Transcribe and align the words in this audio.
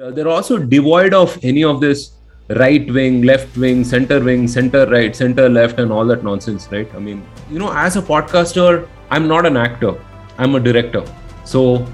Uh, 0.00 0.12
they're 0.12 0.28
also 0.28 0.56
devoid 0.56 1.12
of 1.12 1.36
any 1.42 1.64
of 1.64 1.80
this 1.80 2.12
right 2.50 2.88
wing, 2.92 3.22
left 3.22 3.56
wing, 3.56 3.82
center 3.82 4.22
wing, 4.22 4.46
center 4.46 4.86
right, 4.86 5.16
center 5.16 5.48
left, 5.48 5.80
and 5.80 5.90
all 5.90 6.06
that 6.06 6.22
nonsense, 6.22 6.68
right? 6.70 6.88
I 6.94 7.00
mean, 7.00 7.26
you 7.50 7.58
know, 7.58 7.72
as 7.72 7.96
a 7.96 8.02
podcaster, 8.02 8.86
I'm 9.10 9.26
not 9.26 9.44
an 9.44 9.56
actor, 9.56 10.00
I'm 10.38 10.54
a 10.54 10.60
director. 10.60 11.04
So 11.44 11.84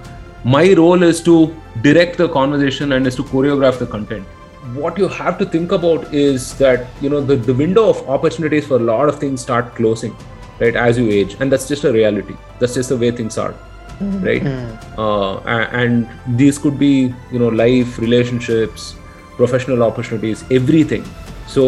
my 0.45 0.75
role 0.75 1.03
is 1.03 1.23
to 1.23 1.57
direct 1.81 2.19
the 2.19 2.29
conversation 2.29 2.93
and 2.93 3.07
is 3.07 3.17
to 3.17 3.23
choreograph 3.23 3.79
the 3.79 3.87
content. 3.87 4.27
What 4.75 4.99
you 4.99 5.09
have 5.09 5.39
to 5.39 5.47
think 5.47 5.73
about 5.73 6.13
is 6.13 6.59
that, 6.59 6.87
you 7.01 7.09
know, 7.09 7.23
the, 7.23 7.37
the 7.37 7.55
window 7.55 7.89
of 7.89 8.07
opportunities 8.07 8.67
for 8.67 8.77
a 8.77 8.81
lot 8.81 9.09
of 9.09 9.19
things 9.19 9.41
start 9.41 9.75
closing, 9.77 10.15
right, 10.61 10.77
as 10.77 10.99
you 10.99 11.09
age. 11.09 11.39
And 11.41 11.51
that's 11.51 11.67
just 11.67 11.85
a 11.85 11.93
reality. 11.93 12.37
That's 12.59 12.75
just 12.75 12.91
the 12.91 12.99
way 12.99 13.13
things 13.13 13.39
are 13.39 13.55
right 14.22 14.44
uh, 14.98 15.34
a- 15.48 15.70
and 15.74 15.94
these 16.38 16.58
could 16.58 16.78
be 16.80 16.94
you 17.34 17.40
know 17.40 17.52
life 17.56 18.00
relationships 18.00 18.82
professional 19.38 19.84
opportunities 19.84 20.44
everything 20.52 21.04
so 21.48 21.64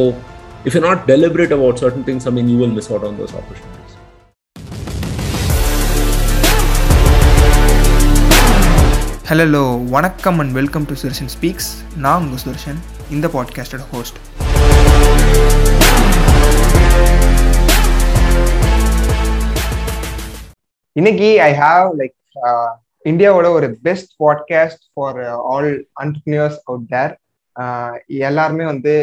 if 0.65 0.73
you're 0.73 0.88
not 0.88 1.07
deliberate 1.07 1.51
about 1.51 1.77
certain 1.79 2.03
things 2.03 2.27
i 2.27 2.29
mean 2.29 2.47
you 2.47 2.57
will 2.57 2.73
miss 2.79 2.89
out 2.91 3.03
on 3.03 3.17
those 3.17 3.33
opportunities 3.33 3.77
hello 9.27 9.61
வணக்கம் 9.89 10.39
and 10.39 10.53
welcome 10.53 10.85
to 10.85 10.93
Sudarshan 10.93 11.31
Speaks 11.35 11.70
நான் 11.97 12.23
உங்கள் 12.23 12.41
சுதர்ஷன் 12.43 12.79
இந்த 13.09 13.27
பாட்காஸ்டோட 13.27 13.83
host 13.91 14.17
இன்னைக்கு 20.96 21.42
I 21.42 21.52
have 21.55 21.88
like 21.98 22.16
இந்தியாவோட 23.04 23.46
ஒரு 23.50 23.66
best 23.82 24.12
podcast 24.18 24.84
for 24.95 25.18
all 25.50 25.70
entrepreneurs 26.02 26.56
out 26.64 26.88
there 26.88 27.12
எல்லாருமே 28.20 28.64
வந்து 28.64 28.95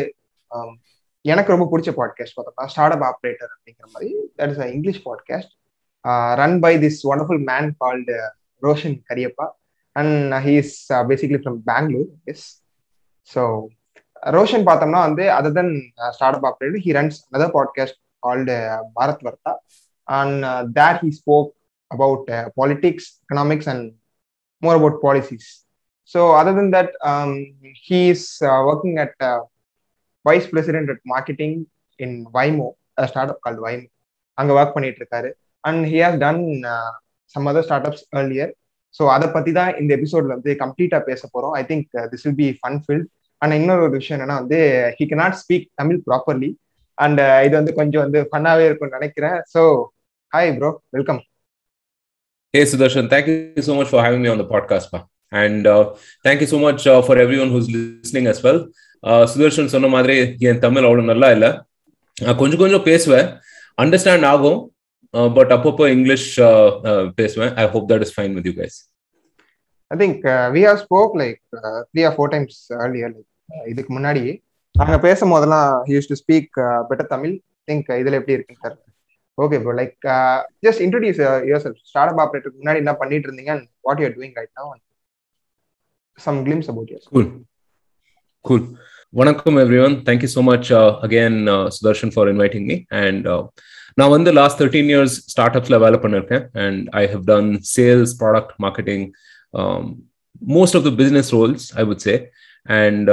எனக்கு 1.26 1.54
ரொம்ப 1.56 1.68
பிடிச்ச 1.72 1.92
பாட்காஸ்ட் 2.00 2.36
பார்த்தோம்னா 2.38 2.66
ஸ்டார்ட் 2.66 2.96
அப் 2.96 3.06
ஆப்ரேட்டர் 3.10 3.52
அப்படிங்கிற 3.54 3.88
மாதிரி. 3.94 4.10
That 4.38 4.52
is 4.52 4.74
English 4.74 5.02
podcast 5.08 5.54
run 6.36 6.60
by 6.60 6.74
this 6.78 7.00
wonderful 7.04 7.44
man 7.44 7.70
called 7.78 8.18
Roshan 8.62 8.98
Kariappa 9.10 9.48
and 9.96 10.34
he 10.46 10.56
is 10.58 10.76
basically 11.08 11.40
from 11.44 11.60
Bangalore 11.66 12.12
yes 12.24 12.46
so 13.30 13.44
Roshan 14.32 14.68
பார்த்தோம்னா 14.70 15.02
வந்து 15.08 15.26
other 15.40 15.58
than 15.60 15.74
startup 16.40 16.46
operator 16.46 16.86
he 16.86 16.94
runs 17.00 17.20
other 17.36 17.56
podcast 17.58 18.00
called 18.24 18.56
Bharat 18.96 19.26
Varta 19.28 19.54
and 20.10 20.46
that 20.80 21.02
he 21.04 21.12
spoke 21.22 21.52
about 21.96 22.30
uh, 22.30 22.46
politics, 22.60 23.04
economics, 23.26 23.68
and 23.68 23.84
more 24.64 24.76
about 24.80 24.96
policies. 25.08 25.46
So, 26.12 26.20
other 26.40 26.54
than 26.54 26.70
that, 26.72 26.90
um, 27.04 27.32
he 27.86 28.00
is 28.10 28.24
uh, 28.42 28.62
working 28.70 28.96
at 28.98 29.14
uh, 29.22 29.42
vice 30.26 30.48
president 30.54 30.90
at 30.96 31.02
marketing 31.16 31.54
Waymo 32.36 32.68
Waymo, 33.66 33.90
அங்கே 34.38 34.54
work 34.58 34.76
பண்ணிட்டு 34.76 35.00
இருக்காரு 35.02 35.30
and 35.64 35.82
he 35.92 35.98
has 36.04 36.20
done 36.24 36.40
some 37.36 37.48
other 37.50 37.66
startups 37.90 38.06
earlier 38.20 38.52
so 38.96 39.04
அதை 39.16 39.28
பற்றி 39.36 39.52
தான் 39.58 39.72
இந்த 39.82 39.92
எபிசோட்ல 39.98 40.36
வந்து 40.38 40.52
கம்ப்ளீட்டாக 40.64 41.02
பேச 41.10 41.22
போகிறோம் 41.34 41.54
I 41.60 41.62
think 41.70 41.88
this 42.12 42.24
will 42.26 42.40
be 42.42 42.48
fun 42.60 42.80
filled 42.86 43.08
and 43.42 43.56
இன்னொரு 43.60 43.84
ஒரு 43.88 43.94
விஷயம் 44.00 44.18
என்னன்னா 44.18 44.38
வந்து 44.42 44.60
he 44.98 45.06
cannot 45.12 45.38
speak 45.42 45.68
Tamil 45.82 46.00
properly 46.08 46.50
and 46.98 47.22
இது 47.46 47.54
வந்து 47.60 47.74
கொஞ்சம் 47.80 48.04
வந்து 48.06 48.20
ஃபன்னாகவே 48.32 48.66
இருக்கும்னு 48.70 48.98
நினைக்கிறேன். 49.00 49.38
So 49.54 49.62
hi 50.34 50.52
bro 50.60 50.72
welcome 50.98 51.22
hey 52.56 52.66
sudarshan 52.72 53.06
thank 53.12 53.28
you 53.30 53.62
so 53.68 53.76
much 53.78 53.88
for 53.92 54.00
having 54.06 54.22
me 54.24 54.30
on 54.32 54.40
the 54.42 54.46
podcast 54.50 54.86
pa. 54.92 55.00
and 55.44 55.68
uh, 55.68 55.86
thank 56.26 56.40
you 56.42 56.50
so 56.52 56.58
much 56.66 56.82
uh, 56.92 57.02
for 57.08 57.16
everyone 57.24 57.50
who's 57.54 57.70
listening 57.76 58.28
as 58.32 58.40
well. 58.46 58.60
Uh, 59.10 59.24
Sudarshan 59.32 59.72
சொன்ன 59.74 59.88
மாதிரி 59.94 60.16
என் 60.50 60.60
தமிழ் 60.66 60.84
அவ்வளோ 60.84 61.04
நல்லா 61.04 61.30
இல்லை. 61.36 61.50
கொஞ்சம் 62.42 62.62
கொஞ்சம் 62.64 62.84
பேசுவேன். 62.84 63.28
Understand 63.82 64.26
ஆகும். 64.34 64.60
Uh, 65.18 65.30
but 65.38 65.52
அப்பப்போ 65.52 65.88
இங்கிலீஷ் 65.96 66.28
uh, 66.40 66.70
uh, 66.92 67.10
பேசுவேன். 67.16 67.52
I 67.64 67.66
hope 67.74 67.90
that 67.90 68.06
is 68.08 68.14
fine 68.20 68.34
with 68.34 68.48
you 68.50 68.54
guys 68.62 68.78
I 69.88 69.98
think 70.04 70.22
we 70.56 70.62
have 70.68 70.80
spoke 70.86 71.18
like 71.24 71.42
three 71.92 72.06
or 72.10 72.16
four 72.18 72.32
times 72.36 72.62
earlier 72.74 73.14
like 73.18 73.68
இதுக்கு 73.74 74.00
முன்னாடி. 74.00 74.24
நாங்கள் 74.72 75.04
பேசும் 75.08 75.34
போதெல்லாம் 75.36 75.86
use 75.86 76.10
to 76.12 76.18
speak 76.24 76.54
better 76.92 77.12
Tamil. 77.16 77.36
Think 77.72 77.92
இதுல 78.02 78.20
எப்படி 78.22 78.38
இருக்குன்னு 78.38 78.62
sir 78.62 78.78
okay 79.39 79.59
bro 79.65 79.75
like 79.81 79.97
just 80.67 80.83
introduce 80.87 81.21
your 81.49 81.63
self 81.65 81.81
start 81.91 82.13
up 82.13 82.21
ஆப்ரேட்டருக்கு 82.25 82.61
முன்னாடி 82.63 82.83
என்ன 82.85 82.95
பண்ணிட்டு 83.01 83.29
இருந்தீங்க 83.29 83.53
and 83.55 83.67
what 83.85 84.03
you 84.03 84.11
doing 84.17 84.37
right 84.39 84.53
now 84.59 84.69
some 86.19 86.39
glimpse 86.47 86.71
about 86.73 86.93
your 86.93 87.05
cool 87.13 87.29
cool 88.45 88.65
வணக்கம் 89.13 89.59
everyone 89.63 89.97
thank you 90.09 90.31
so 90.33 90.43
much 90.49 90.71
again 91.07 91.37
Sudarshan 91.77 92.13
for 92.15 92.31
inviting 92.33 92.67
me 92.71 92.77
and 93.03 93.29
நான் 93.99 94.13
வந்து 94.17 94.31
last 94.39 94.59
thirteen 94.61 94.91
years 94.93 95.17
start 95.31 95.57
அப்ஸ்ல 95.59 95.79
வேலை 95.85 95.99
பண்ணிருக்கேன் 96.03 96.45
and 96.65 96.83
I 97.01 97.05
have 97.13 97.23
done 97.25 97.49
sales 97.73 98.13
product 98.21 98.53
marketing 98.65 99.05
most 100.51 100.77
of 100.79 100.85
the 100.89 100.93
business 101.01 101.31
Rolle's 101.37 101.67
I 101.81 101.85
would 101.89 102.05
say 102.07 102.15
and 102.67 103.09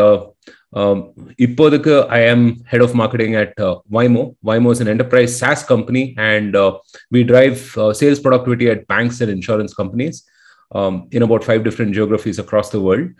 um, 0.72 1.12
I 1.38 2.20
am 2.20 2.62
head 2.64 2.80
of 2.80 2.94
marketing 2.94 3.34
at 3.34 3.58
uh, 3.58 3.80
Vymo. 3.90 4.36
Vymo 4.44 4.70
is 4.70 4.80
an 4.80 4.88
enterprise 4.88 5.36
SaaS 5.36 5.64
company, 5.64 6.14
and 6.16 6.54
uh, 6.54 6.78
we 7.10 7.24
drive 7.24 7.76
uh, 7.76 7.92
sales 7.92 8.20
productivity 8.20 8.70
at 8.70 8.86
banks 8.86 9.20
and 9.20 9.30
insurance 9.30 9.74
companies 9.74 10.24
um, 10.72 11.08
in 11.10 11.22
about 11.22 11.42
five 11.42 11.64
different 11.64 11.92
geographies 11.92 12.38
across 12.38 12.70
the 12.70 12.80
world. 12.80 13.10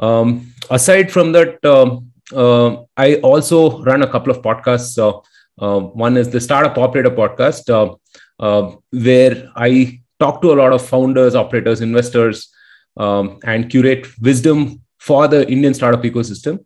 Um, 0.00 0.52
aside 0.70 1.12
from 1.12 1.32
that, 1.32 1.64
uh, 2.34 2.84
I 2.96 3.16
also 3.16 3.82
run 3.82 4.02
a 4.02 4.10
couple 4.10 4.32
of 4.32 4.42
podcasts. 4.42 4.98
Uh, 4.98 5.20
um, 5.64 5.96
one 5.96 6.16
is 6.16 6.30
the 6.30 6.40
Startup 6.40 6.76
Operator 6.76 7.10
podcast, 7.10 7.68
uh, 8.40 8.76
where 8.90 9.48
I 9.54 10.00
talk 10.18 10.42
to 10.42 10.52
a 10.52 10.54
lot 10.54 10.72
of 10.72 10.84
founders, 10.84 11.34
operators, 11.34 11.82
investors, 11.82 12.48
and 12.96 13.70
curate 13.70 14.06
wisdom 14.20 14.82
for 14.98 15.28
the 15.28 15.48
Indian 15.48 15.72
startup 15.72 16.02
ecosystem. 16.02 16.64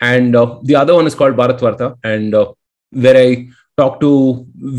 And 0.00 0.34
uh, 0.34 0.58
the 0.62 0.76
other 0.76 0.94
one 0.94 1.06
is 1.06 1.14
called 1.14 1.36
Bharat 1.36 1.60
Varta, 1.60 1.86
and 2.04 2.34
uh, 2.34 2.46
where 2.92 3.16
I 3.16 3.28
talk 3.78 4.00
to 4.00 4.10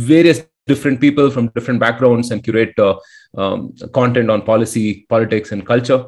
various 0.07 0.39
different 0.67 0.99
people 0.99 1.29
from 1.29 1.47
different 1.49 1.79
backgrounds 1.79 2.31
and 2.31 2.43
curate 2.43 2.77
uh, 2.79 2.95
um, 3.37 3.59
content 3.93 4.29
on 4.29 4.41
policy, 4.43 5.05
politics, 5.09 5.51
and 5.53 5.65
culture. 5.65 6.01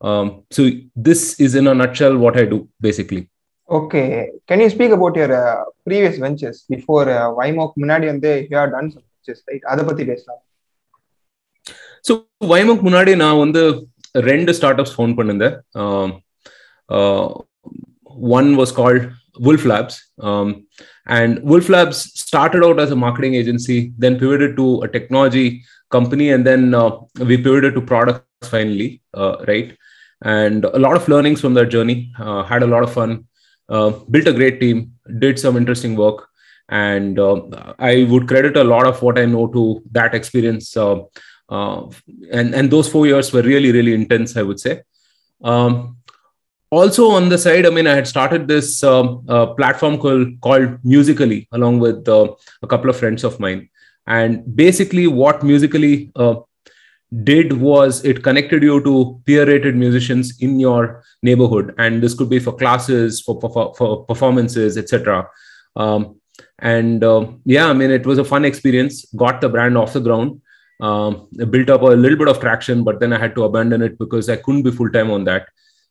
Um, 0.00 0.44
so 0.50 0.62
this 1.08 1.38
is 1.38 1.54
in 1.54 1.66
a 1.66 1.74
nutshell 1.74 2.16
what 2.16 2.36
I 2.36 2.46
do 2.46 2.60
basically. 2.80 3.22
Okay 3.68 4.00
can 4.48 4.62
you 4.62 4.66
speak 4.72 4.94
about 4.96 5.18
your 5.18 5.34
previous 5.86 6.16
ventures 6.24 6.58
before 6.72 7.08
வைமோக்கு 7.38 7.76
முன்னாடி 7.82 8.06
வந்து 8.12 8.30
you 8.48 8.54
have 8.58 8.72
done 8.74 8.90
some 8.94 9.04
ventures 9.04 9.42
right 9.50 9.68
அதை 9.72 9.82
பத்தி 9.88 10.04
பேசலாம் 10.10 10.40
so 12.04 12.12
வைமோக்கு 12.52 12.84
முன்னாடி 12.88 13.12
நான் 13.22 13.40
வந்து 13.44 13.62
ரெண்டு 14.30 14.52
start 14.58 14.80
ups 14.82 14.94
phone 14.96 15.14
பண்ணிருந்தேன் 15.18 15.56
one 18.17 18.55
was 18.55 18.71
called 18.71 19.11
Wolf 19.39 19.65
Labs. 19.65 20.03
Um, 20.19 20.67
and 21.05 21.41
Wolf 21.43 21.69
Labs 21.69 21.97
started 22.19 22.63
out 22.63 22.79
as 22.79 22.91
a 22.91 22.95
marketing 22.95 23.35
agency, 23.35 23.93
then 23.97 24.19
pivoted 24.19 24.55
to 24.57 24.81
a 24.81 24.87
technology 24.87 25.63
company, 25.89 26.31
and 26.31 26.45
then 26.45 26.73
uh, 26.73 26.97
we 27.19 27.37
pivoted 27.37 27.75
to 27.75 27.81
products 27.81 28.49
finally, 28.49 29.01
uh, 29.13 29.37
right? 29.47 29.77
And 30.23 30.65
a 30.65 30.79
lot 30.79 30.95
of 30.95 31.07
learnings 31.07 31.41
from 31.41 31.53
that 31.53 31.67
journey. 31.67 32.11
Uh, 32.19 32.43
had 32.43 32.63
a 32.63 32.67
lot 32.67 32.83
of 32.83 32.91
fun, 32.91 33.25
uh, 33.69 33.91
built 34.09 34.27
a 34.27 34.33
great 34.33 34.59
team, 34.59 34.93
did 35.19 35.39
some 35.39 35.55
interesting 35.55 35.95
work. 35.95 36.27
And 36.69 37.17
uh, 37.17 37.73
I 37.79 38.05
would 38.09 38.27
credit 38.27 38.57
a 38.57 38.63
lot 38.63 38.87
of 38.87 39.01
what 39.01 39.17
I 39.17 39.25
know 39.25 39.47
to 39.47 39.81
that 39.91 40.13
experience. 40.13 40.75
Uh, 40.75 41.03
and, 41.49 42.53
and 42.53 42.69
those 42.69 42.89
four 42.89 43.07
years 43.07 43.31
were 43.31 43.41
really, 43.41 43.71
really 43.71 43.93
intense, 43.93 44.35
I 44.35 44.41
would 44.41 44.59
say. 44.59 44.81
Um, 45.43 45.96
also 46.69 47.09
on 47.11 47.29
the 47.29 47.37
side 47.37 47.65
i 47.65 47.69
mean 47.69 47.87
i 47.87 47.95
had 47.95 48.07
started 48.07 48.47
this 48.47 48.83
um, 48.83 49.23
uh, 49.29 49.47
platform 49.53 49.97
called, 49.97 50.39
called 50.41 50.77
musically 50.83 51.47
along 51.53 51.79
with 51.79 52.07
uh, 52.09 52.27
a 52.61 52.67
couple 52.67 52.89
of 52.89 52.97
friends 52.97 53.23
of 53.23 53.39
mine. 53.39 53.69
And 54.09 54.55
basically 54.55 55.07
what 55.07 55.43
musically 55.43 56.11
uh, 56.15 56.35
did 57.23 57.53
was 57.53 58.03
it 58.05 58.23
connected 58.23 58.63
you 58.63 58.81
to 58.83 59.21
peer 59.25 59.45
rated 59.45 59.75
musicians 59.75 60.41
in 60.41 60.61
your 60.61 61.03
neighborhood. 61.21 61.75
And 61.77 62.01
this 62.01 62.13
could 62.13 62.29
be 62.29 62.39
for 62.39 62.53
classes 62.55 63.21
for, 63.21 63.39
for, 63.39 63.73
for 63.75 64.05
performances 64.05 64.77
etc 64.77 65.27
um, 65.75 66.19
and 66.59 67.03
yeah 67.45 67.67
i 67.69 67.73
mean 67.73 67.91
it 67.91 68.05
was 68.05 68.17
a 68.17 68.25
fun 68.25 68.43
experience. 68.45 69.05
Got 69.15 69.41
the 69.41 69.49
brand 69.49 69.77
off 69.77 69.93
the 69.93 70.01
ground. 70.01 70.41
Um, 70.79 71.27
built 71.49 71.71
up 71.71 71.81
a 71.81 71.85
little 71.85 72.17
bit 72.19 72.27
of 72.27 72.39
traction 72.39 72.83
but 72.83 72.99
then 72.99 73.11
i 73.11 73.17
had 73.17 73.33
to 73.33 73.45
abandon 73.45 73.81
it 73.81 73.97
because 73.97 74.29
i 74.29 74.35
couldn't 74.35 74.61
be 74.61 74.69
full 74.69 74.91
time 74.91 75.09
on 75.09 75.23
that 75.23 75.47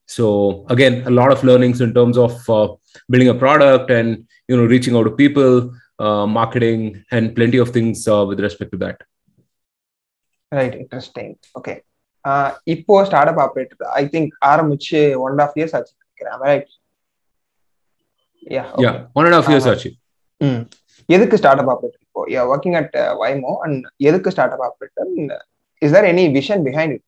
so 0.09 0.25
again 0.67 0.95
a 1.05 1.13
lot 1.19 1.31
of 1.31 1.41
learnings 1.43 1.79
in 1.81 1.91
terms 1.93 2.17
of 2.17 2.33
uh, 2.49 2.67
building 3.09 3.29
a 3.29 3.39
product 3.43 3.89
and 3.91 4.09
you 4.49 4.57
know 4.57 4.65
reaching 4.67 4.95
out 4.95 5.03
to 5.03 5.13
people 5.15 5.51
uh, 5.99 6.25
marketing 6.31 6.79
and 7.11 7.35
plenty 7.35 7.59
of 7.59 7.69
things 7.69 7.99
uh, 8.07 8.23
with 8.25 8.41
respect 8.41 8.71
to 8.71 8.81
that 8.83 8.99
right 10.51 10.75
interesting 10.79 11.29
okay 11.57 11.73
இப்போ 12.73 12.95
start 13.05 13.29
up 13.31 13.41
operator 13.43 13.83
I 13.99 14.03
think 14.13 14.31
ஆரம்பிச்சு 14.49 14.99
one 15.21 15.31
and 15.31 15.43
half 15.45 15.55
years 15.59 15.75
ஆச்சு 15.77 15.93
நினைக்கிறேன் 15.97 16.41
right 16.45 16.71
yeah 18.51 18.63
yeah 18.85 18.91
one 19.17 19.27
and 19.27 19.37
half 19.39 19.49
years 19.51 19.67
ஆஹா. 19.67 19.75
ஆச்சு 19.75 19.91
ம் 20.41 20.61
எதுக்கு 21.09 21.39
start 21.41 21.61
அப் 21.63 21.71
operator 21.73 22.01
இப்போ 22.05 22.23
யா 22.33 22.43
working 22.51 22.77
at 22.81 22.93
வைமோ 23.21 23.53
and 23.65 23.79
எதுக்கு 24.09 24.33
start 24.35 24.55
up 24.57 24.65
operator 24.67 25.09
is 25.81 25.95
there 25.95 26.07
any 26.11 26.25
vision 26.37 26.63
behind 26.67 26.93
it 26.97 27.05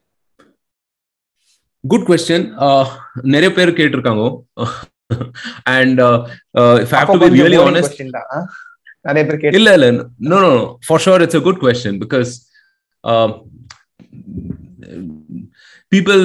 good 1.89 2.07
question 2.09 2.47
நிறைய 3.35 3.51
பேர் 3.57 3.77
கேட்டிருக்காங்க. 3.79 4.25
And 5.75 6.01
if 6.83 6.95
have 6.95 7.13
to 7.15 7.21
be 7.25 7.31
really 7.37 7.59
honest 7.67 7.93
question 7.93 8.15
தான். 8.17 8.29
ஆ? 8.31 8.41
நிறைய 9.07 9.23
பேர் 9.27 9.41
கேட்டு 9.43 9.59
இல்ல 9.59 9.71
இல்ல. 9.79 9.87
No 10.31 10.39
no 10.47 10.53
for 10.87 11.03
sure 11.05 11.23
it's 11.25 11.39
a 11.39 11.45
good 11.47 11.61
question 11.65 11.99
because 12.05 12.33
people 15.93 16.23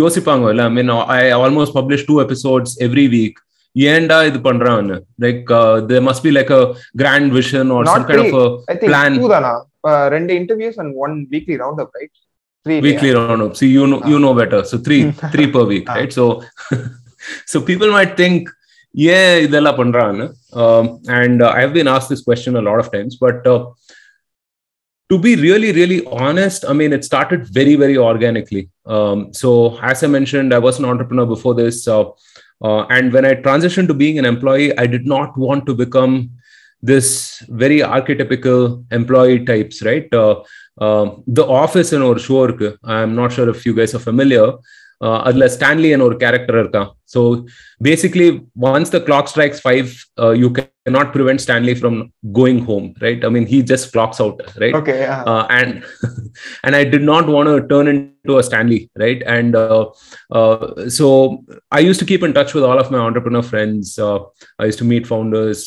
யோசிப்பாங்க 0.00 0.50
இல்ல 0.52 0.64
I 0.64 0.74
mean 0.76 0.90
I 1.14 1.20
almost 1.38 1.76
publish 1.78 2.06
two 2.08 2.16
episodes 2.24 2.74
every 2.86 3.06
week 3.14 3.38
ஏன்டா 3.76 4.18
இது 4.26 4.38
பண்றான்னு? 4.42 4.96
Like 5.22 5.48
they 5.88 5.98
must 6.08 6.24
be 6.26 6.32
like 6.36 6.52
a 6.56 6.60
grand 6.96 7.30
vision 7.38 7.70
or 7.76 7.86
Not 7.86 7.96
some 7.96 8.04
kind 8.10 8.36
of 8.42 8.52
I 8.66 8.74
think 8.74 8.90
plan. 8.90 9.14
Two 9.18 9.28
தானா? 9.32 9.52
இப்ப 9.76 9.94
ரெண்டு 10.08 10.32
interviews 10.40 10.78
and 10.82 10.92
one 11.04 11.14
weekly 11.32 11.56
roundup 11.84 11.96
right 11.98 12.14
three 12.66 12.76
weekly 12.86 13.10
roundup. 13.16 13.54
See, 13.60 13.70
you 13.76 13.86
know, 13.90 14.00
you 14.10 14.18
know 14.24 14.34
better. 14.40 14.60
So 14.70 14.76
three, 14.86 15.00
three 15.34 15.48
per 15.54 15.64
week, 15.72 15.86
Ah. 15.90 15.96
right? 15.98 16.12
So, 16.18 16.24
so 17.52 17.56
people 17.70 17.90
might 17.96 18.12
think, 18.20 18.50
yeah, 19.06 19.28
idella 19.46 19.72
pandran. 19.78 20.16
Um, 20.62 20.84
and 21.20 21.36
uh, 21.46 21.50
I've 21.58 21.74
been 21.78 21.88
asked 21.94 22.10
this 22.14 22.22
question 22.28 22.52
a 22.60 22.64
lot 22.68 22.78
of 22.82 22.88
times, 22.94 23.14
but 23.24 23.38
uh, 23.54 23.60
to 25.10 25.18
be 25.26 25.32
really, 25.46 25.72
really 25.80 26.00
honest, 26.06 26.64
I 26.70 26.72
mean, 26.80 26.92
it 26.98 27.04
started 27.10 27.40
very, 27.58 27.74
very 27.82 27.96
organically. 28.10 28.64
Um, 28.86 29.18
so, 29.40 29.50
as 29.90 30.02
I 30.06 30.06
mentioned, 30.18 30.54
I 30.58 30.60
was 30.68 30.78
an 30.78 30.86
entrepreneur 30.92 31.26
before 31.34 31.54
this. 31.62 31.86
Uh, 31.86 32.04
uh, 32.68 32.82
and 32.96 33.12
when 33.12 33.26
I 33.30 33.34
transitioned 33.34 33.88
to 33.88 33.94
being 34.04 34.18
an 34.18 34.24
employee, 34.24 34.70
I 34.84 34.86
did 34.94 35.06
not 35.14 35.36
want 35.36 35.66
to 35.66 35.74
become 35.84 36.14
this 36.90 37.08
very 37.64 37.78
archetypical 37.96 38.84
employee 38.98 39.44
types, 39.44 39.82
right? 39.82 40.08
Uh, 40.77 40.85
uh, 40.85 41.05
the 41.37 41.45
office 41.63 41.89
in 41.95 42.03
ஒரு 42.09 42.19
show 42.27 42.37
இருக்கு 42.47 42.69
I 42.95 42.97
am 43.05 43.15
not 43.21 43.33
sure 43.37 43.49
if 43.53 43.63
you 43.67 43.73
guys 43.79 43.95
are 43.97 44.03
familiar 44.07 44.51
அதுல 45.27 45.45
Stanley 45.55 45.89
என் 45.95 46.05
ஒரு 46.07 46.15
character 46.23 46.57
இருக்கான் 46.61 46.89
so 47.13 47.21
basically 47.87 48.27
once 48.71 48.93
the 48.95 48.99
clock 49.09 49.31
strikes 49.33 49.63
five 49.67 49.89
you 50.43 50.49
cannot 50.89 51.09
prevent 51.15 51.39
stanley 51.43 51.73
from 51.79 51.95
going 52.37 52.59
home 52.69 52.85
right 53.03 53.21
i 53.27 53.29
mean 53.33 53.45
he 53.51 53.57
just 53.71 53.85
clocks 53.95 54.19
out 54.23 54.37
right 54.61 54.75
okay 54.79 54.95
uh, 55.31 55.43
and 55.59 55.71
and 56.65 56.75
I 56.75 56.83
did 56.83 57.03
not 57.11 57.27
want 57.27 57.47
to 57.49 57.67
turn 57.67 57.87
into 57.87 58.37
a 58.37 58.43
Stanley, 58.43 58.89
right? 58.95 59.21
And 59.23 59.55
uh, 59.55 59.81
uh, 60.31 60.89
so 60.89 61.05
I 61.71 61.79
used 61.79 61.99
to 61.99 62.05
keep 62.05 62.23
in 62.23 62.33
touch 62.33 62.53
with 62.53 62.63
all 62.63 62.79
of 62.79 62.91
my 62.91 62.99
entrepreneur 62.99 63.41
friends. 63.41 63.97
Uh, 63.97 64.19
I 64.59 64.65
used 64.65 64.79
to 64.79 64.85
meet 64.85 65.07
founders 65.07 65.61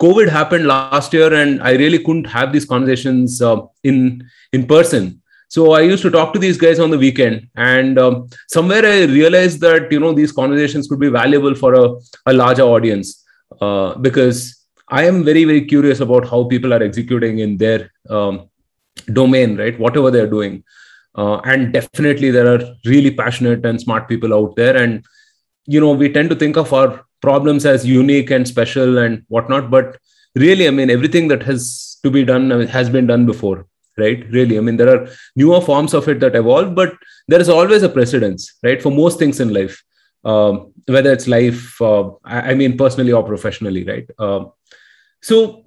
COVID 0.00 0.28
happened 0.28 0.66
last 0.66 1.12
year, 1.12 1.32
and 1.32 1.62
I 1.62 1.72
really 1.72 1.98
couldn't 1.98 2.26
have 2.26 2.52
these 2.52 2.64
conversations 2.64 3.40
uh, 3.40 3.60
in 3.82 4.28
in 4.52 4.66
person. 4.66 5.22
So 5.48 5.72
I 5.72 5.80
used 5.82 6.02
to 6.02 6.10
talk 6.10 6.32
to 6.34 6.38
these 6.38 6.58
guys 6.58 6.78
on 6.80 6.90
the 6.90 6.98
weekend, 6.98 7.48
and 7.56 7.98
um, 7.98 8.28
somewhere 8.48 8.84
I 8.84 9.04
realized 9.04 9.60
that 9.60 9.90
you 9.92 10.00
know 10.00 10.12
these 10.12 10.32
conversations 10.32 10.88
could 10.88 11.00
be 11.00 11.08
valuable 11.08 11.54
for 11.54 11.74
a, 11.74 11.94
a 12.26 12.32
larger 12.32 12.62
audience 12.62 13.24
uh, 13.60 13.94
because 13.94 14.66
I 14.88 15.04
am 15.04 15.24
very, 15.24 15.44
very 15.44 15.64
curious 15.64 16.00
about 16.00 16.28
how 16.28 16.44
people 16.44 16.72
are 16.72 16.82
executing 16.82 17.40
in 17.40 17.56
their 17.56 17.90
um, 18.08 18.48
domain, 19.12 19.56
right? 19.56 19.78
Whatever 19.78 20.10
they're 20.10 20.30
doing. 20.30 20.62
Uh, 21.14 21.38
and 21.38 21.72
definitely, 21.72 22.30
there 22.30 22.46
are 22.46 22.60
really 22.84 23.10
passionate 23.10 23.64
and 23.64 23.80
smart 23.80 24.08
people 24.08 24.34
out 24.34 24.54
there. 24.54 24.76
And, 24.76 25.04
you 25.66 25.80
know, 25.80 25.92
we 25.92 26.12
tend 26.12 26.30
to 26.30 26.36
think 26.36 26.56
of 26.56 26.72
our 26.72 27.04
problems 27.20 27.66
as 27.66 27.86
unique 27.86 28.30
and 28.30 28.46
special 28.46 28.98
and 28.98 29.24
whatnot. 29.28 29.70
But 29.70 29.98
really, 30.34 30.66
I 30.68 30.70
mean, 30.70 30.90
everything 30.90 31.28
that 31.28 31.42
has 31.42 31.98
to 32.02 32.10
be 32.10 32.24
done 32.24 32.52
uh, 32.52 32.66
has 32.66 32.90
been 32.90 33.06
done 33.06 33.26
before, 33.26 33.66
right? 33.98 34.24
Really. 34.30 34.58
I 34.58 34.60
mean, 34.60 34.76
there 34.76 34.94
are 34.94 35.08
newer 35.34 35.60
forms 35.60 35.94
of 35.94 36.08
it 36.08 36.20
that 36.20 36.36
evolve, 36.36 36.74
but 36.74 36.94
there 37.28 37.40
is 37.40 37.48
always 37.48 37.82
a 37.82 37.88
precedence, 37.88 38.54
right? 38.62 38.80
For 38.80 38.90
most 38.90 39.18
things 39.18 39.40
in 39.40 39.52
life. 39.52 39.82
Um, 40.24 40.72
whether 40.86 41.12
it's 41.12 41.28
life, 41.28 41.80
uh, 41.80 42.10
I, 42.24 42.50
I 42.50 42.54
mean, 42.54 42.76
personally 42.76 43.12
or 43.12 43.22
professionally, 43.22 43.84
right? 43.84 44.08
Um, 44.18 44.52
so 45.22 45.64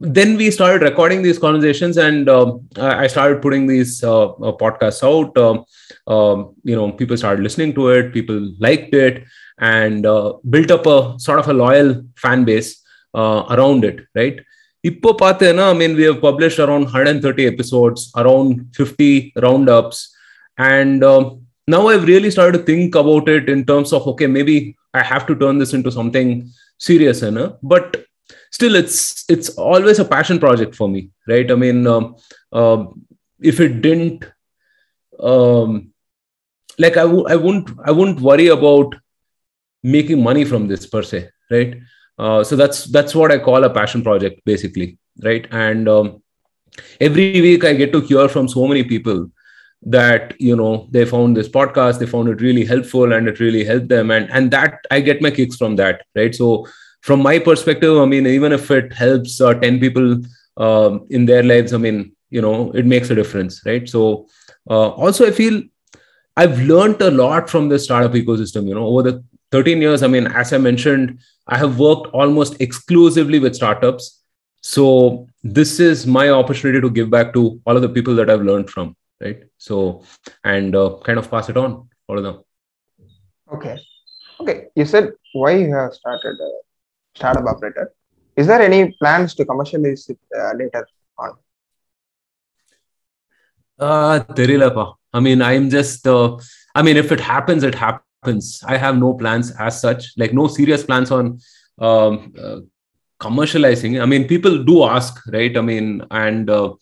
then 0.00 0.36
we 0.36 0.50
started 0.50 0.82
recording 0.82 1.22
these 1.22 1.38
conversations 1.38 1.96
and 1.96 2.28
um, 2.28 2.68
I 2.76 3.06
started 3.06 3.40
putting 3.40 3.66
these 3.66 4.02
uh, 4.02 4.30
uh, 4.30 4.52
podcasts 4.52 5.02
out 5.02 5.36
Um, 6.07 6.27
um, 6.27 6.55
you 6.63 6.75
know, 6.75 6.91
people 6.91 7.17
started 7.17 7.43
listening 7.43 7.73
to 7.75 7.89
it, 7.89 8.13
people 8.13 8.39
liked 8.59 8.93
it, 8.93 9.23
and 9.59 10.05
uh, 10.05 10.33
built 10.49 10.71
up 10.71 10.85
a 10.85 11.15
sort 11.19 11.39
of 11.39 11.47
a 11.47 11.53
loyal 11.53 12.03
fan 12.15 12.45
base 12.45 12.69
uh, 13.13 13.43
around 13.55 13.83
it, 13.91 13.99
right? 14.19 14.37
இப்போ 14.89 15.09
பார்த்தேன்னா 15.21 15.63
I 15.73 15.75
mean, 15.79 15.93
we 15.99 16.03
have 16.09 16.19
published 16.27 16.59
around 16.63 16.83
130 16.83 17.45
episodes, 17.53 18.01
around 18.21 18.51
50 18.77 19.33
roundups, 19.45 19.97
and 20.73 20.99
um, 21.11 21.23
now 21.73 21.81
I've 21.91 22.07
really 22.13 22.31
started 22.35 22.55
to 22.57 22.63
think 22.69 22.95
about 23.03 23.27
it 23.35 23.47
in 23.55 23.61
terms 23.71 23.91
of 23.97 24.07
okay, 24.11 24.29
maybe 24.37 24.57
I 24.99 25.03
have 25.11 25.25
to 25.29 25.35
turn 25.43 25.57
this 25.63 25.73
into 25.77 25.91
something 25.99 26.29
serious, 26.89 27.21
you 27.27 27.31
know? 27.31 27.49
but 27.73 27.85
still 28.57 28.75
it's 28.81 28.97
it's 29.33 29.49
always 29.71 29.99
a 29.99 30.05
passion 30.13 30.37
project 30.43 30.73
for 30.79 30.87
me 30.93 31.01
right 31.31 31.49
i 31.53 31.55
mean 31.63 31.79
um, 31.93 32.05
um, 32.59 32.79
if 33.51 33.59
it 33.65 33.81
didn't 33.85 34.25
um, 35.19 35.90
like 36.78 36.96
I 36.96 37.06
w- 37.12 37.26
I 37.28 37.36
wouldn't 37.36 37.70
i 37.84 37.90
wouldn't 37.90 38.20
worry 38.20 38.48
about 38.48 38.94
making 39.82 40.22
money 40.22 40.44
from 40.44 40.68
this 40.68 40.86
per 40.86 41.02
se 41.02 41.28
right? 41.50 41.76
Uh, 42.18 42.44
so 42.44 42.56
that's 42.56 42.84
that's 42.86 43.14
what 43.14 43.32
i 43.32 43.38
call 43.38 43.64
a 43.64 43.70
passion 43.70 44.02
project 44.02 44.40
basically 44.44 44.98
right? 45.24 45.46
And 45.50 45.88
um, 45.88 46.22
every 47.00 47.28
week 47.28 47.52
i 47.52 47.62
get 47.62 47.92
to 47.92 48.00
hear 48.00 48.16
from 48.16 48.36
so 48.38 48.56
many 48.56 48.72
people 48.72 49.28
that 49.82 50.34
you 50.38 50.54
know 50.56 50.86
they 50.90 51.04
found 51.04 51.36
this 51.36 51.48
podcast 51.48 51.98
they 51.98 52.06
found 52.06 52.28
it 52.28 52.40
really 52.40 52.64
helpful 52.64 53.12
and 53.12 53.28
it 53.28 53.40
really 53.40 53.64
helped 53.64 53.88
them 53.88 54.10
and 54.10 54.30
and 54.30 54.50
that 54.50 54.78
i 54.90 55.00
get 55.00 55.20
my 55.22 55.30
kicks 55.30 55.56
from 55.56 55.76
that 55.76 56.02
right? 56.16 56.34
So 56.34 56.66
from 57.02 57.22
my 57.22 57.38
perspective 57.38 57.98
i 57.98 58.04
mean 58.06 58.26
even 58.26 58.52
if 58.52 58.70
it 58.70 58.92
helps 58.92 59.40
uh, 59.40 59.54
10 59.54 59.80
people 59.80 60.18
um, 60.56 61.06
in 61.10 61.26
their 61.26 61.42
lives 61.42 61.72
i 61.72 61.78
mean 61.78 62.12
you 62.30 62.40
know 62.40 62.70
it 62.72 62.86
makes 62.86 63.10
a 63.10 63.14
difference 63.14 63.60
right? 63.66 63.88
So 63.88 64.26
uh, 64.70 64.90
also 64.90 65.26
i 65.26 65.30
feel 65.30 65.62
i've 66.37 66.59
learned 66.71 67.01
a 67.01 67.11
lot 67.11 67.49
from 67.49 67.69
the 67.69 67.79
startup 67.79 68.13
ecosystem 68.13 68.67
you 68.67 68.75
know 68.75 68.85
over 68.85 69.03
the 69.09 69.23
13 69.51 69.81
years 69.81 70.03
i 70.03 70.07
mean 70.07 70.27
as 70.27 70.53
i 70.53 70.57
mentioned 70.57 71.19
i 71.47 71.57
have 71.57 71.79
worked 71.79 72.07
almost 72.13 72.59
exclusively 72.67 73.39
with 73.39 73.55
startups 73.55 74.23
so 74.61 75.27
this 75.43 75.79
is 75.79 76.05
my 76.05 76.29
opportunity 76.29 76.81
to 76.81 76.89
give 76.89 77.09
back 77.09 77.33
to 77.33 77.61
all 77.65 77.75
of 77.75 77.81
the 77.81 77.89
people 77.89 78.15
that 78.15 78.29
i've 78.29 78.41
learned 78.41 78.69
from 78.69 78.95
right 79.21 79.43
so 79.57 80.03
and 80.43 80.75
uh, 80.75 80.89
kind 81.03 81.19
of 81.19 81.31
pass 81.31 81.49
it 81.49 81.57
on 81.57 81.87
all 82.07 82.17
of 82.17 82.23
them 82.23 82.37
Okay. 83.51 83.79
Okay. 84.41 84.67
You 84.75 84.85
said 84.85 85.11
why 85.33 85.51
you 85.57 85.73
have 85.73 85.93
started 85.93 86.35
a 86.39 86.51
startup 87.15 87.45
operator. 87.45 87.93
Is 88.35 88.47
there 88.47 88.61
any 88.61 88.91
plans 88.99 89.33
to 89.35 89.45
commercialize 89.45 90.09
it 90.09 90.19
uh, 90.37 90.53
later 90.53 90.85
on? 91.17 91.31
Uh, 93.79 94.19
தெரியலப்பா. 94.39 94.85
I 95.12 95.20
mean, 95.20 95.42
I'm 95.42 95.68
just, 95.70 96.06
uh, 96.06 96.36
I 96.74 96.82
mean, 96.82 96.96
if 96.96 97.12
it 97.12 97.20
happens, 97.20 97.62
it 97.62 97.74
happens. 97.74 98.62
I 98.66 98.76
have 98.76 98.96
no 98.96 99.14
plans 99.14 99.50
as 99.58 99.80
such, 99.80 100.12
like 100.16 100.32
no 100.32 100.46
serious 100.48 100.84
plans 100.84 101.10
on 101.10 101.40
um, 101.78 102.32
uh, 102.38 102.60
commercializing. 103.20 104.00
I 104.00 104.06
mean, 104.06 104.26
people 104.26 104.64
do 104.64 104.84
ask, 104.84 105.20
right? 105.32 105.56
I 105.56 105.60
mean, 105.60 106.02
and 106.10 106.48
uh, 106.48 106.72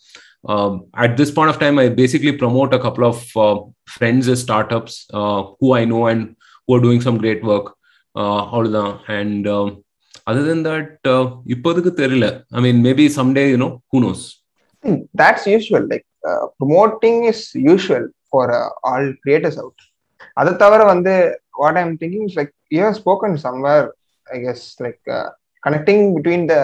um, 0.47 0.87
at 0.95 1.17
this 1.17 1.31
point 1.31 1.51
of 1.51 1.59
time, 1.59 1.79
I 1.79 1.89
basically 1.89 2.33
promote 2.33 2.73
a 2.73 2.79
couple 2.79 3.05
of 3.05 3.37
uh, 3.37 3.61
friends 3.87 4.29
as 4.29 4.43
startups 4.43 5.07
uh, 5.13 5.45
who 5.59 5.75
I 5.75 5.85
know 5.85 6.07
and 6.07 6.37
who 6.67 6.77
are 6.77 6.81
doing 6.81 7.01
some 7.01 7.19
great 7.19 7.43
work. 7.43 7.75
Uh, 8.15 8.99
and 9.09 9.47
um, 9.47 9.85
other 10.27 10.43
than 10.43 10.63
that, 10.65 10.99
uh, 11.05 11.37
I 12.53 12.61
mean, 12.61 12.83
maybe 12.83 13.09
someday, 13.09 13.51
you 13.51 13.57
know, 13.57 13.83
who 13.91 14.01
knows? 14.01 14.41
Hmm, 14.83 15.03
that's 15.15 15.47
usual. 15.47 15.87
Like 15.89 16.07
promoting 16.59 17.25
is 17.25 17.55
usual 17.55 18.09
for 18.33 18.53
all 18.91 19.09
creators 19.25 19.59
out 19.59 19.83
அதை 20.37 20.53
தவிர 20.57 20.81
வந்து 20.85 21.15
what 21.61 21.79
I'm 21.79 21.95
thinking 22.03 22.31
like 22.39 22.53
you 22.71 22.81
have 22.83 22.99
spoken 23.01 23.37
somewhere 23.47 23.87
I 24.27 24.39
guess 24.45 24.65
like 24.85 25.01
connecting 25.63 26.05
between 26.17 26.47
the 26.51 26.57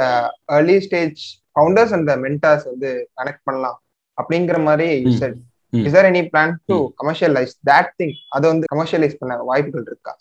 early 0.56 0.78
stage 0.86 1.20
founders 1.56 1.92
and 1.96 2.08
the 2.10 2.16
mentors 2.24 2.64
வந்து 2.70 2.90
connect 3.18 3.44
பண்ணலாம் 3.44 3.78
அப்படிங்கிற 4.18 4.58
மாதிரி 4.62 4.88
set 5.18 5.38
is 5.82 5.96
or 6.00 6.08
any 6.10 6.22
plan 6.32 6.54
to 6.70 6.76
commercialise 7.00 7.54
that 7.70 7.90
thing 8.00 8.14
அதை 8.30 8.46
வந்து 8.52 8.66
commercialise 8.72 9.18
பண்ண 9.20 9.36
வாய்ப்புகள் 9.50 9.86
இருக்கா? 9.86 10.14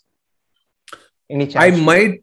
I 1.62 1.68
might 1.88 2.16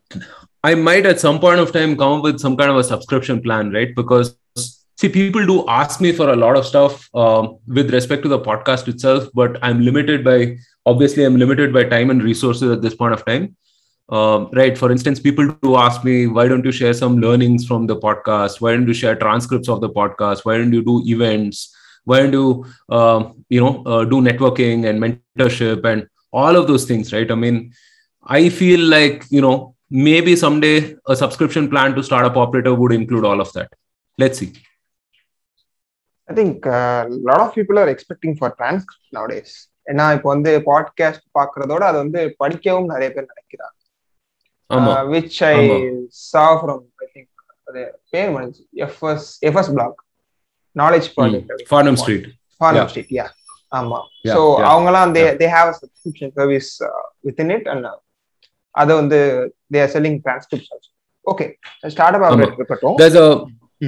I 0.64 0.74
might 0.88 1.08
at 1.10 1.22
some 1.24 1.40
point 1.44 1.62
of 1.64 1.74
time 1.78 1.94
come 1.98 2.22
with 2.26 2.42
some 2.46 2.56
kind 2.60 2.74
of 2.74 2.90
subscription 2.92 3.40
plan 3.46 3.70
right 3.78 3.94
because 4.00 4.28
see 5.04 5.10
people 5.10 5.46
do 5.46 5.64
ask 5.68 6.02
me 6.02 6.12
for 6.20 6.30
a 6.30 6.36
lot 6.36 6.58
of 6.58 6.66
stuff 6.66 7.10
um, 7.14 7.58
with 7.68 7.94
respect 7.94 8.24
to 8.24 8.30
the 8.30 8.40
podcast 8.40 8.88
itself 8.88 9.28
but 9.34 9.58
i'm 9.62 9.82
limited 9.88 10.24
by 10.30 10.38
obviously 10.86 11.26
i'm 11.26 11.38
limited 11.44 11.74
by 11.74 11.84
time 11.84 12.10
and 12.14 12.24
resources 12.24 12.72
at 12.72 12.82
this 12.82 12.96
point 12.96 13.14
of 13.14 13.26
time. 13.26 13.56
Um, 14.10 14.50
right 14.54 14.78
for 14.78 14.92
instance 14.92 15.20
people 15.20 15.48
do 15.66 15.76
ask 15.78 16.04
me 16.04 16.28
why 16.28 16.48
don't 16.48 16.66
you 16.66 16.74
share 16.74 16.94
some 16.94 17.18
learnings 17.20 17.66
from 17.66 17.88
the 17.88 17.96
podcast? 17.96 18.60
Why 18.60 18.74
don't 18.74 18.88
you 18.88 18.94
share 18.94 19.16
transcripts 19.16 19.70
of 19.70 19.80
the 19.80 19.90
podcast? 19.90 20.44
Why 20.44 20.58
don't 20.58 20.74
you 20.74 20.84
do 20.84 21.02
events? 21.06 21.74
Why 22.04 22.20
don't 22.20 22.34
you 22.34 22.66
uh, 22.90 23.32
you 23.50 23.62
know 23.62 23.82
uh, 23.86 24.04
do 24.04 24.22
networking 24.22 24.90
and 24.90 25.02
mentorship 25.04 25.86
and 25.86 26.06
all 26.34 26.58
of 26.58 26.68
those 26.68 26.86
things 26.86 27.14
right? 27.14 27.32
I 27.32 27.36
mean 27.36 27.72
i 28.26 28.50
feel 28.50 28.82
like 28.96 29.26
you 29.30 29.42
know 29.46 29.56
maybe 29.90 30.36
someday 30.36 30.96
a 31.08 31.16
subscription 31.16 31.70
plan 31.70 31.96
to 31.96 32.04
startup 32.04 32.38
operator 32.44 32.74
would 32.74 32.92
include 32.92 33.26
all 33.32 33.42
of 33.42 33.52
that. 33.54 33.74
Let's 34.18 34.40
see 34.40 34.54
I 36.30 36.36
think 36.36 36.66
lot 37.26 37.42
of 37.42 37.56
people 37.58 37.80
are 37.80 37.92
expecting 37.94 38.36
for 38.38 38.54
transcript 38.60 39.16
nowadays 39.18 39.54
ஏன்னா 39.88 40.06
இப்போ 40.16 40.30
வந்து 40.30 40.52
podcast 40.68 41.26
பாக்குறதோட 41.40 41.84
அது 41.84 41.98
வந்து 41.98 42.22
படிக்கவும் 42.38 42.92
நிறைய 42.92 43.10
பேர் 43.10 43.30
நினைக்கிறாங்க. 43.32 43.78
Which 45.10 45.40
I. 45.48 45.56
Saw 46.24 46.44
from 46.60 46.84
I 47.02 47.10
think 47.14 47.30
அது 47.68 47.82
பேர் 48.12 48.32
மனிச்சு 48.36 48.64
FS 48.86 49.28
FS 49.50 49.72
blog 49.74 50.00
knowledge 50.76 51.08
project 51.16 51.52
street. 52.04 52.26
Farm 52.62 52.78
Yeah. 52.78 52.88
Street 52.88 53.12
ya 53.14 53.26
ஆமா. 53.72 54.00
Yeah, 54.26 54.38
அவங்கலாம் 54.70 55.12
they. 55.16 55.24
They 55.40 55.48
have 55.54 55.70
a 55.70 55.76
subscription 55.80 56.34
service 56.36 56.70
within 57.28 57.52
it 57.56 57.68
and 57.68 57.88
அதை 58.76 58.94
வந்து 58.96 59.20
they 59.74 59.82
are 59.82 59.92
selling 59.96 60.18
transcription 60.26 60.82
okay 61.28 61.46
start 61.90 62.18
up 62.18 62.26
ஆமா. 62.30 62.48
இருக்கட்டும். 62.52 62.96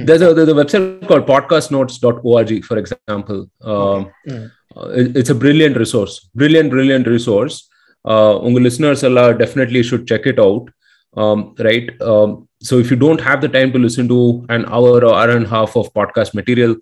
There's 0.04 0.22
a 0.22 0.28
Hmm. 0.30 0.34
there's 0.36 0.48
a 0.48 0.54
there's 0.54 0.54
a 0.54 0.54
website 0.60 1.06
called 1.08 1.26
podcastnotes.org 1.26 2.64
for 2.64 2.76
example. 2.78 3.38
Um, 3.62 4.10
Mm. 4.28 4.50
uh, 4.76 4.88
it- 5.02 5.16
it's 5.16 5.30
a 5.30 5.34
brilliant 5.34 5.76
resource 5.76 6.14
brilliant 6.34 6.70
brilliant 6.70 7.06
resource. 7.06 7.68
Uh 8.14 8.34
unga 8.48 8.60
listeners 8.66 9.04
allah 9.08 9.26
definitely 9.44 9.82
should 9.82 10.06
check 10.06 10.26
it 10.32 10.38
out. 10.48 10.68
Um, 11.22 11.54
right? 11.66 11.86
Um, 12.02 12.48
so 12.68 12.78
if 12.82 12.90
you 12.90 12.96
don't 13.04 13.20
have 13.28 13.40
the 13.40 13.48
time 13.48 13.72
to 13.72 13.78
listen 13.78 14.06
to 14.08 14.18
an 14.56 14.64
hour 14.66 14.92
or 15.04 15.14
hour 15.14 15.30
and 15.36 15.46
a 15.46 15.48
half 15.48 15.76
of 15.76 15.92
podcast 15.94 16.34
material 16.34 16.76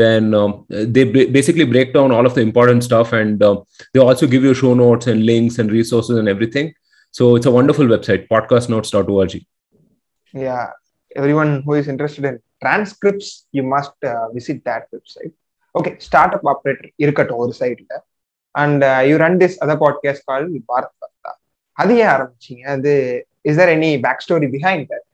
then 0.00 0.34
um, 0.40 0.52
they 0.68 1.02
ba- 1.14 1.26
basically 1.36 1.64
break 1.64 1.92
down 1.94 2.12
all 2.12 2.24
of 2.26 2.34
the 2.36 2.40
important 2.48 2.84
stuff 2.84 3.12
and 3.12 3.42
uh, 3.42 3.56
they 3.92 3.98
also 4.00 4.26
give 4.34 4.44
you 4.48 4.54
show 4.54 4.72
notes 4.74 5.08
and 5.08 5.26
links 5.26 5.58
and 5.58 5.72
resources 5.72 6.16
and 6.20 6.28
everything. 6.28 6.72
So 7.10 7.34
it's 7.36 7.46
a 7.46 7.50
wonderful 7.50 7.86
website 7.86 8.28
podcastnotes.org 8.28 9.42
yeah 10.32 10.68
everyone 11.19 11.51
who 11.65 11.73
is 11.79 11.87
interested 11.93 12.25
in 12.29 12.35
transcripts 12.63 13.29
you 13.57 13.63
must 13.75 13.97
uh, 14.11 14.27
visit 14.37 14.57
that 14.69 14.83
website 14.95 15.33
okay 15.79 15.93
startup 16.07 16.43
operator 16.53 16.89
இருக்கட்டும் 17.03 17.41
ஒரு 17.45 17.53
சைட்ல 17.61 17.95
and 18.63 18.83
you 19.09 19.15
run 19.25 19.39
this 19.43 19.57
other 19.63 19.81
podcast 19.85 20.25
கால் 20.31 20.47
பாரத் 20.71 20.95
வார்த்தா 21.03 21.33
அது 21.81 21.93
ஏன் 22.03 22.11
ஆரம்பிச்சீங்க 22.15 22.63
அது 22.77 22.93
is 23.49 23.59
there 23.61 23.73
any 23.77 23.91
back 24.07 24.23
story 24.27 24.49
behind 24.57 24.87
that 24.93 25.05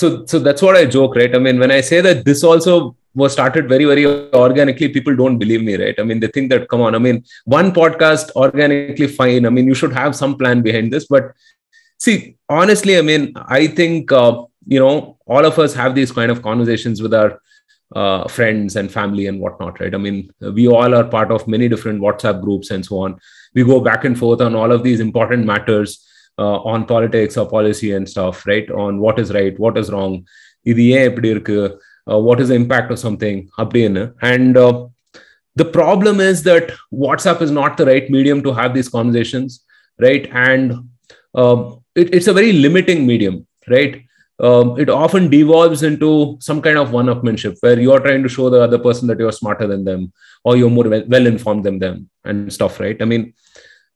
so 0.00 0.06
so 0.30 0.38
that's 0.38 0.62
what 0.62 0.76
i 0.80 0.84
joke 0.96 1.14
right 1.20 1.32
i 1.36 1.40
mean 1.44 1.58
when 1.62 1.72
i 1.76 1.80
say 1.88 2.00
that 2.06 2.18
this 2.28 2.40
also 2.50 2.72
was 3.20 3.30
started 3.36 3.64
very 3.72 3.86
very 3.92 4.04
organically 4.42 4.88
people 4.96 5.14
don't 5.20 5.38
believe 5.42 5.62
me 5.68 5.74
right 5.82 5.96
i 6.02 6.04
mean 6.08 6.20
they 6.22 6.30
think 6.36 6.48
that 6.52 6.68
come 6.72 6.82
on 6.88 6.94
i 6.98 7.00
mean 7.06 7.16
one 7.58 7.68
podcast 7.78 8.26
organically 8.44 9.08
fine 9.20 9.48
i 9.48 9.52
mean 9.56 9.66
you 9.70 9.78
should 9.80 9.94
have 10.02 10.12
some 10.20 10.34
plan 10.40 10.60
behind 10.68 10.92
this 10.94 11.06
but 11.14 11.24
see 12.04 12.16
honestly 12.60 12.94
i 13.00 13.02
mean 13.10 13.24
i 13.60 13.66
think 13.78 14.12
uh, 14.12 14.32
you 14.65 14.79
know 14.79 15.17
all 15.25 15.45
of 15.45 15.59
us 15.59 15.73
have 15.73 15.95
these 15.95 16.11
kind 16.11 16.31
of 16.31 16.41
conversations 16.41 17.01
with 17.01 17.13
our 17.13 17.39
uh, 17.95 18.27
friends 18.27 18.75
and 18.75 18.91
family 18.91 19.27
and 19.27 19.39
whatnot, 19.39 19.79
right? 19.79 19.93
I 19.93 19.97
mean, 19.97 20.31
we 20.41 20.67
all 20.67 20.93
are 20.95 21.03
part 21.03 21.31
of 21.31 21.47
many 21.47 21.69
different 21.69 22.01
WhatsApp 22.01 22.41
groups 22.41 22.71
and 22.71 22.85
so 22.85 22.99
on. 22.99 23.19
We 23.53 23.63
go 23.63 23.79
back 23.79 24.05
and 24.05 24.17
forth 24.17 24.41
on 24.41 24.55
all 24.55 24.71
of 24.71 24.83
these 24.83 24.99
important 24.99 25.45
matters 25.45 26.05
uh, 26.37 26.57
on 26.61 26.85
politics 26.85 27.37
or 27.37 27.49
policy 27.49 27.93
and 27.93 28.09
stuff, 28.09 28.45
right? 28.45 28.69
On 28.71 28.99
what 28.99 29.19
is 29.19 29.33
right, 29.33 29.57
what 29.59 29.77
is 29.77 29.91
wrong, 29.91 30.27
uh, 30.67 32.19
what 32.19 32.39
is 32.41 32.49
the 32.49 32.55
impact 32.55 32.91
of 32.91 32.99
something, 32.99 33.49
and 33.57 34.57
uh, 34.57 34.87
the 35.55 35.65
problem 35.65 36.19
is 36.19 36.43
that 36.43 36.71
WhatsApp 36.93 37.41
is 37.41 37.51
not 37.51 37.77
the 37.77 37.85
right 37.85 38.09
medium 38.09 38.43
to 38.43 38.53
have 38.53 38.73
these 38.73 38.89
conversations, 38.89 39.63
right? 39.99 40.29
And 40.33 40.89
uh, 41.33 41.75
it, 41.95 42.13
it's 42.13 42.27
a 42.27 42.33
very 42.33 42.51
limiting 42.51 43.07
medium, 43.07 43.47
right? 43.69 44.03
Um, 44.37 44.77
it 44.77 44.89
often 44.89 45.29
devolves 45.29 45.81
into 45.81 46.37
some 46.41 46.61
kind 46.61 46.77
of 46.77 46.91
one-upmanship 46.91 47.57
where 47.61 47.79
you're 47.79 48.01
trying 48.01 48.21
to 48.23 48.29
show 48.29 48.49
the 48.49 48.61
other 48.61 48.77
person 48.77 49.07
that 49.07 49.17
you're 49.17 49.31
smarter 49.31 49.65
than 49.65 49.85
them 49.85 50.11
or 50.43 50.57
you're 50.57 50.69
more 50.69 50.89
well 50.89 51.25
informed 51.25 51.63
than 51.63 51.79
them 51.79 52.09
and 52.25 52.51
stuff, 52.51 52.79
right? 52.81 53.01
I 53.01 53.05
mean, 53.05 53.33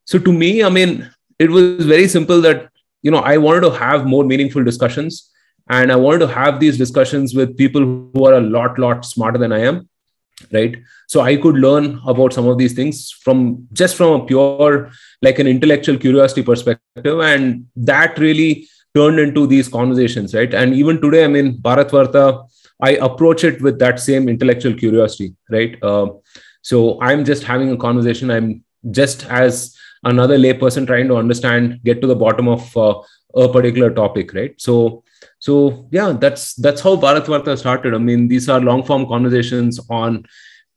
so 0.05 0.17
to 0.17 0.31
me, 0.31 0.63
I 0.63 0.69
mean, 0.69 1.11
it 1.39 1.49
was 1.49 1.85
very 1.85 2.07
simple 2.07 2.41
that 2.41 2.69
you 3.01 3.11
know 3.11 3.19
i 3.31 3.37
wanted 3.37 3.61
to 3.61 3.71
have 3.71 4.05
more 4.05 4.23
meaningful 4.23 4.63
discussions 4.63 5.31
and 5.69 5.91
i 5.91 5.95
wanted 5.95 6.19
to 6.25 6.33
have 6.39 6.59
these 6.59 6.77
discussions 6.77 7.33
with 7.33 7.57
people 7.57 7.81
who 7.81 8.25
are 8.25 8.33
a 8.33 8.41
lot 8.41 8.77
lot 8.77 9.05
smarter 9.05 9.39
than 9.43 9.51
i 9.51 9.59
am 9.59 9.87
right 10.53 10.75
so 11.07 11.21
i 11.21 11.35
could 11.35 11.55
learn 11.67 11.87
about 12.07 12.33
some 12.33 12.47
of 12.47 12.57
these 12.57 12.73
things 12.73 13.11
from 13.11 13.67
just 13.73 13.95
from 13.95 14.21
a 14.21 14.25
pure 14.25 14.91
like 15.21 15.39
an 15.39 15.47
intellectual 15.47 15.97
curiosity 15.97 16.43
perspective 16.43 17.19
and 17.31 17.65
that 17.75 18.17
really 18.19 18.67
turned 18.95 19.19
into 19.19 19.45
these 19.47 19.67
conversations 19.67 20.33
right? 20.33 20.53
And 20.53 20.73
even 20.73 21.01
today 21.01 21.23
i 21.25 21.27
mean 21.27 21.57
bharat 21.57 21.89
varta 21.89 22.47
i 22.81 22.91
approach 23.07 23.43
it 23.43 23.61
with 23.61 23.79
that 23.79 23.99
same 23.99 24.29
intellectual 24.29 24.73
curiosity 24.73 25.35
right? 25.49 25.77
Uh, 25.83 26.07
so 26.61 27.01
i'm 27.01 27.25
just 27.25 27.43
having 27.43 27.71
a 27.71 27.77
conversation. 27.77 28.31
I'm 28.31 28.63
just 28.91 29.25
as 29.25 29.75
another 30.03 30.37
layperson 30.37 30.87
trying 30.87 31.07
to 31.09 31.15
understand 31.15 31.79
get 31.83 32.01
to 32.01 32.07
the 32.07 32.15
bottom 32.15 32.47
of 32.47 32.77
uh, 32.77 33.01
a 33.35 33.47
particular 33.51 33.89
topic 33.91 34.33
right? 34.33 34.53
So 34.57 35.03
so 35.39 35.87
yeah 35.91 36.13
that's 36.13 36.53
that's 36.55 36.81
how 36.81 36.95
bharat 36.95 37.25
varta 37.25 37.57
started. 37.57 37.93
I 37.93 37.97
mean 37.97 38.27
these 38.27 38.49
are 38.49 38.59
long 38.59 38.83
form 38.83 39.07
conversations 39.07 39.79
on 39.89 40.25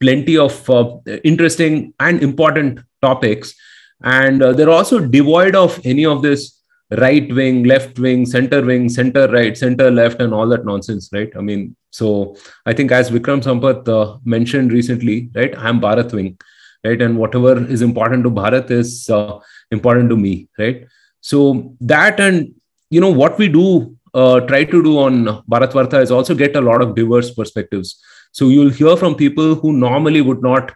plenty 0.00 0.36
of 0.36 0.68
uh, 0.68 0.96
interesting 1.22 1.94
and 2.00 2.22
important 2.22 2.80
topics. 3.00 3.54
And 4.02 4.42
uh, 4.42 4.52
they're 4.52 4.70
also 4.70 4.98
devoid 4.98 5.54
of 5.54 5.80
any 5.84 6.04
of 6.04 6.22
this 6.22 6.58
right 6.98 7.32
wing 7.34 7.64
left 7.64 7.98
wing 7.98 8.26
center 8.26 8.64
wing 8.64 8.88
center 8.88 9.28
right 9.28 9.56
center 9.56 9.90
left 9.90 10.20
and 10.20 10.34
all 10.34 10.48
that 10.48 10.64
nonsense 10.64 11.08
right? 11.12 11.30
I 11.36 11.40
mean 11.40 11.76
so 11.90 12.36
i 12.64 12.72
think 12.72 12.90
as 12.90 13.10
vikram 13.10 13.42
sampath 13.42 13.88
uh, 13.88 14.18
mentioned 14.24 14.72
recently 14.72 15.30
right 15.34 15.56
i'm 15.58 15.80
bharat 15.80 16.12
wing 16.12 16.38
right? 16.84 17.00
And 17.00 17.16
whatever 17.16 17.64
is 17.66 17.82
important 17.82 18.24
to 18.24 18.30
bharat 18.30 18.70
is 18.70 19.08
uh, 19.08 19.38
important 19.70 20.10
to 20.10 20.16
me 20.16 20.48
right? 20.58 20.86
So 21.20 21.76
that 21.80 22.20
and 22.20 22.54
you 22.90 23.00
know 23.00 23.10
what 23.10 23.38
we 23.38 23.48
do 23.48 23.96
uh, 24.14 24.40
try 24.40 24.64
to 24.64 24.82
do 24.82 24.98
on 24.98 25.24
bharat 25.50 25.72
varta 25.72 26.02
is 26.02 26.10
also 26.10 26.34
get 26.34 26.56
a 26.56 26.60
lot 26.60 26.82
of 26.82 26.94
diverse 26.94 27.30
perspectives. 27.30 28.00
So 28.32 28.48
you'll 28.48 28.70
hear 28.70 28.96
from 28.96 29.14
people 29.14 29.54
who 29.54 29.72
normally 29.72 30.20
would 30.20 30.42
not 30.42 30.72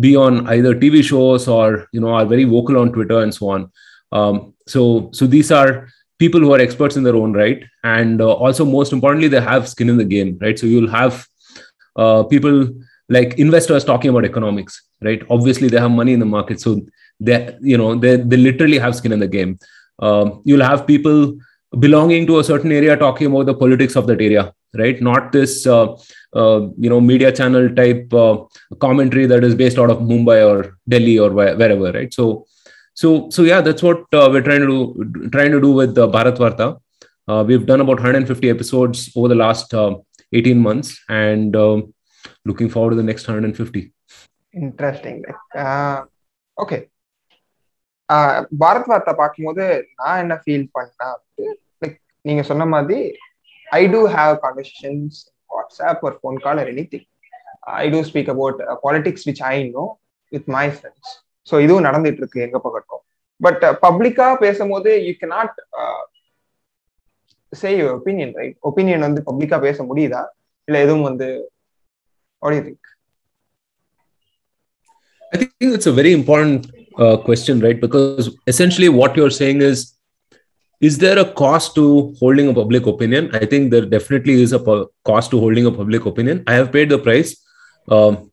be 0.00 0.16
on 0.16 0.46
either 0.48 0.74
tv 0.74 1.04
shows 1.04 1.46
or 1.46 1.86
you 1.92 2.00
know 2.00 2.08
are 2.08 2.26
very 2.26 2.44
vocal 2.44 2.78
on 2.78 2.92
twitter 2.92 3.20
and 3.20 3.32
so 3.32 3.48
on. 3.48 3.70
Um, 4.10 4.53
so 4.66 5.10
so 5.12 5.26
these 5.26 5.50
are 5.50 5.88
people 6.18 6.40
who 6.40 6.52
are 6.54 6.60
experts 6.60 6.96
in 6.96 7.02
their 7.02 7.16
own 7.16 7.32
right. 7.32 7.64
And 7.82 8.20
uh, 8.20 8.32
also 8.32 8.64
most 8.64 8.92
importantly 8.92 9.28
they 9.28 9.40
have 9.40 9.68
skin 9.68 9.88
in 9.88 9.96
the 9.96 10.04
game 10.04 10.38
right? 10.40 10.58
So 10.58 10.66
you'll 10.66 10.90
have 10.90 11.26
uh, 11.96 12.22
people 12.24 12.68
like 13.08 13.38
investors 13.38 13.84
talking 13.84 14.10
about 14.10 14.24
economics 14.24 14.82
right? 15.02 15.22
Obviously 15.28 15.68
they 15.68 15.78
have 15.78 15.90
money 15.90 16.12
in 16.12 16.20
the 16.20 16.26
market. 16.26 16.60
So 16.60 16.80
they 17.20 17.56
you 17.60 17.76
know 17.76 17.94
they, 17.94 18.16
they 18.16 18.36
literally 18.36 18.78
have 18.78 18.96
skin 18.96 19.12
in 19.12 19.20
the 19.20 19.28
game. 19.28 19.58
Um, 19.98 20.42
you'll 20.44 20.64
have 20.64 20.86
people 20.86 21.36
belonging 21.78 22.26
to 22.26 22.38
a 22.38 22.44
certain 22.44 22.72
area 22.72 22.96
talking 22.96 23.26
about 23.26 23.46
the 23.46 23.54
politics 23.54 23.96
of 23.96 24.06
that 24.06 24.20
area 24.20 24.52
right? 24.76 25.00
Not 25.00 25.32
this 25.32 25.66
uh, 25.66 25.94
uh, 26.34 26.68
you 26.78 26.90
know 26.90 27.00
media 27.00 27.30
channel 27.32 27.72
type 27.74 28.12
uh, 28.12 28.44
commentary 28.80 29.26
that 29.26 29.44
is 29.44 29.54
based 29.54 29.78
out 29.78 29.90
of 29.90 29.98
mumbai 29.98 30.46
or 30.46 30.78
delhi 30.88 31.18
or 31.18 31.30
where, 31.30 31.56
wherever 31.56 31.92
right? 31.92 32.12
So 32.12 32.46
so 32.97 33.07
so 33.29 33.41
yeah 33.43 33.61
that's 33.61 33.83
what 33.87 34.01
uh, 34.19 34.27
we're 34.31 34.45
trying 34.49 34.63
to 34.65 34.69
do 34.73 34.79
trying 35.35 35.53
to 35.57 35.61
do 35.67 35.71
with 35.79 35.93
uh, 35.97 36.07
bharat 36.15 36.37
varta 36.43 36.67
uh, 37.27 37.41
we've 37.49 37.65
done 37.71 37.81
about 37.85 37.99
150 38.01 38.49
episodes 38.49 38.99
over 39.17 39.29
the 39.33 39.39
last 39.45 39.73
uh, 39.73 39.91
18 40.33 40.59
months 40.67 40.89
and 41.23 41.55
um, 41.55 41.79
looking 42.45 42.69
forward 42.69 42.91
to 42.95 42.99
the 43.01 43.07
next 43.11 43.25
150 43.29 43.83
interesting 44.53 45.19
okay 46.57 46.77
Bharat 48.61 48.89
வார்த்தா 48.91 49.13
பார்க்கும்போது 49.19 49.65
நான் 49.99 50.21
என்ன 50.23 50.35
feel 50.43 50.65
பண்ணேன் 50.77 51.17
like 51.81 51.97
நீங்க 52.25 52.43
சொன்ன 52.49 52.67
மாதிரி 52.73 52.99
I 53.67 53.81
do 53.95 54.01
have 54.15 54.33
conversations 54.45 55.17
WhatsApp 55.49 56.03
ஒரு 56.07 56.17
phone 56.21 56.39
call 56.45 56.61
or 56.63 56.71
any 56.73 56.85
thing 56.93 57.05
I 57.83 57.85
do 57.95 57.99
speak 58.09 58.31
about 58.35 58.59
politics 58.85 59.25
which 59.29 59.43
I 59.53 59.55
know 59.77 59.85
with 60.31 60.49
my 60.57 60.65
friends 60.77 61.11
so 61.49 61.61
இதுவும் 61.65 61.85
நடந்துட்டு 61.87 62.21
இருக்கு 62.23 62.45
எங்க 62.47 62.57
பக்கட்டும் 62.65 63.03
பட் 63.41 63.63
பப்ளிக்கா 63.85 64.27
பேசும்போது 64.45 64.91
you 65.07 65.13
can 65.21 65.29
not 65.37 65.55
say 67.61 67.69
opinion 67.97 68.33
right 68.39 68.57
opinion 68.69 69.05
வந்து 69.07 69.21
பப்ளிக்கா 69.29 69.59
பேச 69.67 69.83
முடியுதா 69.91 70.23
இல்ல 70.67 70.79
எதுவும் 70.87 71.07
வந்து 71.11 71.29
what 72.41 72.51
do 72.51 72.57
you 72.57 72.65
think 72.67 72.81
I 75.31 75.37
think 75.37 75.51
it's 75.77 75.85
a 75.85 75.91
very 75.91 76.11
important 76.11 76.71
uh, 76.97 77.17
question, 77.17 77.59
right? 77.59 77.79
Because 77.79 78.35
essentially, 78.47 78.89
what 78.89 79.15
you're 79.15 79.29
saying 79.29 79.61
is, 79.61 79.93
is 80.81 80.97
there 80.97 81.19
a 81.19 81.25
cost 81.41 81.75
to 81.75 82.15
holding 82.19 82.47
a 82.47 82.53
public 82.53 82.87
opinion? 82.87 83.29
I 83.33 83.45
think 83.45 83.69
there 83.69 83.85
definitely 83.85 84.41
is 84.41 84.53
a 84.53 84.59
pu- 84.59 84.87
cost 85.05 85.29
to 85.31 85.39
holding 85.39 85.65
a 85.65 85.71
public 85.71 86.05
opinion. 86.05 86.43
I 86.47 86.53
have 86.53 86.71
paid 86.71 86.89
the 86.89 86.97
price 86.97 87.31
um, 87.87 88.31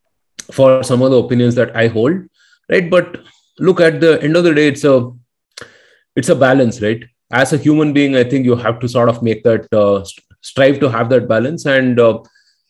for 0.50 0.82
some 0.82 1.02
of 1.02 1.10
the 1.10 1.18
opinions 1.18 1.54
that 1.56 1.76
I 1.76 1.88
hold, 1.88 2.16
right? 2.71 2.89
But 2.89 3.19
look, 3.59 3.81
at 3.81 3.99
the 4.01 4.21
end 4.23 4.35
of 4.35 4.43
the 4.43 4.53
day, 4.53 4.67
it's 4.67 4.83
a 4.83 5.11
it's 6.15 6.29
a 6.29 6.35
balance, 6.35 6.81
right? 6.81 7.03
As 7.31 7.53
a 7.53 7.57
human 7.57 7.93
being, 7.93 8.15
I 8.15 8.23
think 8.23 8.45
you 8.45 8.55
have 8.55 8.79
to 8.79 8.89
sort 8.89 9.09
of 9.09 9.21
make 9.23 9.43
that 9.43 9.71
uh, 9.73 10.03
strive 10.41 10.79
to 10.79 10.89
have 10.89 11.09
that 11.09 11.27
balance, 11.27 11.65
and 11.65 11.99
uh, 11.99 12.19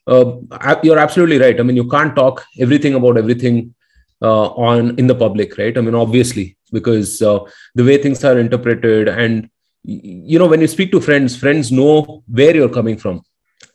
uh, 0.07 0.35
you're 0.83 0.99
absolutely 0.99 1.39
right. 1.39 1.59
I 1.59 1.63
mean, 1.63 1.75
you 1.75 1.87
can't 1.89 2.15
talk 2.15 2.45
everything 2.59 2.95
about 2.95 3.17
everything 3.17 3.73
uh, 4.21 4.47
on 4.49 4.97
in 4.99 5.07
the 5.07 5.15
public 5.15 5.57
right 5.57 5.77
i 5.77 5.81
mean 5.81 5.95
obviously 5.95 6.55
because 6.71 7.21
uh, 7.21 7.39
the 7.75 7.83
way 7.83 7.97
things 7.97 8.23
are 8.23 8.37
interpreted 8.39 9.07
and 9.07 9.49
you 9.83 10.37
know 10.37 10.47
when 10.47 10.61
you 10.61 10.67
speak 10.67 10.91
to 10.91 11.01
friends 11.01 11.35
friends 11.35 11.71
know 11.71 12.23
where 12.27 12.55
you're 12.55 12.69
coming 12.69 12.97
from 12.97 13.21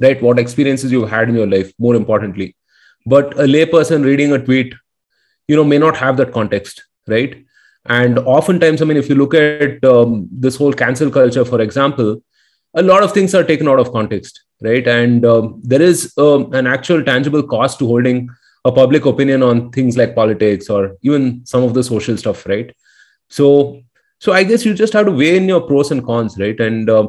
right 0.00 0.23
what 0.23 0.38
experiences 0.38 0.92
you've 0.92 1.11
had 1.11 1.28
in 1.28 1.35
your 1.35 1.49
life 1.49 1.73
more 1.78 1.97
importantly 1.97 2.54
but 3.06 3.35
a 3.35 3.47
layperson 3.54 4.04
reading 4.04 4.33
a 4.33 4.38
tweet 4.38 4.75
you 5.48 5.56
know 5.56 5.64
may 5.64 5.78
not 5.78 5.96
have 5.96 6.16
that 6.16 6.32
context 6.32 6.84
right? 7.06 7.42
And 7.88 8.18
oftentimes 8.18 8.82
i 8.82 8.84
mean 8.84 8.96
if 8.96 9.08
you 9.08 9.14
look 9.14 9.34
at 9.34 9.84
um, 9.84 10.28
this 10.30 10.56
whole 10.56 10.72
cancel 10.72 11.10
culture 11.10 11.44
for 11.44 11.60
example 11.60 12.20
a 12.74 12.82
lot 12.82 13.02
of 13.02 13.12
things 13.12 13.34
are 13.34 13.44
taken 13.44 13.68
out 13.68 13.78
of 13.78 13.92
context 13.92 14.42
right? 14.62 14.86
And 14.86 15.24
um, 15.24 15.60
there 15.62 15.82
is 15.82 16.12
um, 16.16 16.52
an 16.52 16.66
actual 16.66 17.02
tangible 17.04 17.42
cost 17.42 17.78
to 17.78 17.86
holding 17.86 18.28
a 18.64 18.72
public 18.72 19.06
opinion 19.06 19.42
on 19.42 19.70
things 19.70 19.96
like 19.96 20.14
politics 20.14 20.68
or 20.68 20.96
even 21.02 21.44
some 21.44 21.62
of 21.62 21.74
the 21.74 21.82
social 21.84 22.16
stuff 22.16 22.46
right? 22.46 22.74
So 23.28 23.82
so 24.18 24.32
i 24.32 24.42
guess 24.44 24.64
you 24.64 24.72
just 24.72 24.94
have 24.94 25.06
to 25.06 25.12
weigh 25.12 25.36
in 25.36 25.46
your 25.46 25.60
pros 25.60 25.90
and 25.90 26.04
cons 26.04 26.38
right? 26.38 26.58
And 26.58 26.90
uh, 26.90 27.08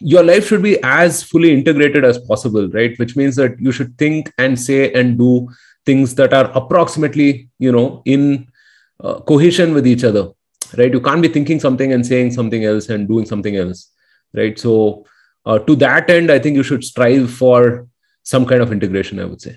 your 0.00 0.22
life 0.22 0.48
should 0.48 0.62
be 0.62 0.78
as 0.82 1.22
fully 1.22 1.52
integrated 1.52 2.04
as 2.04 2.18
possible 2.18 2.68
right? 2.68 2.98
Which 2.98 3.16
means 3.16 3.36
that 3.36 3.58
you 3.60 3.72
should 3.72 3.96
think 3.98 4.32
and 4.38 4.58
say 4.60 4.92
and 4.92 5.18
do 5.18 5.48
things 5.87 6.15
that 6.15 6.33
are 6.39 6.47
approximately 6.61 7.29
you 7.65 7.71
know 7.71 7.87
in 8.05 8.23
uh, 8.99 9.17
cohesion 9.29 9.73
with 9.77 9.87
each 9.93 10.03
other 10.03 10.25
right 10.79 10.93
you 10.93 11.01
can't 11.01 11.21
be 11.21 11.31
thinking 11.37 11.59
something 11.59 11.91
and 11.93 12.05
saying 12.05 12.31
something 12.31 12.63
else 12.63 12.87
and 12.89 13.07
doing 13.07 13.25
something 13.25 13.55
else 13.55 13.79
right 14.33 14.57
so 14.65 14.73
uh, 15.45 15.59
to 15.67 15.75
that 15.75 16.09
end 16.09 16.29
i 16.31 16.39
think 16.39 16.55
you 16.55 16.63
should 16.63 16.83
strive 16.83 17.25
for 17.41 17.87
some 18.25 18.45
kind 18.45 18.61
of 18.61 18.71
integration 18.71 19.19
i 19.19 19.25
would 19.25 19.41
say 19.41 19.55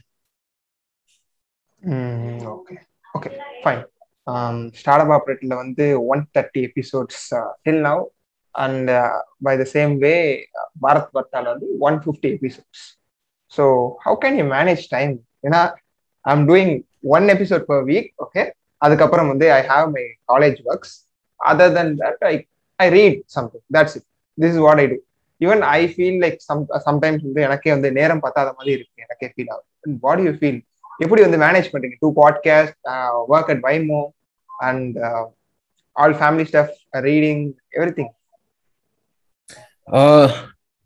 mm, 1.83 2.40
okay 2.54 2.78
okay 3.16 3.35
fine 3.64 3.83
um, 4.26 4.59
startup 4.80 5.11
operator 5.18 5.50
வந்து 5.62 5.87
one 6.12 6.23
thirty 6.37 6.61
episodes 6.68 7.25
till 7.66 7.83
now 7.88 8.02
and 8.54 8.90
by 9.47 9.54
the 9.62 9.64
same 9.75 9.92
way 10.04 10.14
Bharat 10.85 11.12
பத்தால் 11.16 11.49
வந்து 11.52 11.68
one 11.88 11.99
fifty 12.04 12.28
episodes 12.37 12.85
so 13.52 13.64
how 14.04 14.16
can 14.25 14.38
you 14.40 14.47
manage 14.56 14.85
time 14.94 15.12
ஏன்னா 15.47 15.61
I 16.25 16.33
am 16.35 16.45
doing 16.49 16.73
one 17.17 17.27
episode 17.35 17.65
per 17.71 17.83
week 17.91 18.09
okay 18.25 18.43
அதுக்கப்புறம் 18.81 19.29
வந்து 19.31 19.47
I 19.59 19.61
have 19.71 19.88
my 19.97 20.05
college 20.31 20.59
works 20.69 20.95
other 21.39 21.73
then 21.77 21.93
that 22.01 22.23
I 22.31 22.33
I 22.79 22.88
read 22.97 23.19
something 23.35 23.65
that's 23.77 23.95
it 23.99 24.07
this 24.38 24.53
is 24.53 24.61
what 24.67 24.81
I 24.83 24.85
do 24.93 24.97
even 25.41 25.63
I 25.77 25.79
feel 25.93 26.19
like 26.25 26.38
some 26.49 26.61
sometimes 26.88 27.23
வந்து 27.27 27.43
எனக்கே 27.47 27.71
வந்து 27.75 27.89
நேரம் 27.99 28.23
பத்தாத 28.25 28.49
மாதிரி 28.57 28.71
இருக்கு. 28.77 29.03
எனக்கே 29.05 29.27
feel 29.33 29.51
ஆகுது. 29.53 29.67
வாட் 30.05 30.21
யூ 30.25 30.31
ஃபீல் 30.39 30.59
எப்படி 31.03 31.21
வந்து 31.25 31.39
மேனேஜ் 31.45 31.69
பண்றீங்க? 31.73 31.97
Two 32.03 32.09
podcast 32.21 32.77
work 33.33 33.51
at 33.53 33.63
Waymo 33.67 34.01
and 34.49 34.95
all 35.95 36.15
family 36.21 36.45
stuff 36.49 36.73
reading 37.09 37.43
everything 37.99 38.11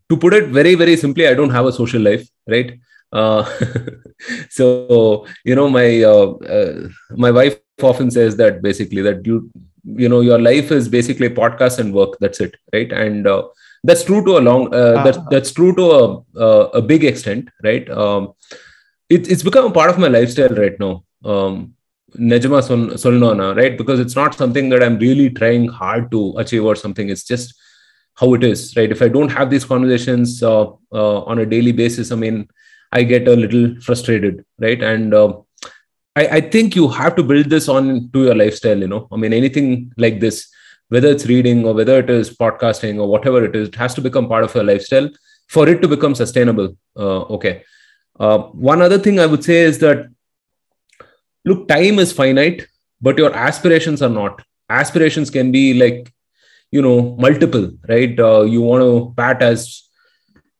to 0.09 0.15
put 0.23 0.35
it 0.39 0.49
very 0.59 0.73
very 0.81 0.95
simply 1.03 1.23
i 1.31 1.35
don't 1.39 1.55
have 1.57 1.67
a 1.71 1.75
social 1.79 2.05
life 2.09 2.25
right 2.53 2.71
uh, 3.13 3.43
so 4.49 5.25
you 5.45 5.55
know 5.55 5.69
my 5.69 6.03
uh, 6.03 6.31
uh, 6.57 6.87
my 7.11 7.31
wife 7.31 7.59
often 7.81 8.09
says 8.11 8.35
that 8.37 8.61
basically 8.61 9.01
that 9.01 9.25
you 9.25 9.49
you 9.83 10.09
know 10.09 10.21
your 10.21 10.39
life 10.39 10.71
is 10.71 10.87
basically 10.89 11.29
podcast 11.29 11.79
and 11.79 11.93
work. 11.93 12.17
That's 12.19 12.39
it 12.39 12.55
right? 12.73 12.91
And 12.91 13.27
uh, 13.27 13.43
that's 13.83 14.03
true 14.03 14.23
to 14.25 14.37
a 14.37 14.41
long 14.49 14.73
uh, 14.73 15.03
that's 15.03 15.19
that's 15.29 15.51
true 15.51 15.75
to 15.75 15.91
a, 15.91 16.03
uh, 16.37 16.69
a 16.73 16.81
big 16.81 17.03
extent 17.03 17.49
right? 17.63 17.89
Um, 17.89 18.33
it, 19.09 19.29
it's 19.31 19.43
become 19.43 19.65
a 19.65 19.71
part 19.71 19.89
of 19.89 19.99
my 19.99 20.07
lifestyle 20.07 20.55
right 20.63 20.79
now. 20.79 21.03
Um 21.23 21.75
nejama 22.15 22.61
solnona 23.03 23.53
right? 23.55 23.77
Because 23.77 23.99
it's 23.99 24.15
not 24.15 24.35
something 24.35 24.69
that 24.69 24.83
i'm 24.83 24.97
really 24.99 25.29
trying 25.29 25.67
hard 25.67 26.11
to 26.11 26.33
achieve 26.37 26.63
or 26.63 26.75
something. 26.75 27.09
It's 27.09 27.23
just 27.23 27.53
how 28.15 28.33
it 28.35 28.43
is 28.43 28.75
right? 28.77 28.91
If 28.91 29.01
i 29.01 29.07
don't 29.07 29.31
have 29.37 29.49
these 29.49 29.65
conversations 29.65 30.41
uh, 30.43 30.65
uh, 30.91 31.21
on 31.31 31.39
a 31.39 31.45
daily 31.45 31.71
basis 31.71 32.11
i 32.11 32.15
mean 32.15 32.47
i 32.99 33.03
get 33.03 33.27
a 33.27 33.35
little 33.43 33.65
frustrated 33.81 34.43
right? 34.59 34.81
And 34.81 35.13
uh, 35.13 35.33
I, 36.15 36.27
I 36.37 36.41
think 36.41 36.75
you 36.75 36.87
have 36.87 37.15
to 37.15 37.23
build 37.23 37.49
this 37.49 37.67
on 37.67 38.09
to 38.13 38.23
your 38.25 38.35
lifestyle 38.35 38.79
you 38.85 38.87
know? 38.87 39.07
I 39.11 39.17
mean 39.17 39.33
anything 39.33 39.91
like 39.97 40.19
this 40.19 40.47
whether 40.89 41.09
it's 41.09 41.25
reading 41.25 41.65
or 41.65 41.73
whether 41.73 41.99
it 41.99 42.09
is 42.09 42.35
podcasting 42.37 42.99
or 42.99 43.07
whatever 43.07 43.43
it 43.43 43.55
is 43.55 43.67
it 43.69 43.75
has 43.75 43.93
to 43.95 44.01
become 44.01 44.27
part 44.27 44.43
of 44.43 44.53
your 44.55 44.63
lifestyle 44.63 45.09
for 45.47 45.67
it 45.67 45.81
to 45.81 45.87
become 45.87 46.15
sustainable 46.15 46.75
uh, 46.97 47.21
okay? 47.37 47.63
Uh, 48.19 48.37
one 48.71 48.81
other 48.81 48.99
thing 48.99 49.19
i 49.19 49.25
would 49.25 49.43
say 49.43 49.61
is 49.61 49.79
that 49.79 50.07
look 51.45 51.67
time 51.67 51.99
is 51.99 52.11
finite 52.11 52.67
but 53.03 53.17
your 53.17 53.35
aspirations 53.35 54.01
are 54.01 54.09
not. 54.09 54.41
Aspirations 54.69 55.29
can 55.29 55.51
be 55.51 55.73
like 55.73 56.11
you 56.71 56.81
know 56.81 57.15
multiple 57.25 57.69
right? 57.87 58.19
Uh, 58.19 58.43
you 58.43 58.61
want 58.61 58.81
to 58.81 59.13
bat 59.15 59.43
as 59.43 59.83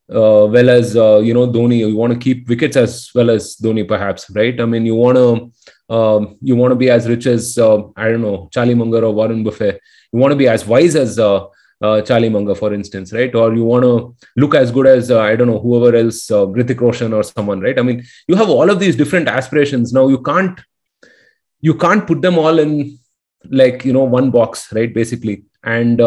uh, 0.09 0.45
well 0.47 0.69
as 0.69 0.95
uh, 0.95 1.19
you 1.19 1.33
know 1.33 1.47
Dhoni. 1.47 1.77
You 1.79 1.95
want 1.95 2.13
to 2.13 2.19
keep 2.19 2.47
wickets 2.47 2.75
as 2.77 3.09
well 3.15 3.29
as 3.29 3.55
Dhoni, 3.57 3.87
perhaps, 3.87 4.29
right? 4.31 4.59
I 4.59 4.65
mean, 4.65 4.85
you 4.85 4.95
want 4.95 5.17
to 5.17 5.93
um, 5.93 6.37
you 6.41 6.55
want 6.55 6.71
to 6.71 6.75
be 6.75 6.89
as 6.89 7.07
rich 7.07 7.25
as 7.25 7.57
uh, 7.57 7.83
I 7.95 8.09
don't 8.09 8.21
know 8.21 8.49
Charlie 8.51 8.75
Munger 8.75 9.05
or 9.05 9.13
Warren 9.13 9.43
Buffett. 9.43 9.81
You 10.11 10.19
want 10.19 10.31
to 10.31 10.37
be 10.37 10.47
as 10.47 10.65
wise 10.65 10.95
as 10.95 11.19
uh, 11.19 11.45
uh, 11.81 12.01
Charlie 12.01 12.29
Munger, 12.29 12.55
for 12.55 12.73
instance, 12.73 13.11
right? 13.13 13.33
Or 13.35 13.53
you 13.53 13.63
want 13.63 13.83
to 13.83 14.15
look 14.37 14.55
as 14.55 14.71
good 14.71 14.87
as 14.87 15.11
I 15.11 15.35
don't 15.35 15.47
know 15.47 15.59
whoever 15.59 15.95
else, 15.95 16.29
uh, 16.31 16.45
Hrithik 16.45 16.79
Roshan 16.79 17.13
or 17.13 17.23
someone, 17.23 17.59
right? 17.59 17.77
I 17.77 17.81
mean, 17.81 18.03
you 18.27 18.35
have 18.35 18.49
all 18.49 18.69
of 18.69 18.79
these 18.79 18.95
different 18.95 19.27
aspirations. 19.27 19.93
Now 19.93 20.07
you 20.07 20.21
can't 20.21 20.59
you 21.61 21.73
can't 21.75 22.05
put 22.05 22.21
them 22.21 22.37
all 22.37 22.59
in 22.59 22.99
like 23.49 23.85
you 23.85 23.93
know 23.93 24.03
one 24.03 24.31
box, 24.31 24.71
right? 24.73 24.93
Basically, 24.93 25.43
and 25.63 25.99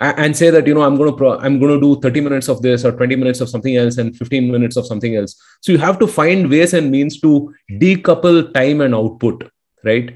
and 0.00 0.36
say 0.36 0.50
that 0.50 0.66
you 0.66 0.74
know 0.74 0.82
i'm 0.82 0.96
going 0.96 1.10
to 1.10 1.16
pro- 1.16 1.38
i'm 1.38 1.58
going 1.58 1.72
to 1.72 1.80
do 1.80 2.00
30 2.00 2.20
minutes 2.20 2.48
of 2.48 2.62
this 2.62 2.84
or 2.84 2.92
20 2.92 3.16
minutes 3.16 3.40
of 3.40 3.48
something 3.48 3.76
else 3.76 3.98
and 3.98 4.16
15 4.16 4.50
minutes 4.50 4.76
of 4.76 4.86
something 4.86 5.16
else. 5.16 5.40
So 5.60 5.72
you 5.72 5.78
have 5.78 5.98
to 5.98 6.06
find 6.06 6.50
ways 6.50 6.74
and 6.74 6.90
means 6.90 7.20
to 7.20 7.54
decouple 7.72 8.52
time 8.54 8.80
and 8.80 8.94
output 8.94 9.50
right? 9.84 10.14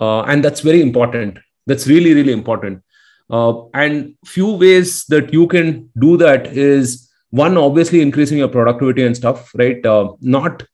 Uh, 0.00 0.22
and 0.22 0.44
that's 0.44 0.60
very 0.60 0.80
important. 0.80 1.38
That's 1.66 1.86
really 1.86 2.14
really 2.14 2.32
important. 2.32 2.82
Uh, 3.28 3.66
and 3.74 4.16
few 4.24 4.52
ways 4.52 5.04
that 5.06 5.32
you 5.32 5.46
can 5.46 5.88
do 5.98 6.16
that 6.16 6.46
is 6.48 7.08
one 7.30 7.56
obviously 7.56 8.00
increasing 8.00 8.38
your 8.38 8.48
productivity 8.48 9.04
and 9.04 9.16
stuff 9.16 9.52
right? 9.54 9.84
Uh, 9.84 10.12
not 10.20 10.64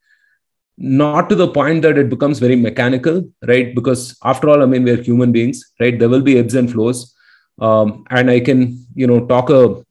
not 0.78 1.30
to 1.30 1.34
the 1.34 1.48
point 1.48 1.80
that 1.80 1.96
it 1.96 2.10
becomes 2.10 2.38
very 2.38 2.56
mechanical 2.56 3.22
right? 3.46 3.74
Because 3.74 4.16
after 4.24 4.48
all 4.48 4.62
i 4.62 4.66
mean 4.66 4.84
we're 4.84 5.02
human 5.02 5.32
beings 5.32 5.72
right? 5.80 5.98
There 5.98 6.08
will 6.08 6.22
be 6.22 6.38
ebbs 6.38 6.54
and 6.54 6.70
flows 6.70 7.12
um, 7.60 8.04
and 8.10 8.30
I 8.30 8.40
can 8.40 8.86
you 8.94 9.06
know 9.06 9.26
talk 9.26 9.50
a 9.50 9.84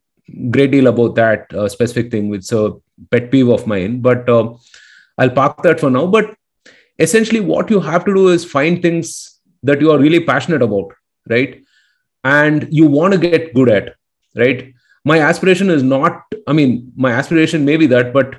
great 0.49 0.71
deal 0.71 0.87
about 0.87 1.15
that 1.15 1.53
uh, 1.53 1.67
specific 1.67 2.11
thing, 2.11 2.29
which 2.29 2.41
is 2.41 2.51
a 2.51 2.73
pet 3.11 3.31
peeve 3.31 3.49
of 3.49 3.67
mine. 3.67 4.01
But 4.01 4.29
uh, 4.29 4.53
I'll 5.17 5.29
park 5.29 5.63
that 5.63 5.79
for 5.79 5.89
now. 5.89 6.07
But 6.07 6.35
essentially, 6.99 7.39
what 7.39 7.69
you 7.69 7.79
have 7.79 8.05
to 8.05 8.13
do 8.13 8.29
is 8.29 8.45
find 8.45 8.81
things 8.81 9.39
that 9.63 9.81
you 9.81 9.91
are 9.91 9.99
really 9.99 10.19
passionate 10.19 10.61
about, 10.61 10.93
right? 11.29 11.61
And 12.23 12.67
you 12.71 12.87
want 12.87 13.13
to 13.13 13.19
get 13.19 13.53
good 13.53 13.69
at, 13.69 13.95
right? 14.35 14.73
My 15.03 15.19
aspiration 15.19 15.69
is 15.69 15.83
not. 15.83 16.23
I 16.47 16.53
mean, 16.53 16.91
my 16.95 17.11
aspiration 17.11 17.65
may 17.65 17.77
be 17.77 17.87
that, 17.87 18.13
but 18.13 18.35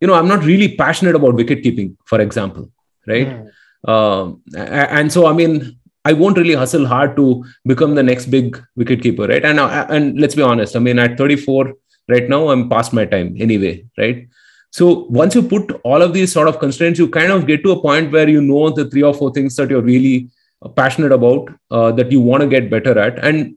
you 0.00 0.08
know, 0.08 0.14
I'm 0.14 0.28
not 0.28 0.44
really 0.44 0.76
passionate 0.76 1.14
about 1.14 1.34
wicket 1.34 1.62
keeping, 1.62 1.96
for 2.06 2.20
example, 2.20 2.70
right? 3.06 3.28
Mm. 3.28 3.48
Um, 3.88 4.42
and 4.56 5.12
so, 5.12 5.26
I 5.26 5.32
mean, 5.32 5.78
I 6.04 6.12
won't 6.12 6.36
really 6.36 6.54
hustle 6.54 6.86
hard 6.86 7.16
to 7.16 7.44
become 7.64 7.94
the 7.94 8.02
next 8.02 8.26
big 8.26 8.60
wicket 8.76 9.02
keeper, 9.02 9.26
right? 9.26 9.44
And 9.44 9.60
uh, 9.60 9.86
and 9.88 10.20
let's 10.20 10.34
be 10.34 10.42
honest. 10.42 10.76
I 10.76 10.80
mean, 10.80 10.98
at 10.98 11.16
34 11.16 11.72
right 12.08 12.28
now, 12.28 12.48
I'm 12.48 12.68
past 12.68 12.92
my 12.92 13.04
time 13.04 13.36
anyway, 13.38 13.84
right? 13.96 14.28
So 14.70 15.06
once 15.10 15.34
you 15.34 15.42
put 15.42 15.80
all 15.84 16.02
of 16.02 16.12
these 16.12 16.32
sort 16.32 16.48
of 16.48 16.58
constraints, 16.58 16.98
you 16.98 17.08
kind 17.08 17.30
of 17.30 17.46
get 17.46 17.62
to 17.62 17.72
a 17.72 17.80
point 17.80 18.10
where 18.10 18.28
you 18.28 18.40
know 18.40 18.70
the 18.70 18.88
three 18.90 19.02
or 19.02 19.14
four 19.14 19.32
things 19.32 19.54
that 19.56 19.70
you're 19.70 19.82
really 19.82 20.30
passionate 20.76 21.12
about, 21.12 21.48
uh, 21.70 21.92
that 21.92 22.10
you 22.10 22.20
want 22.20 22.42
to 22.42 22.48
get 22.48 22.70
better 22.70 22.98
at, 22.98 23.18
and 23.24 23.56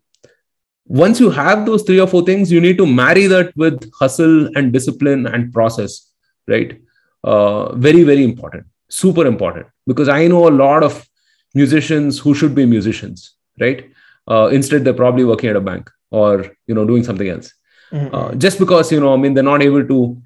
once 0.88 1.20
you 1.20 1.32
have 1.32 1.66
those 1.66 1.84
three 1.84 2.00
or 2.00 2.08
four 2.08 2.24
things, 2.24 2.52
you 2.52 2.62
need 2.62 2.78
to 2.78 2.86
marry 2.86 3.26
that 3.28 3.56
with 3.58 3.92
hustle 3.94 4.48
and 4.56 4.72
discipline 4.72 5.26
and 5.26 5.52
process, 5.52 6.12
right? 6.48 6.80
Uh, 7.24 7.74
very, 7.76 8.04
very 8.04 8.24
important, 8.24 8.66
super 8.90 9.26
important. 9.26 9.66
Because 9.88 10.10
I 10.10 10.28
know 10.28 10.48
a 10.48 10.52
lot 10.52 10.84
of 10.84 11.08
musicians 11.56 12.20
who 12.20 12.34
should 12.36 12.54
be 12.54 12.66
musicians, 12.66 13.34
right? 13.60 13.90
Uh, 14.28 14.50
instead, 14.52 14.84
they're 14.84 14.94
probably 14.94 15.24
working 15.24 15.50
at 15.50 15.56
a 15.56 15.62
bank 15.62 15.90
or 16.12 16.46
you 16.68 16.76
know 16.76 16.86
doing 16.86 17.04
something 17.04 17.28
else. 17.28 17.54
Mm-hmm. 17.92 18.16
Uh, 18.16 18.36
just 18.36 18.60
because 18.60 18.92
you 18.92 19.00
know, 19.00 19.14
I 19.14 19.18
mean, 19.18 19.34
they're 19.34 19.44
not 19.44 19.64
able 19.64 19.88
to 19.88 20.22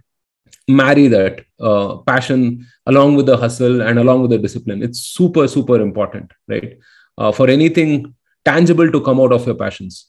marry 0.67 1.07
that 1.07 1.45
uh, 1.59 1.97
passion 1.97 2.67
along 2.85 3.15
with 3.15 3.25
the 3.25 3.37
hustle 3.37 3.81
and 3.81 3.99
along 3.99 4.21
with 4.21 4.31
the 4.31 4.37
discipline. 4.37 4.83
It's 4.83 4.99
super, 4.99 5.47
super 5.47 5.79
important, 5.79 6.31
right? 6.47 6.77
Uh, 7.17 7.31
for 7.31 7.49
anything 7.49 8.15
tangible 8.45 8.91
to 8.91 9.01
come 9.01 9.19
out 9.19 9.33
of 9.33 9.45
your 9.45 9.55
passions. 9.55 10.07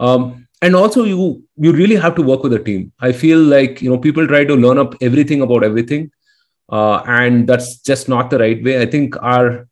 Um, 0.00 0.48
and 0.62 0.74
also 0.74 1.04
you 1.04 1.42
you 1.56 1.72
really 1.72 1.96
have 1.96 2.14
to 2.14 2.22
work 2.22 2.42
with 2.42 2.52
a 2.52 2.58
team 2.58 2.92
i 3.00 3.12
feel 3.12 3.38
like 3.38 3.80
you 3.80 3.90
know 3.90 3.98
people 3.98 4.26
try 4.26 4.44
to 4.44 4.54
learn 4.54 4.78
up 4.78 4.94
everything 5.00 5.40
about 5.42 5.62
everything 5.62 6.10
uh, 6.70 7.02
and 7.06 7.48
that's 7.48 7.78
just 7.78 8.08
not 8.08 8.30
the 8.30 8.38
right 8.38 8.62
way 8.64 8.80
i 8.82 8.86
think 8.86 9.16
our 9.22 9.67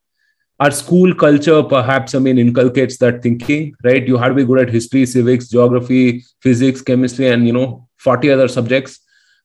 our 0.59 0.71
school 0.71 1.14
culture 1.14 1.62
perhaps 1.62 2.14
i 2.14 2.19
mean 2.19 2.38
inculcates 2.38 2.97
that 2.99 3.23
thinking 3.23 3.75
right? 3.85 4.07
You 4.07 4.16
have 4.16 4.31
to 4.31 4.35
be 4.35 4.45
good 4.45 4.61
at 4.61 4.71
history 4.71 5.05
civics 5.07 5.49
geography 5.49 6.25
physics 6.40 6.83
chemistry 6.83 7.29
and 7.29 7.47
you 7.47 7.53
know 7.53 7.88
40 7.99 8.31
other 8.31 8.49
subjects. 8.49 9.01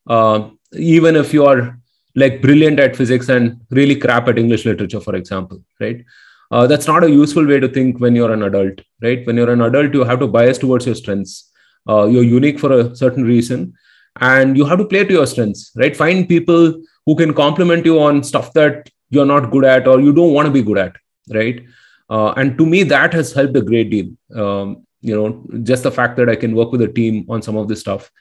Uh, 0.08 0.50
even 0.74 1.16
if 1.16 1.34
you 1.34 1.46
are 1.46 1.78
like 2.16 2.42
brilliant 2.42 2.80
at 2.80 2.96
physics 2.96 3.30
and 3.30 3.62
really 3.70 3.96
crap 3.96 4.28
at 4.28 4.38
english 4.38 4.66
literature 4.66 5.00
for 5.00 5.16
example 5.16 5.64
right? 5.80 6.04
Uh, 6.52 6.68
that's 6.68 6.88
not 6.88 7.04
a 7.04 7.10
useful 7.10 7.46
way 7.46 7.60
to 7.60 7.70
think 7.70 8.00
when 8.00 8.16
you're 8.16 8.34
an 8.34 8.44
adult 8.44 8.82
right? 9.02 9.26
When 9.26 9.38
you're 9.38 9.52
an 9.52 9.62
adult 9.62 9.94
you 9.94 10.04
have 10.04 10.20
to 10.20 10.28
bias 10.28 10.58
towards 10.58 10.86
your 10.86 10.96
strengths. 10.96 11.50
Uh, 11.90 12.06
you're 12.06 12.24
unique 12.24 12.60
for 12.60 12.72
a 12.72 12.96
certain 12.96 13.24
reason 13.24 13.74
and 14.20 14.56
you 14.56 14.66
have 14.66 14.78
to 14.78 14.86
play 14.86 15.04
to 15.04 15.14
your 15.14 15.28
strengths 15.28 15.72
right? 15.76 15.96
Find 15.96 16.28
people 16.30 16.82
who 17.06 17.16
can 17.16 17.34
compliment 17.34 17.86
you 17.86 18.00
on 18.00 18.24
stuff 18.24 18.54
that 18.54 18.90
you're 19.12 19.32
not 19.34 19.52
good 19.52 19.66
at 19.66 19.88
or 19.88 20.00
you 20.02 20.12
don't 20.12 20.34
want 20.34 20.48
to 20.48 20.52
be 20.52 20.64
good 20.64 20.78
at 20.78 20.96
right? 21.30 21.64
Uh, 22.10 22.32
and 22.38 22.58
to 22.58 22.66
me 22.66 22.84
that 22.84 23.14
has 23.14 23.32
helped 23.34 23.56
a 23.56 23.62
great 23.62 23.90
deal. 23.92 24.10
Um, 24.36 24.86
you 25.02 25.16
know 25.16 25.62
just 25.64 25.84
the 25.84 25.92
fact 25.92 26.16
that 26.18 26.30
i 26.30 26.36
can 26.36 26.56
work 26.56 26.72
with 26.72 26.82
a 26.82 26.88
team 26.88 27.26
on 27.30 27.42
some 27.42 27.58
of 27.58 27.68
this 27.68 27.80
stuff. 27.82 28.12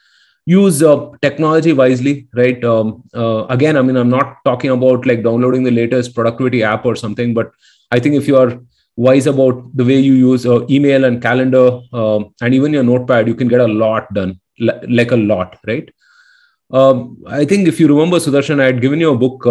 Use 0.47 0.83
uh, 0.83 1.11
technology 1.21 1.73
wisely 1.73 2.29
right? 2.35 2.63
Um, 2.65 3.05
uh, 3.15 3.45
again 3.57 3.77
i 3.77 3.83
mean 3.83 3.97
i'm 3.97 4.09
not 4.11 4.39
talking 4.45 4.71
about 4.71 5.07
like 5.07 5.23
downloading 5.23 5.63
the 5.63 5.71
latest 5.71 6.15
productivity 6.15 6.63
app 6.63 6.87
or 6.87 6.97
something 6.97 7.35
but 7.35 7.53
i 7.93 7.99
think 7.99 8.15
if 8.15 8.27
you 8.27 8.37
are 8.39 8.59
wise 8.97 9.27
about 9.27 9.61
the 9.77 9.85
way 9.85 9.99
you 9.99 10.15
use 10.15 10.47
uh, 10.47 10.67
email 10.69 11.05
and 11.05 11.23
calendar 11.23 11.81
um, 11.93 12.35
and 12.41 12.55
even 12.55 12.73
your 12.73 12.83
notepad 12.83 13.29
you 13.29 13.35
can 13.35 13.49
get 13.49 13.61
a 13.61 13.69
lot 13.69 14.13
done 14.15 14.41
like 14.59 15.11
a 15.13 15.17
lot 15.17 15.59
right? 15.67 15.91
Um, 16.71 17.23
i 17.27 17.45
think 17.45 17.69
if 17.69 17.79
you 17.81 17.89
remember 17.89 18.17
sudarshan 18.17 18.61
i 18.61 18.67
had 18.67 18.81
given 18.81 19.01
you 19.01 19.13
a 19.13 19.19
book 19.19 19.47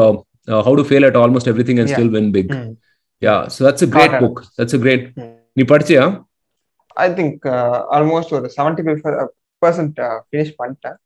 uh, 0.47 0.51
uh, 0.51 0.61
how 0.63 0.73
to 0.75 0.83
fail 0.83 1.05
at 1.05 1.15
almost 1.15 1.47
everything 1.47 1.77
and 1.79 1.87
Yeah. 1.87 1.95
still 1.95 2.11
win 2.11 2.27
big 2.31 2.47
Mm. 2.51 2.69
yeah 3.21 3.39
so 3.47 3.59
that's 3.65 3.83
a 3.87 3.91
great 3.95 4.11
Got 4.11 4.17
it. 4.17 4.23
book 4.23 4.37
that's 4.57 4.73
a 4.73 4.81
great 4.85 5.03
Mm. 5.15 5.29
நீ 5.57 5.63
படிச்சியா 5.63 6.03
I 6.97 7.07
think 7.13 7.45
almost 7.97 8.33
ஒரு 8.37 8.47
seventy 8.57 8.83
five 8.85 9.01
percent 9.61 9.99
finish 10.27 10.53
பண்ணிட்டேன் 10.59 10.97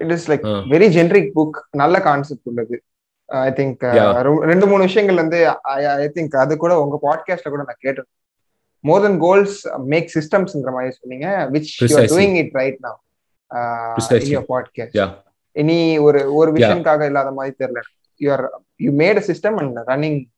it 0.00 0.12
is 0.16 0.26
like. 0.30 0.44
Very 0.72 0.88
generic 0.96 1.30
book 1.38 1.56
நல்ல 1.72 2.00
concept 2.00 2.48
உள்ளது 2.50 2.76
I 3.28 3.50
think 3.50 3.82
Yeah. 3.98 4.10
ரெண்டு 4.52 4.66
மூணு 4.66 4.82
விஷயங்கள் 4.82 5.16
வந்து 5.16 5.40
ஐ 5.98 6.08
திங்க் 6.16 6.36
அது 6.36 6.56
கூட 6.56 6.74
உங்க 6.80 6.98
பாட்காஸ்ட்ல 7.02 7.50
கூட 7.54 7.62
நான் 7.62 7.82
கேட்டேன் 7.86 8.08
மோர் 8.84 9.02
தென் 9.02 9.18
கோல்ஸ் 9.18 9.56
மேக் 9.86 10.08
சிஸ்டம்ஸ்ங்கிற 10.14 10.72
மாதிரி 10.76 10.92
சொன்னீங்க 11.00 11.26
which 11.52 11.70
you 11.82 11.88
are. 11.98 12.08
Doing 12.14 12.36
it 12.42 12.54
right 12.54 12.78
now 12.86 12.98
podcast 14.52 14.96
Yeah. 15.00 15.10
இனி 15.56 15.78
ஒரு 15.98 16.20
ஒரு 16.34 16.50
விஷயம்காக 16.52 17.06
இல்லாத 17.06 17.30
மாதிரி 17.30 17.54
தெரியல 17.58 17.80
you 18.20 18.30
are 18.30 18.50
you 18.78 18.92
made 18.92 19.16
a 19.16 19.22
system 19.30 19.58
and 19.58 19.76
running 19.88 20.28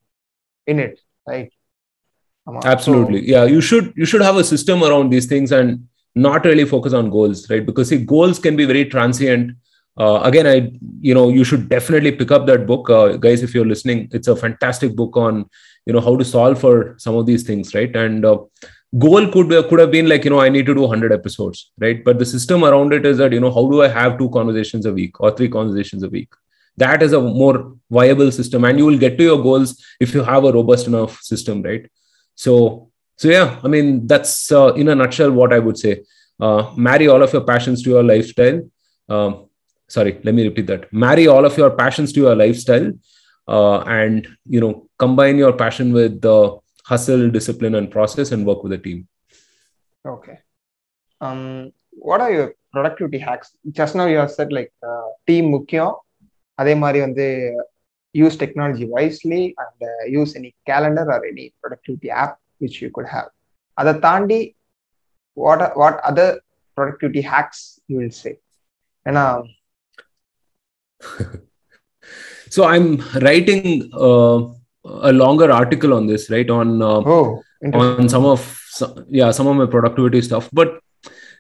in 0.66 0.79
it 0.79 1.01
right? 1.27 1.53
Absolutely 2.64 3.21
so, 3.21 3.33
yeah 3.35 3.45
you 3.45 3.61
should 3.61 3.92
you 3.97 4.05
should 4.05 4.23
have 4.29 4.37
a 4.37 4.45
system 4.45 4.83
around 4.83 5.11
these 5.11 5.27
things 5.27 5.53
and 5.53 5.87
not 6.14 6.45
really 6.45 6.64
focus 6.64 6.92
on 6.92 7.11
goals 7.11 7.49
right? 7.51 7.64
Because 7.64 7.88
see 7.88 8.05
goals 8.14 8.38
can 8.38 8.57
be 8.57 8.64
very 8.64 8.85
transient. 8.85 9.53
Uh, 10.03 10.21
again 10.29 10.47
i 10.51 10.57
you 11.07 11.14
know 11.16 11.29
you 11.29 11.45
should 11.49 11.68
definitely 11.68 12.12
pick 12.21 12.31
up 12.31 12.47
that 12.47 12.66
book. 12.66 12.88
Uh, 12.88 13.09
guys 13.25 13.42
if 13.47 13.55
you're 13.55 13.73
listening 13.73 14.09
it's 14.11 14.29
a 14.35 14.35
fantastic 14.35 14.97
book 15.01 15.18
on 15.18 15.45
you 15.87 15.92
know 15.92 16.01
how 16.07 16.16
to 16.16 16.25
solve 16.25 16.59
for 16.59 16.95
some 16.99 17.14
of 17.14 17.27
these 17.27 17.42
things 17.42 17.75
right? 17.75 17.95
And 17.95 18.25
uh, 18.25 18.38
goal 18.99 19.29
could 19.33 19.49
be, 19.51 19.62
could 19.64 19.81
have 19.81 19.90
been 19.90 20.09
like 20.09 20.25
you 20.25 20.31
know 20.31 20.40
i 20.40 20.49
need 20.49 20.66
to 20.66 20.75
do 20.75 20.83
100 20.83 21.12
episodes 21.12 21.73
right? 21.79 22.03
But 22.05 22.18
the 22.18 22.27
system 22.27 22.64
around 22.64 22.95
it 22.95 23.05
is 23.05 23.18
that 23.18 23.33
you 23.33 23.40
know 23.40 23.53
how 23.53 23.66
do 23.71 23.83
i 23.83 23.88
have 23.88 24.16
two 24.18 24.31
conversations 24.31 24.87
a 24.87 24.95
week 25.01 25.21
or 25.21 25.31
three 25.31 25.49
conversations 25.49 26.03
a 26.03 26.09
week? 26.09 26.33
that 26.77 27.03
is 27.03 27.13
a 27.13 27.21
more 27.21 27.77
viable 27.91 28.31
system 28.33 28.65
and 28.65 28.79
you 28.79 28.87
will 28.87 28.99
get 28.99 29.19
to 29.19 29.25
your 29.25 29.43
goals 29.43 29.85
if 30.01 30.15
you 30.15 30.23
have 30.23 30.45
a 30.45 30.53
robust 30.53 30.87
enough 30.87 31.21
system 31.21 31.63
right? 31.63 31.91
So 32.35 32.91
so 33.17 33.29
yeah 33.29 33.61
i 33.63 33.69
mean 33.69 34.07
that's 34.07 34.51
uh, 34.51 34.73
in 34.75 34.89
a 34.89 34.95
nutshell 34.95 35.31
what 35.31 35.53
i 35.53 35.59
would 35.59 35.79
say. 35.79 36.03
Uh, 36.41 36.73
marry 36.77 37.07
all 37.07 37.23
of 37.23 37.33
your 37.33 37.45
passions 37.45 37.83
to 37.83 37.91
your 37.91 38.03
lifestyle. 38.03 38.61
Um, 39.09 39.49
sorry 39.89 40.21
let 40.25 40.35
me 40.35 40.45
repeat 40.45 40.67
that. 40.67 40.93
Marry 40.93 41.27
all 41.29 41.45
of 41.45 41.57
your 41.57 41.71
passions 41.71 42.13
to 42.15 42.21
your 42.21 42.35
lifestyle 42.35 42.93
uh, 43.49 43.81
and 43.83 44.27
you 44.47 44.61
know 44.61 44.89
combine 44.99 45.37
your 45.37 45.53
passion 45.53 45.93
with 45.93 46.21
the 46.21 46.59
hustle 46.85 47.31
discipline 47.31 47.75
and 47.77 47.91
process 47.91 48.33
and 48.33 48.47
work 48.47 48.63
with 48.65 48.73
a 48.73 48.79
team. 48.79 49.07
Okay. 50.07 50.39
Um 51.21 51.73
what 51.91 52.21
are 52.21 52.33
your 52.33 52.55
productivity 52.73 53.19
hacks? 53.19 53.53
Just 53.71 53.95
now 53.95 54.07
you 54.07 54.17
have 54.17 54.31
said 54.31 54.53
like 54.53 54.73
uh, 54.83 55.09
team 55.27 55.53
mukhya 55.53 55.95
அதே 56.60 56.74
மாதிரி 56.84 57.00
வந்து 57.08 57.26
use 58.16 58.38
technology 58.44 58.86
wisely 58.96 59.42
and 59.63 59.86
use 60.16 60.34
any 60.40 60.52
calendar 60.72 61.10
or 61.16 61.26
any 61.32 61.46
productivity 61.62 62.12
app 62.24 62.36
which 62.63 62.78
you 62.84 62.90
could 62.98 63.12
have 63.16 63.30
அதை 63.78 63.94
தாண்டி 64.08 64.42
what 65.38 65.66
what 65.82 66.00
other 66.10 66.36
productivity 66.78 67.24
hacks 67.34 67.66
you 67.92 67.98
will 68.02 68.18
say 68.24 68.34
ஏன்னா 69.06 69.26
so 72.56 72.62
i'm 72.74 72.86
writing 73.24 73.66
uh, 74.06 74.38
a 75.10 75.13
longer 75.24 75.48
article 75.52 75.92
on 75.98 76.04
this 76.12 76.24
right 76.34 76.50
on 76.60 76.68
uh, 76.90 77.00
O 77.13 77.18
on 77.82 78.08
some 78.13 78.26
of 78.34 78.42
some, 78.78 78.94
yeah 79.20 79.30
some 79.38 79.48
of 79.52 79.56
my 79.62 79.68
productivity 79.76 80.22
stuff 80.28 80.46
but 80.60 80.70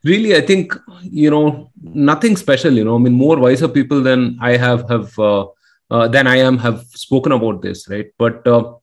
really 0.04 0.36
i 0.36 0.40
think 0.40 0.74
you 1.02 1.30
know 1.30 1.70
nothing 1.82 2.36
special 2.36 2.72
you 2.72 2.84
know. 2.84 2.96
I 2.96 2.98
mean 2.98 3.14
more 3.14 3.38
wiser 3.38 3.68
people 3.68 4.00
than 4.02 4.38
i 4.40 4.56
have 4.56 4.88
have 4.88 5.18
uh, 5.18 5.46
uh, 5.90 6.08
than 6.08 6.26
i 6.26 6.36
am 6.36 6.58
have 6.58 6.84
spoken 7.06 7.32
about 7.32 7.62
this 7.62 7.88
right? 7.88 8.10
But 8.18 8.46
uh, 8.46 8.74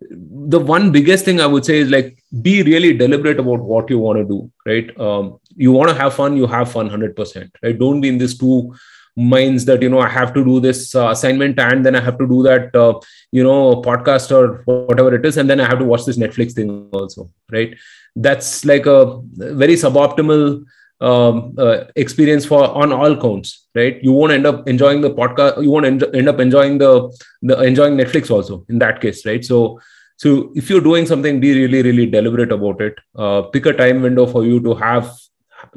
the 0.00 0.58
one 0.58 0.92
biggest 0.92 1.24
thing 1.24 1.40
i 1.40 1.46
would 1.46 1.64
say 1.64 1.78
is 1.78 1.90
like 1.90 2.22
be 2.42 2.62
really 2.62 2.96
deliberate 2.96 3.38
about 3.40 3.60
what 3.60 3.88
you 3.90 3.98
want 3.98 4.18
to 4.18 4.24
do 4.24 4.50
right? 4.66 4.98
Um, 5.00 5.38
you 5.54 5.72
want 5.72 5.88
to 5.90 5.94
have 5.94 6.14
fun 6.14 6.36
you 6.36 6.46
have 6.46 6.70
fun 6.70 6.90
100% 6.90 7.50
right? 7.62 7.78
Don't 7.78 8.00
be 8.00 8.08
in 8.08 8.18
this 8.18 8.36
two 8.36 8.74
minds 9.16 9.64
that 9.64 9.80
you 9.82 9.88
know 9.88 10.00
i 10.00 10.08
have 10.08 10.34
to 10.34 10.44
do 10.44 10.60
this 10.60 10.94
uh, 10.94 11.08
assignment 11.08 11.58
and 11.58 11.86
then 11.86 11.94
i 11.96 12.00
have 12.00 12.18
to 12.18 12.26
do 12.26 12.42
that 12.42 12.74
uh, 12.76 12.92
you 13.32 13.42
know 13.42 13.80
podcast 13.82 14.30
or 14.30 14.62
whatever 14.64 15.14
it 15.14 15.24
is 15.24 15.36
and 15.38 15.48
then 15.48 15.60
i 15.60 15.64
have 15.64 15.78
to 15.78 15.84
watch 15.84 16.04
this 16.04 16.18
netflix 16.18 16.52
thing 16.52 16.88
also 16.92 17.30
right? 17.52 17.76
That's 18.14 18.64
like 18.64 18.86
a 18.86 19.20
very 19.36 19.74
suboptimal 19.74 20.64
um, 21.00 21.54
uh, 21.58 21.84
experience 21.96 22.46
for 22.46 22.64
on 22.64 22.92
all 22.92 23.16
counts 23.20 23.66
right? 23.74 24.02
You 24.02 24.12
won't 24.12 24.32
end 24.32 24.46
up 24.46 24.66
enjoying 24.68 25.02
the 25.02 25.10
podcast 25.10 25.62
you 25.62 25.70
won't 25.70 25.86
en- 25.86 26.14
end 26.14 26.28
up 26.28 26.40
enjoying 26.40 26.78
the 26.78 27.10
the 27.42 27.60
enjoying 27.62 27.96
netflix 27.96 28.30
also 28.30 28.64
in 28.68 28.78
that 28.78 29.00
case 29.00 29.26
right? 29.26 29.44
So 29.44 29.80
so 30.16 30.52
if 30.54 30.70
you're 30.70 30.80
doing 30.80 31.06
something 31.06 31.40
be 31.40 31.52
really 31.54 31.82
really 31.82 32.06
deliberate 32.06 32.52
about 32.52 32.80
it. 32.80 32.94
Uh, 33.14 33.42
pick 33.42 33.66
a 33.66 33.72
time 33.72 34.02
window 34.02 34.26
for 34.26 34.44
you 34.44 34.60
to 34.60 34.74
have 34.74 35.12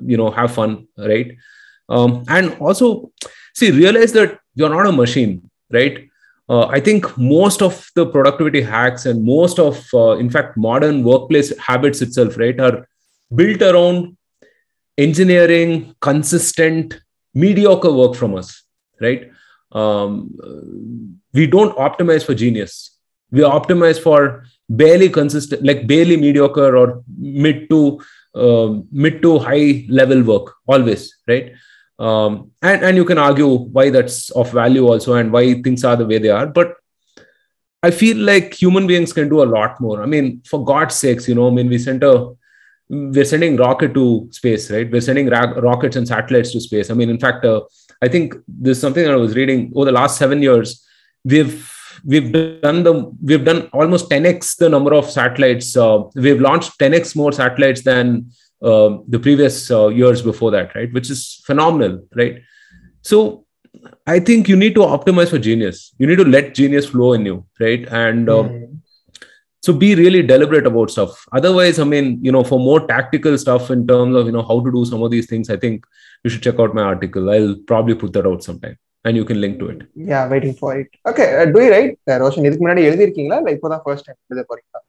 you 0.05 0.17
know 0.17 0.31
have 0.31 0.53
fun 0.53 0.87
right 0.97 1.35
um, 1.89 2.23
and 2.27 2.55
also 2.59 3.11
see 3.53 3.71
realize 3.71 4.13
that 4.13 4.39
you're 4.55 4.69
not 4.69 4.87
a 4.87 4.91
machine 4.91 5.49
right? 5.71 6.05
Uh, 6.49 6.65
i 6.75 6.79
think 6.79 7.05
most 7.17 7.61
of 7.61 7.91
the 7.95 8.03
productivity 8.13 8.59
hacks 8.59 9.05
and 9.05 9.23
most 9.23 9.59
of 9.59 9.83
uh, 9.93 10.13
in 10.21 10.29
fact 10.35 10.57
modern 10.57 11.03
workplace 11.03 11.55
habits 11.59 12.01
itself 12.01 12.37
right 12.37 12.59
are 12.59 12.87
built 13.35 13.61
around 13.61 14.17
engineering 14.97 15.93
consistent 16.01 16.99
mediocre 17.35 17.91
work 17.91 18.15
from 18.15 18.33
us 18.35 18.63
right? 18.99 19.31
Um, 19.71 20.35
we 21.33 21.47
don't 21.47 21.75
optimize 21.77 22.25
for 22.25 22.33
genius. 22.33 22.97
We 23.31 23.41
optimize 23.41 24.01
for 24.01 24.45
barely 24.69 25.09
consistent 25.09 25.63
like 25.63 25.87
barely 25.87 26.17
mediocre 26.17 26.75
or 26.75 27.03
mid 27.17 27.69
to 27.69 28.01
uh, 28.35 28.75
mid 28.91 29.21
to 29.21 29.39
high 29.39 29.85
level 29.89 30.21
work 30.23 30.53
always 30.67 31.17
right 31.27 31.53
um, 31.99 32.51
and 32.61 32.83
and 32.83 32.97
you 32.97 33.05
can 33.05 33.17
argue 33.17 33.47
why 33.77 33.89
that's 33.89 34.29
of 34.31 34.51
value 34.51 34.87
also 34.87 35.13
and 35.15 35.31
why 35.31 35.61
things 35.61 35.83
are 35.83 35.95
the 35.95 36.05
way 36.05 36.17
they 36.17 36.29
are 36.29 36.47
but 36.47 36.75
i 37.83 37.91
feel 37.91 38.17
like 38.17 38.53
human 38.53 38.87
beings 38.87 39.13
can 39.13 39.29
do 39.29 39.43
a 39.43 39.51
lot 39.57 39.79
more 39.81 40.01
i 40.01 40.05
mean 40.05 40.41
for 40.49 40.63
god's 40.63 40.95
sakes 40.95 41.27
you 41.27 41.35
know 41.35 41.47
i 41.47 41.51
mean 41.51 41.69
we 41.69 41.77
sent 41.77 42.03
a 42.03 42.13
we're 42.89 43.25
sending 43.25 43.55
rocket 43.57 43.93
to 43.93 44.27
space 44.31 44.71
right 44.71 44.89
we're 44.91 45.07
sending 45.09 45.29
ra- 45.29 45.53
rockets 45.69 45.95
and 45.95 46.07
satellites 46.07 46.51
to 46.51 46.61
space 46.61 46.89
i 46.89 46.93
mean 46.93 47.09
in 47.09 47.19
fact 47.19 47.45
uh, 47.45 47.61
I 48.01 48.07
think 48.07 48.35
there's 48.47 48.79
something 48.79 49.03
that 49.03 49.13
I 49.13 49.17
was 49.17 49.35
reading 49.35 49.71
over 49.75 49.85
the 49.85 49.91
last 49.91 50.17
seven 50.17 50.41
years. 50.41 50.85
We've 51.23 51.69
we've 52.05 52.31
done 52.31 52.83
the 52.83 53.11
we've 53.21 53.43
done 53.43 53.69
almost 53.73 54.09
10x 54.09 54.57
the 54.57 54.69
number 54.69 54.93
of 54.93 55.09
satellites. 55.09 55.75
Uh, 55.75 56.03
we've 56.15 56.39
launched 56.39 56.79
10x 56.79 57.15
more 57.15 57.31
satellites 57.31 57.83
than 57.83 58.31
uh, 58.62 58.98
the 59.08 59.18
previous 59.18 59.70
uh, 59.70 59.88
years 59.88 60.22
before 60.22 60.50
that, 60.52 60.74
right? 60.74 60.92
Which 60.92 61.10
is 61.10 61.42
phenomenal, 61.46 62.06
right? 62.14 62.42
So 63.02 63.46
I 64.06 64.20
think 64.20 64.48
you 64.48 64.56
need 64.56 64.74
to 64.76 64.80
optimize 64.80 65.30
for 65.30 65.38
genius. 65.38 65.94
You 65.98 66.06
need 66.06 66.16
to 66.16 66.24
let 66.24 66.54
genius 66.54 66.86
flow 66.86 67.12
in 67.12 67.26
you, 67.26 67.46
right? 67.60 67.86
And 67.88 68.28
mm. 68.28 68.78
so 69.62 69.72
be 69.72 69.94
really 69.94 70.22
deliberate 70.22 70.66
about 70.66 70.90
stuff. 70.90 71.26
Otherwise, 71.32 71.78
I 71.78 71.84
mean, 71.84 72.18
you 72.22 72.32
know, 72.32 72.44
for 72.44 72.58
more 72.58 72.86
tactical 72.86 73.36
stuff 73.36 73.70
in 73.70 73.86
terms 73.86 74.16
of 74.16 74.26
you 74.26 74.32
know 74.32 74.42
how 74.42 74.60
to 74.60 74.72
do 74.72 74.84
some 74.84 75.02
of 75.02 75.10
these 75.10 75.26
things, 75.26 75.50
I 75.50 75.56
think 75.56 75.84
you 76.22 76.30
should 76.30 76.42
check 76.42 76.58
out 76.58 76.74
my 76.74 76.82
article. 76.82 77.30
I'll 77.30 77.56
probably 77.66 77.94
put 77.94 78.12
that 78.14 78.26
out 78.26 78.42
sometime. 78.42 78.78
and 79.04 79.16
you 79.16 79.24
can 79.24 79.40
link 79.40 79.58
to 79.58 79.68
it. 79.68 79.82
Yeah, 79.94 80.28
waiting 80.28 80.54
for 80.54 80.76
it. 80.78 80.88
Okay, 81.06 81.28
uh, 81.36 81.46
do 81.46 81.60
you 81.64 81.70
write? 81.74 81.94
Uh, 82.10 82.18
Roshan 82.22 82.46
இதுக்கு 82.48 82.64
முன்னாடி 82.64 82.82
எழுதி 82.88 83.04
இருக்கீங்களா 83.06 83.38
இல்ல 83.40 83.50
இப்போதான் 83.56 83.82
first 83.84 84.06
time 84.08 84.20
எழுத 84.32 84.44
போறீங்களா 84.50 84.80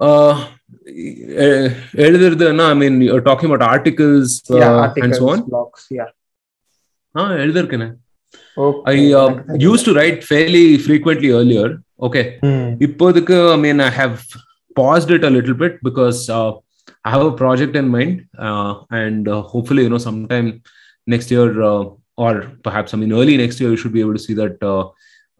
uh, 0.00 0.50
rather 1.94 2.34
than 2.34 2.60
I 2.60 2.74
mean, 2.74 3.00
you're 3.00 3.20
talking 3.20 3.50
about 3.50 3.66
articles, 3.68 4.42
uh, 4.50 4.58
yeah, 4.58 4.72
articles 4.72 5.04
and 5.04 5.16
so 5.16 5.28
on. 5.30 5.42
Blogs, 5.42 5.86
yeah. 5.90 6.06
Ah, 7.14 7.32
elder 7.32 7.66
can 7.66 7.82
I? 7.82 7.92
Okay. 8.56 9.12
I 9.12 9.14
uh, 9.14 9.42
used 9.58 9.84
to 9.86 9.94
write 9.94 10.24
fairly 10.24 10.78
frequently 10.78 11.30
earlier. 11.30 11.82
Okay. 12.00 12.38
Mm. 12.42 13.52
I 13.52 13.56
mean, 13.56 13.80
I 13.80 13.90
have 13.90 14.24
paused 14.74 15.10
it 15.10 15.24
a 15.24 15.30
little 15.30 15.54
bit 15.54 15.82
because 15.82 16.28
uh, 16.30 16.52
I 17.04 17.10
have 17.10 17.24
a 17.24 17.32
project 17.32 17.76
in 17.76 17.88
mind, 17.88 18.26
uh, 18.38 18.82
and 18.90 19.28
uh, 19.28 19.42
hopefully, 19.42 19.82
you 19.84 19.88
know, 19.88 19.98
sometime 19.98 20.62
next 21.06 21.30
year 21.30 21.62
uh, 21.62 21.84
or 22.16 22.52
perhaps 22.62 22.94
I 22.94 22.96
mean 22.98 23.12
early 23.12 23.36
next 23.36 23.60
year, 23.60 23.70
you 23.70 23.76
should 23.76 23.92
be 23.92 24.00
able 24.00 24.12
to 24.12 24.24
see 24.26 24.34
that 24.34 24.62
uh, 24.62 24.88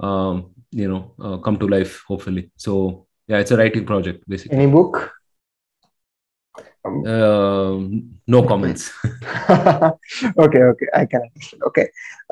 um, 0.05 0.53
you 0.71 0.89
know 0.89 1.13
uh, 1.21 1.37
come 1.39 1.59
to 1.59 1.69
life. 1.69 2.03
Hopefully, 2.09 2.51
so 2.57 3.07
yeah, 3.31 3.39
it's 3.39 3.53
a 3.53 3.59
writing 3.59 3.85
project 3.85 4.21
basically. 4.27 4.57
any 4.59 4.69
book? 4.69 4.95
Uh, 7.07 7.73
no 8.27 8.41
comments. 8.45 8.85
okay 10.45 10.63
okay 10.65 10.89
i 10.95 11.05
can 11.05 11.23
understand. 11.23 11.63
Okay 11.71 11.87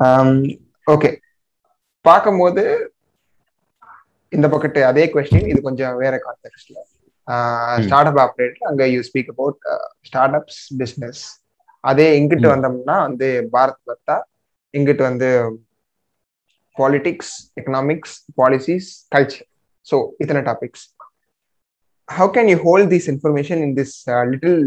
um 0.07 0.31
okay. 0.87 1.15
பார்க்கும்போது 2.05 2.63
இந்த 4.33 4.47
பக்கத்து 4.53 4.81
அதே 4.89 5.05
question 5.13 5.49
இது 5.51 5.61
கொஞ்சம் 5.67 5.97
வேற 6.03 6.15
கான்டெக்ட்ல 6.25 6.79
start 7.85 8.11
up 8.11 8.21
operate 8.25 8.59
அங்க 8.69 8.83
you 8.93 9.01
speak 9.09 9.31
about 9.35 9.59
startups 10.39 10.61
business 10.81 11.23
அதே 11.85 12.07
இங்கிட்டு. 12.19 12.49
வந்தோம்னா 12.55 12.97
வந்து 13.07 13.29
பாரத் 13.55 13.83
பத்தா 13.91 14.17
இங்கிட்டு 14.75 15.05
வந்து 15.09 15.29
politics 16.77 17.35
economics 17.61 18.17
policies 18.41 18.91
culture 19.15 19.48
so 19.91 20.15
itana 20.23 20.45
topics. 20.51 20.81
How 22.19 22.29
can 22.37 22.49
you 22.53 22.59
hold 22.67 22.91
this 22.91 23.09
information 23.15 23.63
in 23.65 23.75
this 23.75 23.93
uh, 24.09 24.25
little 24.33 24.63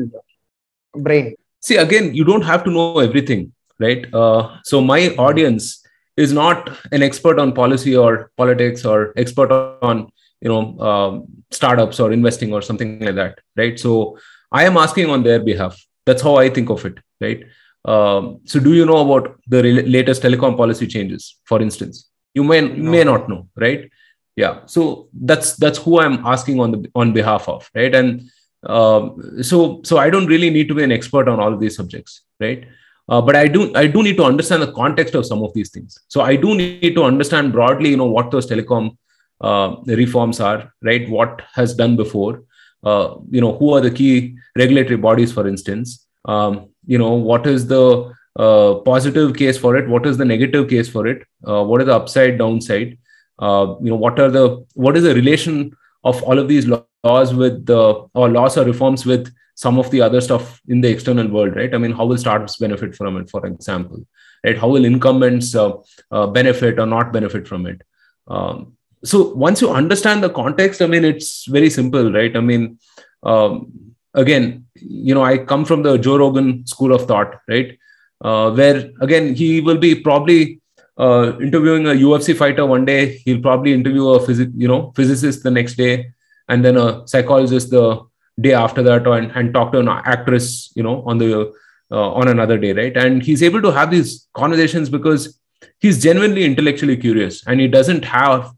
brain? 1.07 1.36
See 1.67 1.77
again 1.86 2.13
you 2.19 2.25
don't 2.29 2.47
have 2.51 2.63
to 2.65 2.71
know 2.77 2.99
everything 3.07 3.51
right? 3.86 4.05
Uh, 4.13 4.57
so 4.63 4.81
my 4.81 5.01
audience 5.27 5.84
is 6.17 6.34
not 6.34 6.69
an 6.91 7.03
expert 7.10 7.39
on 7.39 7.53
policy 7.53 7.95
or 7.95 8.31
politics 8.38 8.86
or 8.86 9.13
expert 9.17 9.51
on 9.91 10.12
you 10.41 10.49
know 10.49 10.63
um, 10.89 11.25
startups 11.51 11.99
or 11.99 12.12
investing 12.12 12.53
or 12.53 12.62
something 12.62 12.99
like 13.07 13.15
that 13.15 13.39
right? 13.63 13.79
So 13.79 14.17
i 14.60 14.63
am 14.69 14.77
asking 14.77 15.10
on 15.10 15.23
their 15.23 15.41
behalf. 15.49 15.81
That's 16.05 16.23
how 16.27 16.36
i 16.43 16.49
think 16.49 16.69
of 16.75 16.86
it 16.89 16.99
right? 17.25 17.43
Um, 17.93 18.25
so 18.45 18.60
do 18.60 18.73
you 18.79 18.86
know 18.86 18.99
about 19.05 19.39
the 19.47 19.63
re- 19.63 19.88
latest 19.97 20.23
telecom 20.23 20.57
policy 20.57 20.88
changes 20.95 21.36
for 21.51 21.62
instance? 21.67 22.07
You 22.39 22.43
may 22.43 22.62
no. 22.62 22.91
may 22.95 23.03
not 23.12 23.29
know 23.29 23.41
right? 23.65 23.89
Yeah. 24.35 24.65
So 24.65 25.09
that's 25.13 25.55
that's 25.57 25.77
who 25.77 25.99
i'm 25.99 26.25
asking 26.25 26.59
on 26.59 26.71
the 26.71 26.91
on 26.95 27.13
behalf 27.13 27.47
of 27.47 27.69
right? 27.75 27.93
And 27.93 28.29
um, 28.63 29.41
so 29.41 29.81
so 29.83 29.97
i 29.97 30.09
don't 30.09 30.27
really 30.27 30.49
need 30.49 30.67
to 30.67 30.75
be 30.75 30.83
an 30.83 30.91
expert 30.91 31.27
on 31.27 31.39
all 31.39 31.53
of 31.53 31.59
these 31.59 31.75
subjects 31.75 32.21
right? 32.39 32.65
Uh, 33.09 33.21
but 33.21 33.35
i 33.35 33.47
do 33.47 33.73
i 33.75 33.87
do 33.87 34.03
need 34.03 34.17
to 34.17 34.23
understand 34.23 34.61
the 34.61 34.71
context 34.71 35.15
of 35.15 35.25
some 35.25 35.43
of 35.43 35.53
these 35.53 35.69
things. 35.69 35.97
So 36.07 36.21
i 36.21 36.35
do 36.35 36.55
need 36.55 36.95
to 36.95 37.03
understand 37.03 37.51
broadly 37.51 37.89
you 37.89 37.97
know 37.97 38.05
what 38.05 38.31
those 38.31 38.47
telecom 38.47 38.97
uh, 39.41 39.75
reforms 39.87 40.39
are 40.39 40.71
right? 40.81 41.09
What 41.09 41.41
has 41.53 41.73
done 41.73 41.95
before? 41.95 42.43
Uh, 42.83 43.15
you 43.29 43.41
know 43.41 43.57
who 43.57 43.73
are 43.73 43.81
the 43.81 43.91
key 43.91 44.37
regulatory 44.57 44.97
bodies 44.97 45.33
for 45.33 45.47
instance? 45.47 46.07
Um, 46.25 46.69
you 46.85 46.97
know 46.97 47.13
what 47.13 47.47
is 47.47 47.67
the 47.67 48.13
uh, 48.39 48.75
positive 48.85 49.35
case 49.35 49.57
for 49.57 49.75
it? 49.75 49.89
What 49.89 50.05
is 50.05 50.17
the 50.17 50.25
negative 50.25 50.69
case 50.69 50.87
for 50.87 51.05
it? 51.07 51.23
Uh, 51.45 51.63
what 51.63 51.81
is 51.81 51.87
the 51.87 51.95
upside 51.95 52.37
downside 52.37 52.97
uh, 53.41 53.75
you 53.82 53.89
know 53.89 53.95
what 53.95 54.19
are 54.19 54.30
the 54.30 54.65
what 54.75 54.95
is 54.95 55.04
the 55.04 55.13
relation 55.15 55.75
of 56.04 56.21
all 56.23 56.39
of 56.39 56.47
these 56.47 56.67
laws 56.67 57.34
with 57.34 57.65
the 57.65 58.08
or 58.13 58.30
laws 58.30 58.58
or 58.58 58.65
reforms 58.65 59.06
with 59.06 59.34
some 59.56 59.77
of 59.77 59.89
the 59.91 60.01
other 60.01 60.21
stuff 60.21 60.62
in 60.67 60.82
the 60.82 60.89
external 60.89 61.27
world 61.27 61.56
right? 61.56 61.73
I 61.73 61.77
mean 61.77 61.91
how 61.91 62.06
will 62.06 62.17
startups 62.17 62.58
benefit 62.58 62.95
from 62.95 63.17
it 63.17 63.30
for 63.30 63.45
example 63.45 64.06
right? 64.45 64.58
How 64.58 64.69
will 64.69 64.86
incumbents 64.86 65.56
uh, 65.56 65.73
uh, 66.12 66.27
benefit 66.27 66.80
or 66.80 66.86
not 66.86 67.12
benefit 67.12 67.47
from 67.47 67.65
it? 67.65 67.82
Um, 68.27 68.77
so 69.04 69.34
once 69.34 69.62
you 69.62 69.69
understand 69.71 70.23
the 70.23 70.30
context 70.30 70.80
i 70.80 70.86
mean 70.86 71.04
it's 71.04 71.45
very 71.45 71.69
simple 71.69 72.12
right? 72.12 72.36
I 72.36 72.39
mean 72.39 72.80
um, 73.23 73.71
again 74.13 74.65
you 74.75 75.15
know 75.15 75.23
i 75.23 75.38
come 75.38 75.63
from 75.65 75.84
the 75.84 75.97
joe 75.97 76.17
rogan 76.17 76.65
school 76.67 76.93
of 76.93 77.08
thought 77.08 77.36
right? 77.47 77.77
Uh, 78.23 78.51
where 78.51 78.91
again 79.01 79.34
he 79.34 79.62
will 79.62 79.77
be 79.77 79.95
probably 79.95 80.61
uh, 80.97 81.38
interviewing 81.39 81.88
a 81.88 81.95
ufc 82.08 82.36
fighter 82.36 82.65
one 82.65 82.86
day 82.86 83.17
he'll 83.25 83.41
probably 83.41 83.73
interview 83.73 84.08
a 84.10 84.25
physic 84.25 84.49
you 84.56 84.67
know 84.67 84.91
physicist 84.95 85.43
the 85.43 85.51
next 85.51 85.75
day 85.75 86.12
and 86.49 86.65
then 86.65 86.77
a 86.77 87.08
psychologist 87.08 87.69
the 87.69 87.99
day 88.39 88.54
after 88.54 88.82
that 88.84 89.08
and, 89.08 89.32
and 89.32 89.54
talk 89.54 89.71
to 89.71 89.80
an 89.80 89.88
actress 89.88 90.71
you 90.75 90.84
know 90.84 91.01
on 91.04 91.17
the 91.17 91.51
uh, 91.91 92.12
on 92.12 92.27
another 92.27 92.58
day 92.58 92.73
right? 92.73 92.95
And 92.95 93.21
he's 93.21 93.43
able 93.43 93.62
to 93.62 93.71
have 93.71 93.91
these 93.91 94.27
conversations 94.34 94.89
because 94.89 95.39
he's 95.80 96.01
genuinely 96.01 96.45
intellectually 96.45 96.97
curious 96.97 97.45
and 97.45 97.60
he 97.60 97.67
doesn't 97.67 98.06
have 98.06 98.51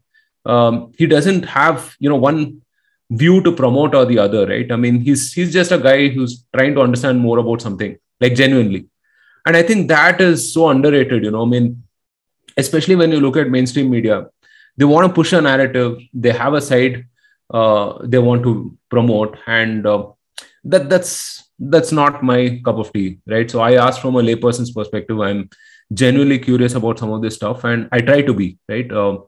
um, 0.46 0.92
he 0.96 1.06
doesn't 1.06 1.44
have 1.44 1.96
you 1.98 2.08
know 2.08 2.16
one 2.16 2.62
view 3.10 3.42
to 3.42 3.52
promote 3.52 3.94
or 3.94 4.04
the 4.04 4.18
other 4.18 4.46
right? 4.46 4.70
I 4.70 4.76
mean 4.76 5.00
he's 5.00 5.32
he's 5.32 5.52
just 5.52 5.72
a 5.72 5.78
guy 5.78 6.08
who's 6.08 6.44
trying 6.54 6.74
to 6.74 6.80
understand 6.80 7.20
more 7.20 7.38
about 7.38 7.60
something 7.60 7.96
like 8.20 8.34
genuinely. 8.34 8.86
And 9.46 9.58
i 9.58 9.62
think 9.62 9.88
that 9.88 10.22
is 10.22 10.54
so 10.54 10.70
underrated 10.70 11.22
you 11.22 11.30
know 11.30 11.42
i 11.42 11.44
mean 11.44 11.83
especially 12.56 12.96
when 12.96 13.10
you 13.10 13.20
look 13.20 13.36
at 13.36 13.48
mainstream 13.48 13.90
media 13.90 14.26
they 14.76 14.84
want 14.84 15.06
to 15.06 15.12
push 15.12 15.32
a 15.32 15.40
narrative 15.40 15.98
they 16.12 16.32
have 16.32 16.54
a 16.54 16.60
side 16.60 17.04
uh, 17.50 17.98
they 18.02 18.18
want 18.18 18.42
to 18.42 18.76
promote 18.90 19.36
and 19.46 19.86
uh, 19.86 20.06
that 20.64 20.88
that's 20.88 21.50
that's 21.58 21.92
not 21.92 22.22
my 22.22 22.60
cup 22.64 22.78
of 22.78 22.92
tea 22.92 23.18
right? 23.26 23.50
So 23.50 23.60
i 23.60 23.74
ask 23.74 24.00
from 24.00 24.16
a 24.16 24.22
layperson's 24.22 24.72
perspective 24.72 25.20
i'm 25.20 25.48
genuinely 25.92 26.38
curious 26.38 26.74
about 26.74 26.98
some 26.98 27.12
of 27.12 27.22
this 27.22 27.34
stuff 27.34 27.64
and 27.64 27.88
i 27.92 28.00
try 28.00 28.22
to 28.22 28.34
be 28.34 28.58
right? 28.68 28.90
Uh, 28.90 29.18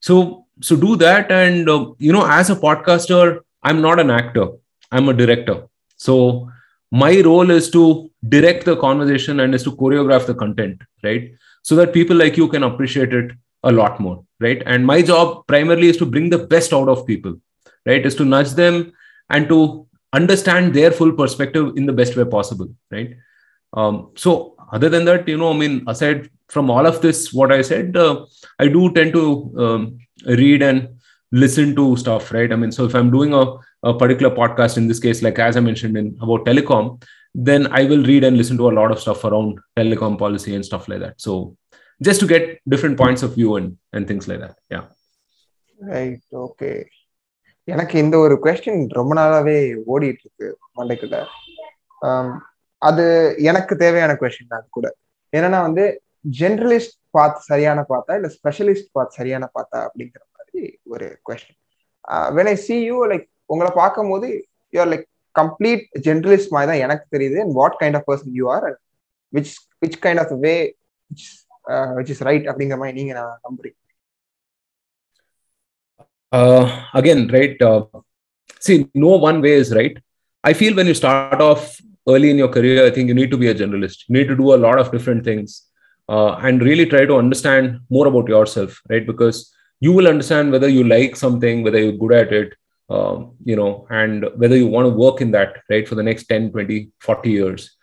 so 0.00 0.46
so 0.60 0.76
do 0.76 0.96
that 0.96 1.30
and 1.30 1.68
uh, 1.68 1.92
you 1.98 2.12
know 2.12 2.26
as 2.26 2.50
a 2.50 2.56
podcaster 2.56 3.40
i'm 3.62 3.80
not 3.80 3.98
an 3.98 4.10
actor 4.10 4.48
i'm 4.92 5.08
a 5.08 5.14
director. 5.14 5.66
So 5.96 6.50
my 6.90 7.20
role 7.22 7.50
is 7.50 7.70
to 7.70 8.10
direct 8.28 8.64
the 8.64 8.76
conversation 8.76 9.40
and 9.40 9.54
is 9.54 9.62
to 9.64 9.72
choreograph 9.72 10.26
the 10.26 10.34
content 10.34 10.82
right 11.02 11.32
so 11.64 11.76
that 11.76 11.92
people 11.92 12.16
like 12.16 12.36
you 12.36 12.48
can 12.54 12.62
appreciate 12.62 13.12
it 13.12 13.32
a 13.64 13.72
lot 13.72 13.98
more 13.98 14.24
right? 14.40 14.62
And 14.66 14.86
my 14.86 15.00
job 15.02 15.46
primarily 15.46 15.88
is 15.88 15.96
to 15.98 16.06
bring 16.06 16.30
the 16.30 16.42
best 16.54 16.72
out 16.72 16.88
of 16.88 17.06
people 17.06 17.36
right? 17.86 18.06
Is 18.06 18.14
to 18.16 18.24
nudge 18.24 18.52
them 18.52 18.92
and 19.30 19.48
to 19.48 19.86
understand 20.12 20.74
their 20.74 20.90
full 20.90 21.12
perspective 21.12 21.76
in 21.76 21.86
the 21.86 21.92
best 22.00 22.16
way 22.16 22.24
possible 22.24 22.68
right? 22.90 23.16
Um, 23.72 24.12
so 24.14 24.54
other 24.72 24.88
than 24.88 25.04
that 25.04 25.28
you 25.28 25.36
know 25.36 25.50
i 25.52 25.56
mean 25.56 25.84
aside 25.92 26.30
from 26.48 26.70
all 26.70 26.86
of 26.90 27.00
this 27.02 27.32
what 27.32 27.52
i 27.52 27.60
said 27.70 27.96
uh, 27.96 28.24
i 28.58 28.68
do 28.68 28.92
tend 28.92 29.12
to 29.12 29.24
um, 29.64 29.98
read 30.42 30.62
and 30.62 30.88
listen 31.32 31.74
to 31.76 31.96
stuff 31.96 32.32
right? 32.32 32.52
I 32.52 32.56
mean 32.56 32.72
so 32.72 32.84
if 32.84 32.94
i'm 32.94 33.10
doing 33.10 33.34
a, 33.34 33.44
a 33.82 33.94
particular 34.02 34.34
podcast 34.34 34.76
in 34.76 34.86
this 34.88 35.00
case 35.00 35.22
like 35.22 35.38
as 35.38 35.56
i 35.56 35.60
mentioned 35.60 35.96
in 35.96 36.16
about 36.22 36.44
telecom 36.44 37.02
then 37.34 37.66
i 37.68 37.84
will 37.84 38.04
read 38.04 38.24
and 38.24 38.36
listen 38.36 38.56
to 38.56 38.68
a 38.68 38.74
lot 38.78 38.90
of 38.90 38.98
stuff 39.00 39.24
around 39.24 39.58
telecom 39.76 40.16
policy 40.16 40.54
and 40.54 40.64
stuff 40.64 40.88
like 40.88 41.00
that. 41.00 41.14
So 41.18 41.56
just 42.00 42.20
to 42.20 42.26
get 42.26 42.60
different 42.66 42.96
points 42.96 43.22
of 43.22 43.34
view 43.34 43.56
and 43.56 43.68
and 43.92 44.06
things 44.06 44.26
like 44.28 44.40
that. 44.44 44.56
Yeah. 44.70 44.84
Right 45.78 46.34
okay 46.42 46.68
எனக்கு 47.68 47.94
இந்த 48.02 48.16
ஒரு 48.24 48.34
question 48.44 48.82
ரொம்ப 48.98 49.12
நாளாவே 49.18 49.56
ஓடிட்டு 49.92 50.24
இருக்கு 50.26 50.48
மண்டைக்குள்ள 50.78 51.16
um, 52.02 52.28
அது 52.82 53.04
எனக்கு 53.50 53.74
தேவையான 53.82 54.12
கொஸ்டின் 54.20 54.54
அது 54.56 54.66
கூட. 54.76 54.86
என்னன்னா 55.32 55.60
வந்து 55.66 55.84
ஜென்ரலிஸ்ட் 56.40 56.96
பாத் 57.16 57.40
சரியான 57.48 57.80
பார்த்தா 57.90 58.16
இல்ல 58.18 58.28
ஸ்பெஷலிஸ்ட் 58.36 58.90
பாத் 58.96 59.16
சரியான 59.18 59.44
பார்த்தா 59.56 59.78
அப்படிங்கிற 59.86 60.22
மாதிரி 60.36 60.62
ஒரு 60.92 61.08
question 61.28 61.58
when 62.36 62.50
I 62.54 62.56
see 62.66 62.76
you 62.90 62.98
like 63.12 63.26
உங்களை 63.54 63.72
பார்க்கும் 63.80 64.12
போது 64.14 64.28
you are 64.72 64.90
like 64.92 65.06
complete 65.35 65.83
generalist 66.07 66.53
மாதிரி 66.55 66.69
தான் 66.71 66.83
எனக்கு 66.85 67.05
தெரியுது 67.15 67.37
and 67.43 67.55
what 67.59 67.77
kind 67.81 67.97
of 67.99 68.07
person 68.09 68.33
you 68.39 68.47
are 68.55 68.67
which 69.33 69.53
which 69.83 69.99
kind 70.05 70.21
of 70.23 70.33
way 70.45 70.55
which 71.99 72.11
is 72.15 72.23
right 72.29 72.47
அப்படிங்கிற 72.51 72.79
மாதிரி 72.83 72.97
நீங்க 73.01 73.13
நான் 73.19 73.35
நம்புறீங்க 73.47 73.77
uh, 76.31 76.63
again 76.99 77.27
right 77.35 77.61
uh, 77.61 77.81
see 78.65 78.75
no 79.05 79.11
one 79.29 79.41
way 79.45 79.53
is 79.61 79.69
right 79.77 79.95
i 80.43 80.53
feel 80.59 80.73
when 80.79 80.87
you 80.87 80.97
start 80.99 81.41
off 81.41 81.61
early 82.07 82.29
in 82.33 82.37
your 82.37 82.51
career 82.55 82.85
i 82.85 82.91
think 82.95 83.07
you 83.07 83.17
need 83.19 83.31
to 83.31 83.39
be 83.43 83.47
a 83.47 83.55
generalist 83.61 83.99
you 84.07 84.13
need 84.17 84.27
to 84.27 84.35
do 84.35 84.53
a 84.55 84.59
lot 84.65 84.77
of 84.83 84.91
different 84.95 85.23
things 85.29 85.49
uh, 86.09 86.31
and 86.47 86.61
really 86.61 86.85
try 86.85 87.03
to 87.05 87.15
understand 87.23 87.79
more 87.89 88.07
about 88.11 88.27
yourself 88.27 88.73
right 88.91 89.05
because 89.11 89.37
you 89.81 89.91
will 89.97 90.09
understand 90.13 90.51
whether 90.51 90.69
you 90.77 90.83
like 90.95 91.15
something 91.15 91.63
whether 91.65 91.81
you're 91.83 92.01
good 92.03 92.15
at 92.21 92.31
it 92.41 92.49
um, 92.90 93.34
you 93.44 93.56
know 93.56 93.86
and 93.90 94.26
whether 94.36 94.56
you 94.56 94.66
want 94.66 94.86
to 94.86 94.90
work 94.90 95.20
in 95.20 95.30
that 95.30 95.56
right 95.70 95.88
for 95.88 95.94
the 95.94 96.02
next 96.02 96.24
10 96.24 96.52
20 96.52 96.90
40 97.00 97.30
years 97.30 97.76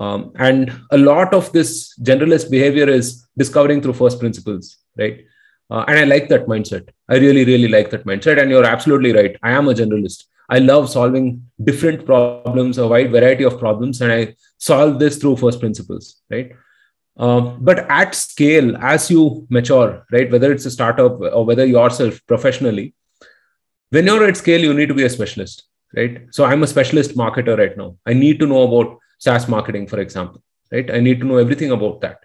um, 0.00 0.32
and 0.36 0.72
a 0.90 0.98
lot 0.98 1.32
of 1.34 1.52
this 1.52 1.94
generalist 2.00 2.50
behavior 2.50 2.88
is 2.88 3.26
discovering 3.36 3.80
through 3.80 3.92
first 3.92 4.18
principles 4.18 4.78
right 4.96 5.24
uh, 5.70 5.84
and 5.86 5.98
I 5.98 6.04
like 6.04 6.28
that 6.28 6.46
mindset. 6.46 6.88
I 7.08 7.16
really, 7.18 7.44
really 7.44 7.68
like 7.68 7.90
that 7.90 8.04
mindset. 8.04 8.40
And 8.40 8.50
you're 8.50 8.64
absolutely 8.64 9.12
right. 9.12 9.36
I 9.42 9.52
am 9.52 9.68
a 9.68 9.72
generalist. 9.72 10.24
I 10.48 10.58
love 10.58 10.90
solving 10.90 11.48
different 11.62 12.04
problems, 12.04 12.78
a 12.78 12.88
wide 12.88 13.12
variety 13.12 13.44
of 13.44 13.58
problems, 13.58 14.00
and 14.00 14.12
I 14.12 14.34
solve 14.58 14.98
this 14.98 15.16
through 15.16 15.36
first 15.36 15.60
principles, 15.60 16.16
right? 16.28 16.50
Um, 17.16 17.58
but 17.60 17.88
at 17.88 18.16
scale, 18.16 18.76
as 18.78 19.10
you 19.12 19.46
mature, 19.48 20.04
right, 20.10 20.30
whether 20.30 20.50
it's 20.50 20.66
a 20.66 20.70
startup 20.70 21.20
or 21.20 21.44
whether 21.44 21.64
yourself 21.64 22.20
professionally, 22.26 22.94
when 23.90 24.06
you're 24.06 24.24
at 24.26 24.36
scale, 24.36 24.60
you 24.60 24.74
need 24.74 24.88
to 24.88 24.94
be 24.94 25.04
a 25.04 25.10
specialist, 25.10 25.64
right? 25.96 26.26
So 26.30 26.44
I'm 26.44 26.62
a 26.62 26.66
specialist 26.66 27.16
marketer 27.16 27.58
right 27.58 27.76
now. 27.76 27.96
I 28.06 28.12
need 28.12 28.38
to 28.40 28.46
know 28.46 28.62
about 28.62 28.98
SaaS 29.18 29.48
marketing, 29.48 29.86
for 29.86 30.00
example, 30.00 30.42
right? 30.72 30.90
I 30.90 31.00
need 31.00 31.20
to 31.20 31.26
know 31.26 31.36
everything 31.36 31.72
about 31.72 32.00
that. 32.00 32.20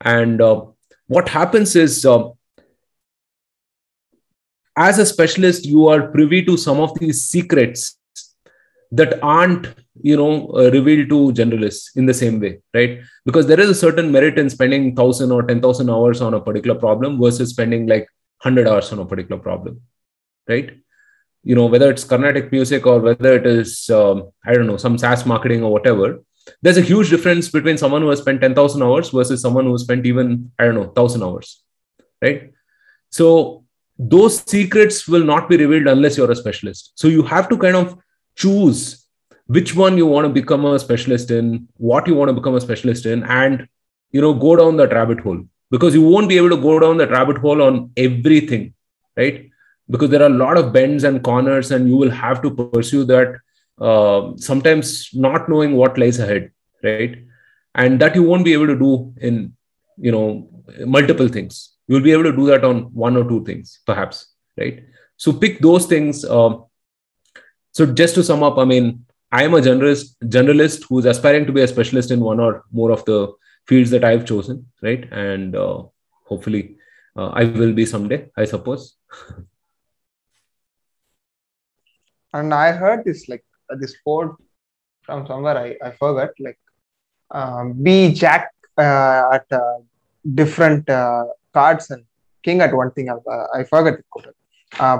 And 0.00 0.40
uh, 0.40 0.64
what 1.06 1.28
happens 1.28 1.76
is 1.76 2.06
uh, 2.06 2.30
as 4.76 4.98
a 4.98 5.06
specialist 5.06 5.66
you 5.66 5.88
are 5.88 6.08
privy 6.08 6.44
to 6.44 6.56
some 6.56 6.80
of 6.80 6.98
these 6.98 7.24
secrets 7.28 7.98
that 8.90 9.18
aren't 9.22 9.74
you 10.00 10.16
know 10.16 10.48
uh, 10.56 10.70
revealed 10.70 11.08
to 11.08 11.32
generalists 11.32 11.96
in 11.96 12.06
the 12.06 12.14
same 12.14 12.40
way 12.40 12.58
right 12.74 13.00
because 13.26 13.46
there 13.46 13.60
is 13.60 13.68
a 13.68 13.74
certain 13.74 14.10
merit 14.10 14.38
in 14.38 14.48
spending 14.48 14.94
1000 14.94 15.30
or 15.30 15.42
10000 15.42 15.90
hours 15.90 16.20
on 16.20 16.34
a 16.34 16.40
particular 16.40 16.78
problem 16.78 17.20
versus 17.20 17.50
spending 17.50 17.86
like 17.86 18.06
100 18.42 18.66
hours 18.66 18.90
on 18.92 18.98
a 18.98 19.04
particular 19.04 19.40
problem 19.40 19.80
right 20.48 20.70
you 21.42 21.54
know 21.54 21.66
whether 21.66 21.90
it's 21.90 22.04
carnatic 22.04 22.50
music 22.52 22.86
or 22.86 22.98
whether 23.00 23.34
it 23.34 23.46
is 23.46 23.88
um, 23.90 24.30
i 24.44 24.52
don't 24.52 24.66
know 24.66 24.76
some 24.76 24.98
saas 24.98 25.24
marketing 25.26 25.62
or 25.62 25.72
whatever 25.72 26.22
there's 26.60 26.78
a 26.78 26.88
huge 26.90 27.10
difference 27.10 27.48
between 27.48 27.78
someone 27.78 28.02
who 28.02 28.08
has 28.08 28.20
spent 28.20 28.40
10000 28.40 28.82
hours 28.82 29.10
versus 29.10 29.40
someone 29.40 29.64
who 29.64 29.72
has 29.72 29.82
spent 29.82 30.06
even 30.06 30.50
i 30.58 30.64
don't 30.64 30.74
know 30.74 30.88
1000 30.92 31.22
hours 31.22 31.62
right 32.22 32.52
so 33.10 33.62
those 33.98 34.42
secrets 34.50 35.06
will 35.06 35.24
not 35.24 35.48
be 35.48 35.56
revealed 35.56 35.86
unless 35.86 36.16
you're 36.16 36.30
a 36.30 36.36
specialist. 36.36 36.92
So 36.96 37.08
you 37.08 37.22
have 37.22 37.48
to 37.50 37.56
kind 37.56 37.76
of 37.76 37.98
choose 38.36 39.06
which 39.46 39.74
one 39.76 39.96
you 39.96 40.06
want 40.06 40.26
to 40.26 40.32
become 40.32 40.64
a 40.64 40.78
specialist 40.78 41.30
in, 41.30 41.68
what 41.76 42.06
you 42.06 42.14
want 42.14 42.30
to 42.30 42.32
become 42.34 42.54
a 42.54 42.60
specialist 42.60 43.06
in, 43.06 43.22
and 43.24 43.68
you 44.10 44.20
know, 44.20 44.34
go 44.34 44.56
down 44.56 44.76
that 44.78 44.92
rabbit 44.92 45.20
hole 45.20 45.44
because 45.70 45.94
you 45.94 46.02
won't 46.02 46.28
be 46.28 46.36
able 46.36 46.50
to 46.50 46.56
go 46.56 46.78
down 46.78 46.96
that 46.98 47.10
rabbit 47.10 47.38
hole 47.38 47.62
on 47.62 47.90
everything, 47.96 48.74
right? 49.16 49.50
Because 49.90 50.10
there 50.10 50.22
are 50.22 50.26
a 50.26 50.40
lot 50.44 50.56
of 50.56 50.72
bends 50.72 51.04
and 51.04 51.22
corners, 51.22 51.70
and 51.70 51.88
you 51.88 51.96
will 51.96 52.10
have 52.10 52.42
to 52.42 52.50
pursue 52.50 53.04
that. 53.04 53.38
Uh, 53.80 54.32
sometimes 54.36 55.10
not 55.12 55.48
knowing 55.48 55.74
what 55.74 55.98
lies 55.98 56.18
ahead, 56.18 56.50
right? 56.84 57.16
And 57.74 58.00
that 58.00 58.14
you 58.14 58.22
won't 58.22 58.44
be 58.44 58.52
able 58.52 58.66
to 58.66 58.78
do 58.78 59.14
in 59.20 59.54
you 59.96 60.12
know 60.12 60.48
multiple 60.86 61.28
things 61.28 61.76
you'll 61.86 62.00
be 62.08 62.12
able 62.12 62.24
to 62.24 62.36
do 62.36 62.46
that 62.46 62.64
on 62.64 62.82
one 62.94 63.16
or 63.16 63.24
two 63.28 63.44
things 63.44 63.80
perhaps 63.86 64.26
right 64.56 64.84
so 65.16 65.32
pick 65.32 65.60
those 65.60 65.86
things 65.86 66.24
um, 66.24 66.64
so 67.72 67.86
just 67.86 68.14
to 68.14 68.24
sum 68.24 68.42
up 68.42 68.58
i 68.58 68.64
mean 68.64 69.04
i 69.30 69.42
am 69.44 69.54
a 69.54 69.60
generalist 69.60 70.14
generalist 70.24 70.84
who's 70.88 71.04
aspiring 71.04 71.46
to 71.46 71.52
be 71.52 71.62
a 71.62 71.68
specialist 71.68 72.10
in 72.10 72.20
one 72.20 72.40
or 72.40 72.64
more 72.72 72.90
of 72.90 73.04
the 73.04 73.18
fields 73.66 73.90
that 73.90 74.04
i've 74.04 74.24
chosen 74.24 74.66
right 74.82 75.08
and 75.12 75.56
uh, 75.56 75.82
hopefully 76.24 76.76
uh, 77.16 77.28
i 77.28 77.44
will 77.44 77.72
be 77.72 77.86
someday 77.86 78.20
i 78.36 78.44
suppose 78.44 78.96
and 82.33 82.53
i 82.53 82.71
heard 82.81 83.01
this 83.07 83.21
like 83.31 83.45
uh, 83.69 83.77
this 83.81 83.93
quote 84.03 84.33
from 85.07 85.19
somewhere 85.31 85.57
i, 85.57 85.69
I 85.87 85.91
forgot 86.03 86.31
like 86.39 86.59
um, 87.31 87.65
be 87.85 87.97
jack 88.13 88.45
uh, 88.77 89.21
at 89.37 89.47
uh, 89.61 89.77
different 90.25 90.85
uh, 91.01 91.23
cards 91.55 91.89
and 91.93 92.05
king 92.43 92.61
at 92.65 92.75
one 92.81 92.91
thing 92.97 93.09
I 93.59 93.61
forgot 93.71 93.97
it 94.01 94.35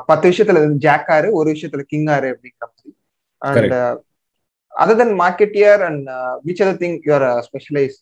பத்து 0.09 0.25
விஷயத்துல 0.31 0.59
jack 0.85 1.09
ஆறு 1.15 1.27
ஒரு 1.39 1.49
விஷயத்துல 1.55 1.83
king 1.91 2.09
ஆறு 2.15 2.27
அப்படிங்கிற 2.33 2.65
மாதிரி 2.69 2.91
and 3.41 3.75
other 4.83 4.99
then 5.01 5.15
மார்க்கெட்டியர் 5.23 5.81
and 5.89 6.07
which 6.47 6.63
other 6.65 6.81
thing 6.83 6.99
you are 7.09 7.27
specialise 7.49 7.97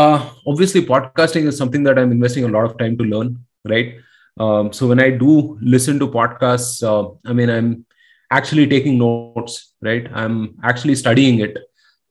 Uh, 0.00 0.18
obviously, 0.50 0.80
podcasting 0.90 1.44
is 1.50 1.56
something 1.60 1.82
that 1.86 1.96
I'm 1.98 2.12
investing 2.16 2.44
a 2.44 2.50
lot 2.56 2.64
of 2.68 2.74
time 2.82 2.96
to 2.98 3.04
learn, 3.12 3.28
right? 3.72 3.88
Um, 4.39 4.73
so 4.73 4.87
when 4.87 4.99
I 4.99 5.11
do 5.11 5.57
listen 5.61 5.99
to 5.99 6.07
podcasts, 6.07 6.81
uh, 6.83 7.13
I 7.25 7.33
mean, 7.33 7.49
I'm 7.49 7.85
actually 8.31 8.67
taking 8.67 8.97
notes, 8.97 9.73
right? 9.81 10.09
I'm 10.13 10.55
actually 10.63 10.95
studying 10.95 11.39
it 11.39 11.57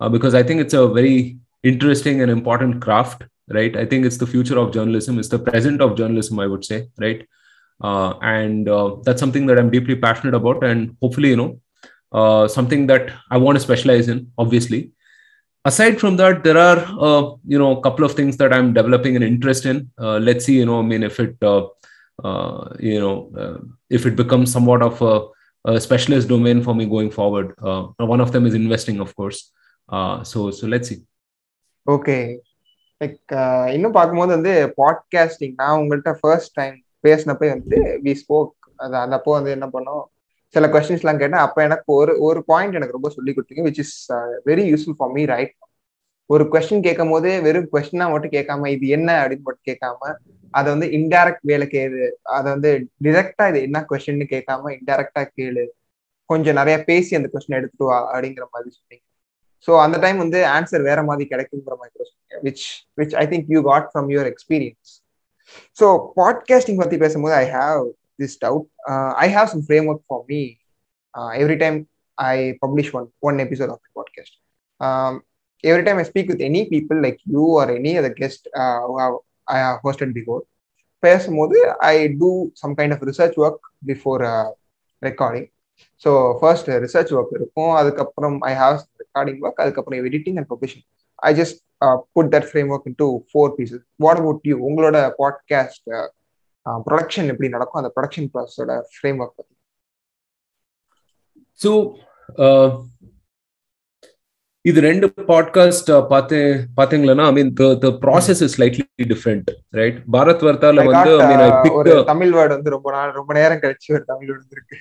uh, 0.01 0.09
because 0.09 0.35
I 0.35 0.43
think 0.43 0.61
it's 0.61 0.75
a 0.75 0.87
very 0.87 1.39
interesting 1.63 2.21
and 2.23 2.31
important 2.31 2.81
craft 2.81 3.25
right? 3.53 3.77
I 3.77 3.85
think 3.85 4.05
it's 4.05 4.17
the 4.19 4.27
future 4.27 4.59
of 4.59 4.73
journalism. 4.73 5.19
It's 5.19 5.29
the 5.29 5.39
present 5.39 5.81
of 5.81 5.97
journalism 5.97 6.39
i 6.41 6.47
would 6.47 6.65
say 6.65 6.89
right? 6.99 7.27
Uh, 7.81 8.15
and 8.23 8.69
uh, 8.69 8.97
that's 9.03 9.19
something 9.19 9.47
that 9.47 9.59
i'm 9.59 9.71
deeply 9.71 9.97
passionate 9.97 10.35
about 10.35 10.63
and 10.63 10.97
hopefully 11.03 11.31
you 11.31 11.37
know 11.37 11.61
uh, 12.13 12.47
something 12.47 12.87
that 12.87 13.11
i 13.29 13.37
want 13.37 13.57
to 13.57 13.61
specialize 13.63 14.09
in 14.09 14.31
obviously. 14.39 14.91
Aside 15.65 16.01
from 16.01 16.17
that 16.17 16.43
there 16.43 16.59
are 16.59 16.79
uh, 16.79 17.37
you 17.47 17.59
know 17.59 17.79
a 17.79 17.81
couple 17.83 18.05
of 18.05 18.13
things 18.13 18.37
that 18.37 18.53
i'm 18.53 18.73
developing 18.73 19.17
an 19.17 19.23
interest 19.23 19.67
in. 19.67 19.91
Uh, 19.99 20.19
let's 20.19 20.45
see 20.45 20.59
you 20.59 20.67
know 20.67 20.79
i 20.79 20.83
mean 20.83 21.03
if 21.03 21.19
it 21.21 21.37
uh, 21.43 21.67
Uh, 22.23 22.63
you 22.79 23.01
know 23.03 23.17
uh, 23.43 23.59
if 23.97 24.03
it 24.07 24.15
becomes 24.15 24.49
somewhat 24.53 24.83
of 24.89 24.97
a, 25.03 25.15
a, 25.65 25.81
specialist 25.81 26.29
domain 26.29 26.63
for 26.63 26.75
me 26.75 26.85
going 26.87 27.11
forward 27.11 27.49
uh, 27.69 27.83
one 28.15 28.21
of 28.21 28.31
them 28.33 28.47
is 28.47 28.55
investing 28.55 29.01
of 29.01 29.11
course. 29.17 29.41
So 30.23 30.39
so 30.51 30.67
let's 30.73 30.89
see. 30.91 31.01
Okay. 31.87 32.23
Like 33.01 33.33
இன்னும் 33.73 33.93
பார்க்கும்போது 33.93 34.33
வந்து 34.33 34.53
podcasting 34.83 35.55
நான் 35.57 35.79
உங்கள்கிட்ட 35.81 36.17
first 36.21 36.53
time 36.53 36.77
பேசினப்போ 37.03 37.49
வந்து 37.49 37.79
we 38.05 38.13
spoke 38.13 38.53
அது 38.77 38.97
அந்த 38.97 39.17
அப்போ 39.17 39.33
வந்து 39.33 39.51
என்ன 39.51 39.67
பண்ணோம்? 39.67 40.05
சில 40.49 40.67
கொஸ்டின்ஸ்லாம் 40.67 41.23
கேட்டேன். 41.23 41.45
அப்போ 41.47 41.63
எனக்கு 41.63 41.93
ஒரு 41.93 42.21
ஒரு 42.21 42.45
பாயிண்ட் 42.45 42.75
எனக்கு 42.75 42.93
ரொம்ப 42.93 43.09
சொல்லி 43.09 43.33
கொடுத்தீங்க 43.33 43.65
which 43.69 43.83
is 43.85 44.13
very 44.47 44.65
useful 44.73 44.97
for 44.97 45.11
me 45.11 45.25
right 45.25 45.55
ஒரு 46.33 46.45
கொஸ்டின் 46.53 46.85
கேட்கும் 46.87 47.13
போது 47.13 47.31
வெறும் 47.43 47.69
கொஸ்டினா 47.73 48.07
மட்டும் 48.11 48.35
கேட்காம 48.35 48.69
இது 48.75 48.87
என்ன 48.89 49.11
அப்படின்னு 49.23 49.47
மட்டும் 49.49 49.69
கேட்காம 49.71 50.13
அதை 50.55 50.69
வந்து 50.75 50.87
இன்டைரக்ட் 50.99 51.45
வேலை 51.51 51.67
கேளு. 51.67 52.03
அதை 52.37 52.47
வந்து 52.55 52.71
டிரெக்டா 53.07 53.45
இது 53.51 53.61
என்ன 53.63 53.79
கொஸ்டின்னு 53.91 54.27
கேட்காம 54.35 54.73
இன்டைரக்டா 54.79 55.23
கேளு. 55.39 55.65
கொஞ்சம் 56.31 56.59
நிறைய 56.61 56.77
பேசி 56.85 57.13
அந்த 57.17 57.29
கொஸ்டின் 57.33 57.59
எடுத்துட்டு 57.59 57.89
வா 57.91 57.99
அப்படிங்கிற 58.13 58.45
மாதிரி 58.55 58.71
சொன்னீங்க. 58.79 59.05
ஸோ 59.69 59.73
அந்த 59.83 59.97
டைம் 59.99 60.19
வந்து 60.19 60.39
ஆன்சர் 60.57 60.83
வேற 60.83 61.01
மாதிரி 61.03 61.25
கிடைக்குங்கிற 61.29 61.75
மாதிரி 61.79 62.07
which 62.43 62.65
which 63.01 63.15
I 63.15 63.25
think 63.27 63.51
you 63.55 63.61
got 63.63 63.89
from 63.93 64.09
your 64.15 64.31
experience 64.33 64.93
so 65.79 65.87
podcasting 66.17 66.81
பத்தி 66.83 66.97
பேசும்போது 66.97 67.35
I 67.35 67.47
have 67.51 67.83
this 68.23 68.37
doubt 68.45 68.67
I 69.25 69.29
have 69.35 69.49
some 69.49 69.65
framework 69.93 70.05
for 70.07 70.25
me 70.29 70.41
every 71.43 71.57
time 71.57 71.79
I 72.19 72.37
publish 72.65 72.93
one 72.99 73.07
one 73.21 73.39
episode 73.47 73.73
of 73.75 73.83
podcast 74.01 74.37
every 75.65 75.85
time 75.85 75.99
I 75.99 76.05
speak 76.05 76.29
with 76.29 76.41
any 76.41 76.63
people 76.69 76.99
like 77.01 77.21
you 77.25 77.45
or 77.61 77.67
any 77.71 77.93
other 77.99 78.13
guest 78.21 78.49
uh, 78.55 78.81
who 78.87 78.99
have, 78.99 79.15
I 79.47 79.59
have 79.65 79.79
hosted 79.87 80.13
before, 80.21 80.43
பேசும்போது 81.03 81.57
I 81.87 81.95
do 82.19 82.29
some 82.61 82.75
kind 82.79 82.95
of 82.95 83.05
research 83.09 83.37
work 83.45 83.65
before 83.89 84.23
recording 85.03 85.49
so 86.05 86.11
first 86.41 86.69
research 86.85 87.13
work 87.17 87.35
இருக்கும். 87.39 87.73
அதுக்கப்புறம் 87.81 88.37
I 88.51 88.53
have 88.61 88.77
recording 89.03 89.41
work 89.47 89.63
அதுக்கப்புறம் 89.65 90.01
editing 90.09 90.39
and 90.41 90.51
publishing 90.53 90.85
I 91.29 91.31
just 91.41 91.59
put 92.15 92.31
that 92.35 92.47
framework 92.75 92.87
into 93.03 93.09
four 93.31 93.53
pieces 93.59 93.85
what 94.05 94.21
about 94.23 94.47
you 94.51 94.59
உங்களோட 94.69 94.99
podcast 95.23 95.85
production 96.89 97.27
uh, 97.27 97.31
uh, 97.31 97.35
எப்படி 97.35 97.51
நடக்கும்? 97.57 97.81
அந்த 97.83 97.93
production 97.97 98.31
ப்ராசஸோட 98.35 98.73
frame 98.95 99.21
work 99.23 99.39
பற்றி 99.41 99.55
so 101.63 101.73
இது 104.65 104.81
ரெண்டு 104.81 105.07
பாட்காஸ்ட் 105.29 105.89
பார்த்து 106.11 106.37
பாத்தீங்களா 106.77 107.25
I 107.25 107.33
mean 107.33 107.49
the 107.81 107.89
process 108.05 108.43
is 108.45 108.53
slightly 108.57 108.85
different 109.05 109.49
right 109.73 109.99
Bharat 110.15 110.45
வர்த்தால 110.49 110.85
வந்து 110.91 111.13
ஐ 111.17 111.27
மீன் 111.31 111.43
ஐ 111.47 111.49
பிக் 111.57 111.79
ஒரு 111.81 111.95
தமிழ் 112.05 112.33
வேர்ட் 112.37 112.55
வந்து 112.57 112.71
ரொம்ப 112.71 112.91
நாள் 112.93 113.11
ரொம்ப 113.13 113.33
நேரம் 113.35 113.63
கழிச்சு 113.63 113.91
ஒரு 113.97 114.05
தமிழ் 114.05 114.31
வேர்ட் 114.31 114.55
இருக்கு 114.57 114.77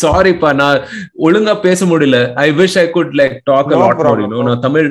சாரிப்பா 0.00 0.50
நான் 0.62 0.80
ஒழுங்கா 1.26 1.54
பேச 1.60 1.86
முடியல. 1.86 2.18
I 2.38 2.48
wish 2.52 2.78
I 2.78 2.86
could 2.90 3.14
like 3.16 3.36
talk 3.44 3.70
a 3.72 3.82
lot 3.84 4.02
more 4.02 4.22
you 4.22 4.30
know 4.34 4.42
நான் 4.42 4.64
தமிழ் 4.66 4.88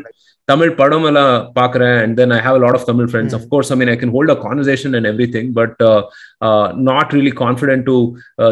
தமிழ் 0.47 0.71
படம் 0.75 1.05
எல்லாம் 1.05 1.31
பாக்குறேன் 1.55 1.97
and 2.01 2.15
then 2.19 2.33
I 2.33 2.41
have 2.45 2.57
lot 2.63 2.75
of 2.75 2.85
Tamil 2.85 3.07
friends 3.11 3.35
of 3.35 3.47
course 3.49 3.71
I 3.73 3.77
mean 3.79 3.89
I 3.89 3.95
can 3.97 4.13
hold 4.13 4.33
a 4.35 4.39
conversation 4.43 4.93
and 4.93 5.07
everything 5.33 5.49
but 5.53 5.81
not 6.89 7.13
really 7.17 7.33
confident 7.43 7.85
to 7.85 7.97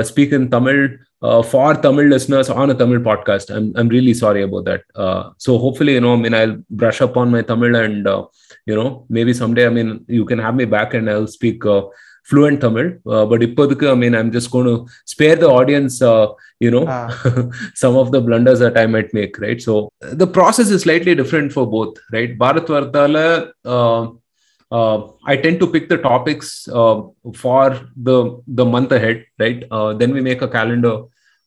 speak 0.09 0.33
in 0.33 0.49
Tamil 0.49 0.81
uh, 1.25 1.41
for 1.51 1.73
Tamil 1.85 2.07
listeners 2.13 2.49
on 2.49 2.69
a 2.69 2.75
Tamil 2.81 2.99
podcast. 3.09 3.53
I'm 3.55 3.67
I'm 3.75 3.89
really 3.97 4.15
sorry 4.21 4.43
about 4.47 4.65
that. 4.65 4.83
Uh, 4.95 5.21
so 5.45 5.57
hopefully, 5.65 5.93
you 5.97 6.01
know, 6.05 6.13
I 6.13 6.17
mean, 6.23 6.35
I'll 6.39 6.57
brush 6.69 7.01
up 7.05 7.17
on 7.17 7.31
my 7.35 7.41
Tamil, 7.51 7.75
and 7.83 8.07
uh, 8.15 8.25
you 8.65 8.75
know, 8.79 8.89
maybe 9.09 9.33
someday, 9.41 9.65
I 9.67 9.69
mean, 9.77 9.93
you 10.07 10.25
can 10.25 10.39
have 10.47 10.55
me 10.55 10.65
back, 10.65 10.93
and 10.99 11.09
I'll 11.09 11.31
speak 11.37 11.65
uh, 11.65 11.83
fluent 12.31 12.61
Tamil. 12.65 12.91
Uh, 13.15 13.25
but 13.31 13.45
ippadukku, 13.47 13.91
I 13.91 13.95
mean, 14.03 14.19
I'm 14.19 14.31
just 14.31 14.51
going 14.51 14.69
to 14.71 14.75
spare 15.05 15.35
the 15.45 15.49
audience, 15.49 16.01
uh, 16.01 16.27
you 16.59 16.71
know, 16.75 16.85
ah. 16.87 17.09
some 17.85 17.97
of 18.03 18.11
the 18.11 18.21
blunders 18.21 18.59
that 18.59 18.77
I 18.83 18.85
might 18.97 19.13
make, 19.13 19.39
right? 19.39 19.61
So 19.69 19.89
the 20.23 20.27
process 20.27 20.69
is 20.69 20.83
slightly 20.83 21.15
different 21.23 21.53
for 21.57 21.65
both, 21.77 21.97
right? 22.11 22.37
Bharat 22.45 22.71
Vartala. 22.75 23.27
Uh, 24.71 25.09
I 25.31 25.37
tend 25.37 25.59
to 25.59 25.67
pick 25.67 25.89
the 25.89 25.97
topics 25.97 26.67
uh, 26.67 27.01
for 27.35 27.65
the 27.95 28.41
the 28.47 28.65
month 28.65 28.91
ahead, 28.91 29.25
right? 29.39 29.63
Uh, 29.69 29.93
then 29.93 30.11
we 30.11 30.21
make 30.21 30.41
a 30.41 30.47
calendar 30.47 30.95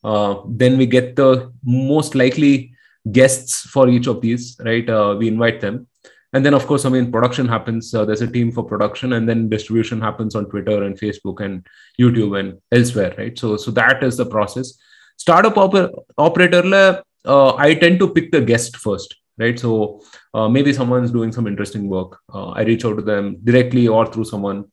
uh, 0.05 0.37
then 0.47 0.79
we 0.79 0.87
get 0.87 1.17
the 1.17 1.53
most 1.65 2.15
likely 2.15 2.73
guests 3.11 3.61
for 3.61 3.89
each 3.89 4.07
of 4.07 4.21
these, 4.21 4.57
right? 4.65 4.89
Uh, 4.89 5.17
we 5.19 5.29
invite 5.29 5.61
them, 5.61 5.87
and 6.33 6.45
then 6.45 6.55
of 6.55 6.67
course, 6.67 6.85
I 6.85 6.91
mean, 6.91 7.11
production 7.11 7.49
happens. 7.49 7.95
Uh, 7.95 8.05
there's 8.05 8.23
a 8.23 8.31
team 8.31 8.53
for 8.53 8.63
production, 8.63 9.15
and 9.15 9.29
then 9.29 9.49
distribution 9.49 10.01
happens 10.01 10.35
on 10.35 10.47
Twitter 10.47 10.83
and 10.83 10.99
Facebook 10.99 11.41
and 11.45 11.67
YouTube 11.99 12.39
and 12.39 12.59
elsewhere, 12.71 13.15
right? 13.17 13.39
So, 13.39 13.57
so 13.57 13.71
that 13.73 14.03
is 14.03 14.17
the 14.17 14.27
process. 14.27 14.75
Startup 15.17 15.55
oper- 15.55 15.93
operator, 16.17 17.03
uh, 17.25 17.55
I 17.57 17.75
tend 17.75 17.99
to 18.01 18.09
pick 18.09 18.31
the 18.31 18.41
guest 18.41 18.77
first, 18.77 19.17
right? 19.39 19.59
So 19.59 20.03
uh, 20.35 20.49
maybe 20.49 20.73
someone's 20.73 21.11
doing 21.11 21.33
some 21.33 21.47
interesting 21.47 21.89
work. 21.89 22.19
Uh, 22.33 22.51
I 22.51 22.63
reach 22.63 22.85
out 22.85 22.97
to 22.97 23.03
them 23.03 23.39
directly 23.43 23.89
or 23.89 24.07
through 24.07 24.25
someone, 24.25 24.67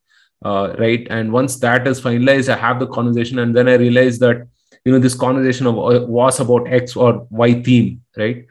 uh, 0.43 0.75
right? 0.77 1.07
And 1.09 1.31
once 1.31 1.57
that 1.59 1.87
is 1.87 2.01
finalized, 2.01 2.49
I 2.49 2.57
have 2.57 2.79
the 2.79 2.87
conversation, 2.87 3.39
and 3.39 3.55
then 3.55 3.69
I 3.69 3.75
realize 3.75 4.19
that 4.19 4.47
you 4.85 4.91
know 4.91 4.99
this 4.99 5.15
conversation 5.15 5.67
of, 5.67 5.77
uh, 5.77 6.05
was 6.05 6.39
about 6.39 6.71
X 6.71 6.95
or 6.95 7.27
Y 7.31 7.61
theme, 7.63 8.01
right? 8.15 8.45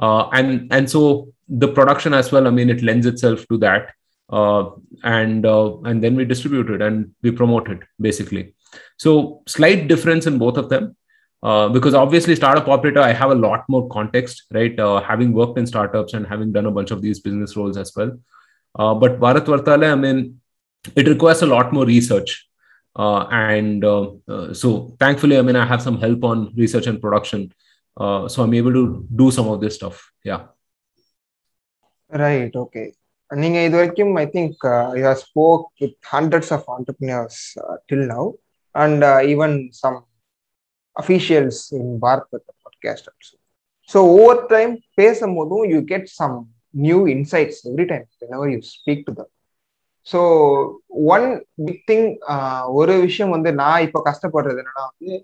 Uh, 0.00 0.28
and 0.28 0.72
and 0.72 0.88
so 0.88 1.32
the 1.48 1.68
production 1.68 2.14
as 2.14 2.30
well. 2.30 2.46
I 2.46 2.50
mean, 2.50 2.70
it 2.70 2.82
lends 2.82 3.06
itself 3.06 3.46
to 3.48 3.58
that, 3.58 3.94
uh, 4.30 4.70
and 5.02 5.46
uh, 5.46 5.80
and 5.80 6.04
then 6.04 6.14
we 6.14 6.24
distribute 6.24 6.70
it 6.70 6.82
and 6.82 7.12
we 7.22 7.30
promote 7.30 7.68
it 7.68 7.80
basically. 8.00 8.54
So 8.98 9.42
slight 9.46 9.88
difference 9.88 10.26
in 10.26 10.38
both 10.38 10.56
of 10.56 10.68
them. 10.68 10.94
Uh, 11.40 11.68
because 11.68 11.94
obviously 11.94 12.34
startup 12.34 12.66
operator 12.66 12.98
i 13.00 13.12
have 13.12 13.30
a 13.30 13.34
lot 13.42 13.62
more 13.68 13.88
context 13.90 14.42
right 14.52 14.76
uh, 14.80 15.00
having 15.00 15.32
worked 15.32 15.56
in 15.56 15.68
startups 15.68 16.12
and 16.12 16.26
having 16.26 16.50
done 16.50 16.66
a 16.66 16.70
bunch 16.72 16.90
of 16.90 17.00
these 17.00 17.20
business 17.20 17.56
roles 17.56 17.76
as 17.76 17.92
well 17.94 18.10
but 18.74 19.20
bharat 19.20 19.46
vartale 19.46 19.86
i 19.88 19.94
mean 19.94 20.40
it 20.96 21.06
requires 21.06 21.40
a 21.42 21.46
lot 21.46 21.72
more 21.72 21.86
research 21.86 22.47
uh, 22.95 23.21
and 23.47 23.83
uh, 23.85 24.05
uh, 24.27 24.53
so 24.53 24.95
thankfully 24.99 25.37
i 25.37 25.41
mean 25.41 25.55
i 25.55 25.65
have 25.65 25.81
some 25.81 25.99
help 25.99 26.23
on 26.23 26.39
research 26.55 26.87
and 26.87 26.99
production 27.01 27.41
uh, 27.97 28.27
so 28.27 28.43
i'm 28.43 28.53
able 28.53 28.73
to 28.73 28.85
do 29.15 29.29
some 29.31 29.47
of 29.47 29.59
this 29.63 29.75
stuff 29.75 29.97
yeah 30.25 30.41
right 32.11 32.55
okay 32.61 32.81
நீங்க 33.31 33.59
இது 33.67 33.75
வரைக்கும் 33.77 34.11
I 34.21 34.25
think 34.33 34.63
you 34.99 35.11
spoke 35.23 35.63
with 35.81 35.95
hundreds 36.13 36.51
of 36.55 36.65
entrepreneurs 36.73 37.39
till 37.89 38.05
now 38.11 38.27
and 38.75 39.03
even 39.31 39.55
some 39.83 39.97
officials 40.95 41.61
in 41.79 41.93
Bharat 42.03 42.29
with 42.35 42.45
podcast 42.65 43.07
also 43.11 43.33
so 43.91 44.01
over 44.17 44.43
time 44.53 44.73
பேசும்போதும் 45.01 45.65
you 45.73 45.79
get 45.93 46.07
some 46.19 46.37
new 46.87 46.99
insights 47.15 47.61
every 47.71 47.87
time 47.93 48.05
when 48.33 48.53
you 48.55 48.61
speak 48.75 49.03
to 49.09 49.13
them 49.19 49.31
so 50.06 50.20
one 51.14 51.26
big 51.66 51.82
thing 51.90 52.06
ஒரு 52.78 52.94
விஷயம் 53.06 53.34
வந்து 53.36 53.50
நான் 53.54 53.84
இப்போ 53.86 54.00
கஷ்டப்படுறது 54.08 54.60
என்னன்னா 54.62 54.84
வந்து 54.90 55.14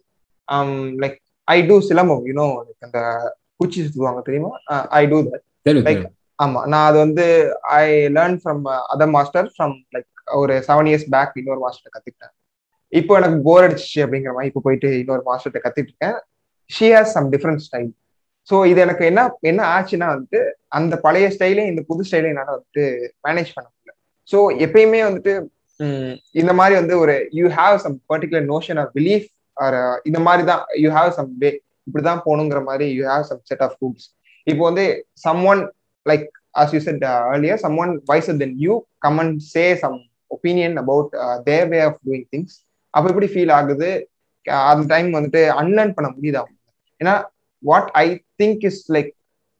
like 1.02 1.16
I 1.48 1.58
do 1.68 1.76
silambam 1.88 2.26
you know 2.30 2.46
like 2.58 2.86
அந்த 2.88 3.00
பூச்சி 3.58 3.78
சுத்துவாங்க 3.84 4.20
தெரியுமா? 4.28 4.52
I 5.00 5.02
do 5.12 5.18
that 5.26 5.44
me. 5.88 5.94
ஆமா 6.38 6.60
நான் 6.70 6.86
அது 6.88 6.96
வந்து 7.04 7.24
I 7.74 7.84
learn 8.16 8.38
from 8.40 8.62
other 8.92 9.12
master 9.16 9.50
from 9.54 9.74
like 9.94 10.08
ஒரு 10.40 10.54
செவன் 10.68 10.88
இயர்ஸ் 10.90 11.08
பேக் 11.14 11.36
இன்னொரு 11.40 11.60
மாஸ்டர் 11.64 11.92
கத்துக்கிட்டேன். 11.94 12.34
இப்போ 12.92 13.12
எனக்கு 13.20 13.38
போர் 13.46 13.64
அடிச்சிச்சு 13.66 14.00
அப்படிங்கிற 14.04 14.32
மாதிரி 14.36 14.50
இப்போ 14.50 14.62
போயிட்டு 14.66 14.88
இன்னொரு 15.02 15.22
மாஸ்டர்கிட்ட 15.28 15.62
கத்துட்டு 15.64 15.92
இருக்கேன் 15.92 16.16
she 16.70 16.86
has 16.94 17.14
some 17.16 17.28
different 17.34 17.62
style 17.66 17.90
so 18.48 18.56
இது 18.70 18.80
எனக்கு 18.86 19.04
என்ன 19.10 19.20
என்ன 19.50 19.60
ஆச்சுன்னா 19.74 20.08
வந்துட்டு 20.14 20.40
அந்த 20.78 20.94
பழைய 21.06 21.28
ஸ்டைலையும் 21.34 21.70
இந்த 21.72 21.82
புது 21.90 22.06
ஸ்டைலையும் 22.08 22.34
என்னால் 22.34 22.54
வந்துட்டு 22.56 22.84
மேனேஜ் 23.26 23.54
பண்ண 23.56 23.66
ஸோ 24.30 24.38
எப்பயுமே 24.64 25.00
வந்துட்டு 25.08 25.34
இந்த 26.40 26.52
மாதிரி 26.60 26.74
வந்து 26.80 26.94
ஒரு 27.04 27.14
you 27.38 27.46
have 27.60 27.76
some 27.84 27.96
particular 28.12 28.46
notion 28.54 28.80
of 28.82 28.92
belief 28.98 29.26
or 29.56 29.76
இந்த 30.08 30.18
மாதிரி 30.26 30.44
தான் 30.52 30.62
யூ 30.84 30.90
ஹாவ் 30.98 31.10
சம் 31.18 31.30
வே 31.42 31.50
இப்படிதான் 31.88 32.22
போகணுங்கிற 32.26 32.60
மாதிரி 32.70 32.86
you 32.98 33.04
have 33.12 33.26
some 33.30 33.42
set 33.50 33.64
of 33.66 33.76
rules 33.82 34.06
இப்போ 34.46 34.62
வந்து 34.70 34.86
someone 35.52 35.62
like 36.06 36.26
as 36.62 36.72
you 36.74 36.80
said 36.80 37.02
uh, 37.02 37.22
earlier, 37.32 37.54
someone 37.58 37.92
wiser 38.08 38.34
than 38.40 38.50
you 38.64 38.74
come 39.04 39.16
and 39.18 39.42
say 39.42 39.64
some 39.76 39.96
opinion 40.30 40.72
about 40.82 41.06
uh, 41.22 41.36
their 41.46 41.64
way 41.72 41.80
of 41.88 41.94
doing 42.08 42.24
things. 42.32 42.50
அப்ப 42.94 43.08
எப்படி 43.12 43.28
feel 43.32 43.52
ஆகுது? 43.56 43.88
அஹ் 44.46 44.66
அந்த 44.72 44.84
time 44.92 45.08
வந்துட்டு 45.16 45.40
unlearn 45.60 45.94
பண்ண 45.96 46.08
முடியுதா? 46.16 46.42
ஏன்னா 47.00 47.14
what 47.62 47.88
I 48.02 48.04
think 48.42 48.62
is 48.70 48.80
like 48.96 49.10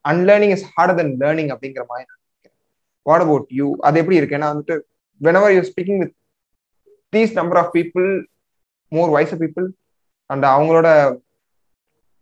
unlearning 0.05 0.55
is 0.57 0.65
harder 0.75 0.99
then 1.01 1.13
learning 1.23 1.51
அப்படிங்கிற 1.55 1.85
மாதிரி. 1.93 2.07
வாட் 3.09 3.25
அபவுட் 3.25 3.49
யூ 3.61 3.67
அது 3.87 4.01
எப்படி 4.03 4.19
இருக்கு 4.21 4.37
ஏன்னா 4.39 4.51
வந்துட்டு 4.53 4.77
whenever 5.21 5.55
you 5.57 5.63
speaking 5.71 6.01
with 6.03 6.15
these 7.17 7.35
number 7.41 7.61
of 7.63 7.73
people 7.79 8.09
more 8.93 9.13
wise 9.17 9.35
people 9.45 9.67
and 10.31 10.47
அவங்களோட 10.55 10.89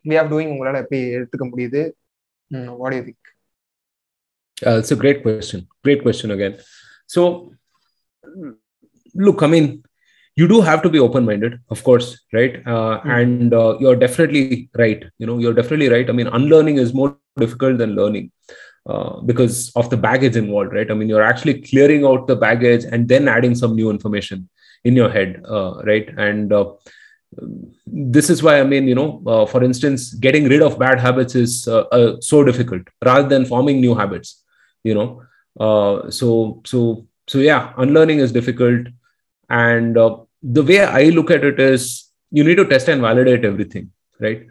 வே 0.05 0.16
ஆஃப் 0.22 0.33
டூயிங் 0.33 0.53
உங்களால 0.55 0.83
எப்படி 0.85 1.01
எடுத்துக்க 1.18 1.47
முடியுது 1.53 1.83
what 2.83 2.97
you 2.99 3.03
think 3.09 3.28
Uh, 4.62 4.78
it's 4.80 4.93
a 4.93 4.97
great 4.97 5.22
question. 5.22 5.61
Great 5.87 6.03
question 6.03 6.30
again. 6.30 6.53
So, 7.07 7.20
look, 9.14 9.43
I 9.43 9.49
mean, 9.55 9.66
you 10.39 10.47
do 10.49 10.61
have 10.61 10.83
to 10.83 10.89
be 10.89 10.99
open-minded, 10.99 11.55
of 11.68 11.83
course, 11.83 12.09
right? 12.33 12.55
Uh, 12.66 13.01
And 13.16 13.53
uh, 13.53 13.70
you're 13.80 13.97
definitely 13.97 14.45
right. 14.74 15.03
You 15.18 15.26
know, 15.28 15.39
you're 15.39 15.57
definitely 15.61 15.89
right. 15.89 16.09
I 16.09 16.12
mean, 16.12 16.28
unlearning 16.28 16.78
is 16.78 16.95
more 16.95 17.11
difficult 17.37 17.78
than 17.78 17.97
learning 18.01 18.26
uh, 18.87 19.20
because 19.20 19.70
of 19.76 19.91
the 19.91 19.97
baggage 19.97 20.37
involved, 20.37 20.72
right? 20.72 20.91
I 20.91 20.95
mean, 20.95 21.09
you're 21.09 21.22
actually 21.22 21.61
clearing 21.62 22.05
out 22.05 22.26
the 22.26 22.37
baggage 22.37 22.85
and 22.85 23.09
then 23.09 23.28
adding 23.28 23.55
some 23.55 23.76
new 23.76 23.91
information 23.91 24.49
in 24.85 24.97
your 24.97 25.09
head, 25.09 25.43
uh, 25.49 25.83
right? 25.85 26.09
And 26.18 26.53
uh, 26.53 26.72
this 27.87 28.28
is 28.28 28.43
why 28.43 28.61
I 28.61 28.64
mean, 28.64 28.89
you 28.89 28.95
know, 28.95 29.22
uh, 29.26 29.47
for 29.47 29.62
instance, 29.62 30.14
getting 30.14 30.49
rid 30.49 30.62
of 30.62 30.78
bad 30.78 30.99
habits 30.99 31.35
is 31.35 31.68
uh, 31.68 32.16
so 32.20 32.43
difficult 32.43 32.83
rather 33.05 33.28
than 33.28 33.47
forming 33.47 33.80
new 33.80 33.95
habits 33.95 34.43
you 34.85 34.95
know 34.95 36.11
so 36.11 36.61
so 36.64 37.07
so 37.28 37.39
yeah 37.39 37.72
unlearning 37.76 38.18
is 38.18 38.33
difficult 38.33 38.87
and 39.49 39.95
the 39.95 40.62
way 40.62 40.80
i 40.80 41.05
look 41.11 41.30
at 41.30 41.45
it 41.45 41.61
is 41.61 42.11
you 42.30 42.43
need 42.43 42.57
to 42.57 42.64
test 42.64 42.89
and 42.89 43.01
validate 43.01 43.45
everything 43.45 43.91
right 44.18 44.47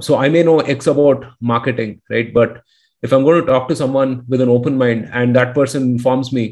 so 0.00 0.16
i 0.16 0.28
may 0.28 0.42
know 0.42 0.60
x 0.60 0.86
about 0.86 1.24
marketing 1.40 2.00
right 2.10 2.32
but 2.32 2.62
if 3.06 3.12
i'm 3.12 3.24
going 3.28 3.40
to 3.40 3.46
talk 3.50 3.68
to 3.68 3.76
someone 3.80 4.12
with 4.28 4.40
an 4.46 4.52
open 4.56 4.76
mind 4.82 5.08
and 5.12 5.36
that 5.38 5.54
person 5.58 5.88
informs 5.94 6.32
me 6.38 6.44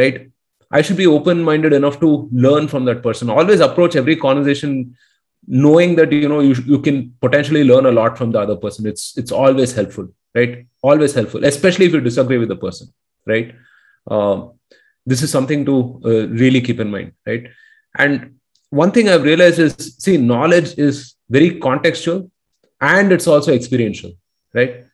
right 0.00 0.30
i 0.78 0.82
should 0.82 1.00
be 1.00 1.06
open 1.16 1.42
minded 1.48 1.72
enough 1.72 1.98
to 2.00 2.28
learn 2.32 2.66
from 2.68 2.84
that 2.86 3.02
person. 3.02 3.30
Always 3.30 3.60
approach 3.60 3.94
every 3.94 4.16
conversation 4.16 4.96
knowing 5.46 5.94
that 5.98 6.10
you 6.10 6.28
know 6.28 6.40
you, 6.40 6.54
you 6.66 6.80
can 6.80 7.14
potentially 7.20 7.62
learn 7.62 7.86
a 7.86 7.92
lot 7.92 8.18
from 8.18 8.32
the 8.32 8.40
other 8.40 8.56
person. 8.56 8.86
It's 8.86 9.16
it's 9.16 9.32
always 9.32 9.72
helpful 9.72 10.08
right? 10.34 10.66
Always 10.82 11.14
helpful 11.14 11.44
especially 11.44 11.86
if 11.86 11.92
you 11.92 12.00
disagree 12.00 12.38
with 12.38 12.48
the 12.48 12.56
person 12.56 12.92
right? 13.26 13.54
Um, 14.10 14.52
this 15.04 15.22
is 15.22 15.30
something 15.30 15.64
to 15.66 16.00
uh, 16.04 16.26
really 16.42 16.60
keep 16.60 16.80
in 16.80 16.90
mind 16.90 17.12
right? 17.26 17.46
And 17.96 18.36
one 18.70 18.90
thing 18.90 19.08
i've 19.08 19.22
realized 19.22 19.58
is 19.58 19.96
see 19.98 20.16
knowledge 20.16 20.76
is 20.78 21.14
very 21.30 21.50
contextual 21.60 22.30
and 22.80 23.12
it's 23.12 23.26
also 23.26 23.52
experiential 23.52 24.12
right 24.52 24.85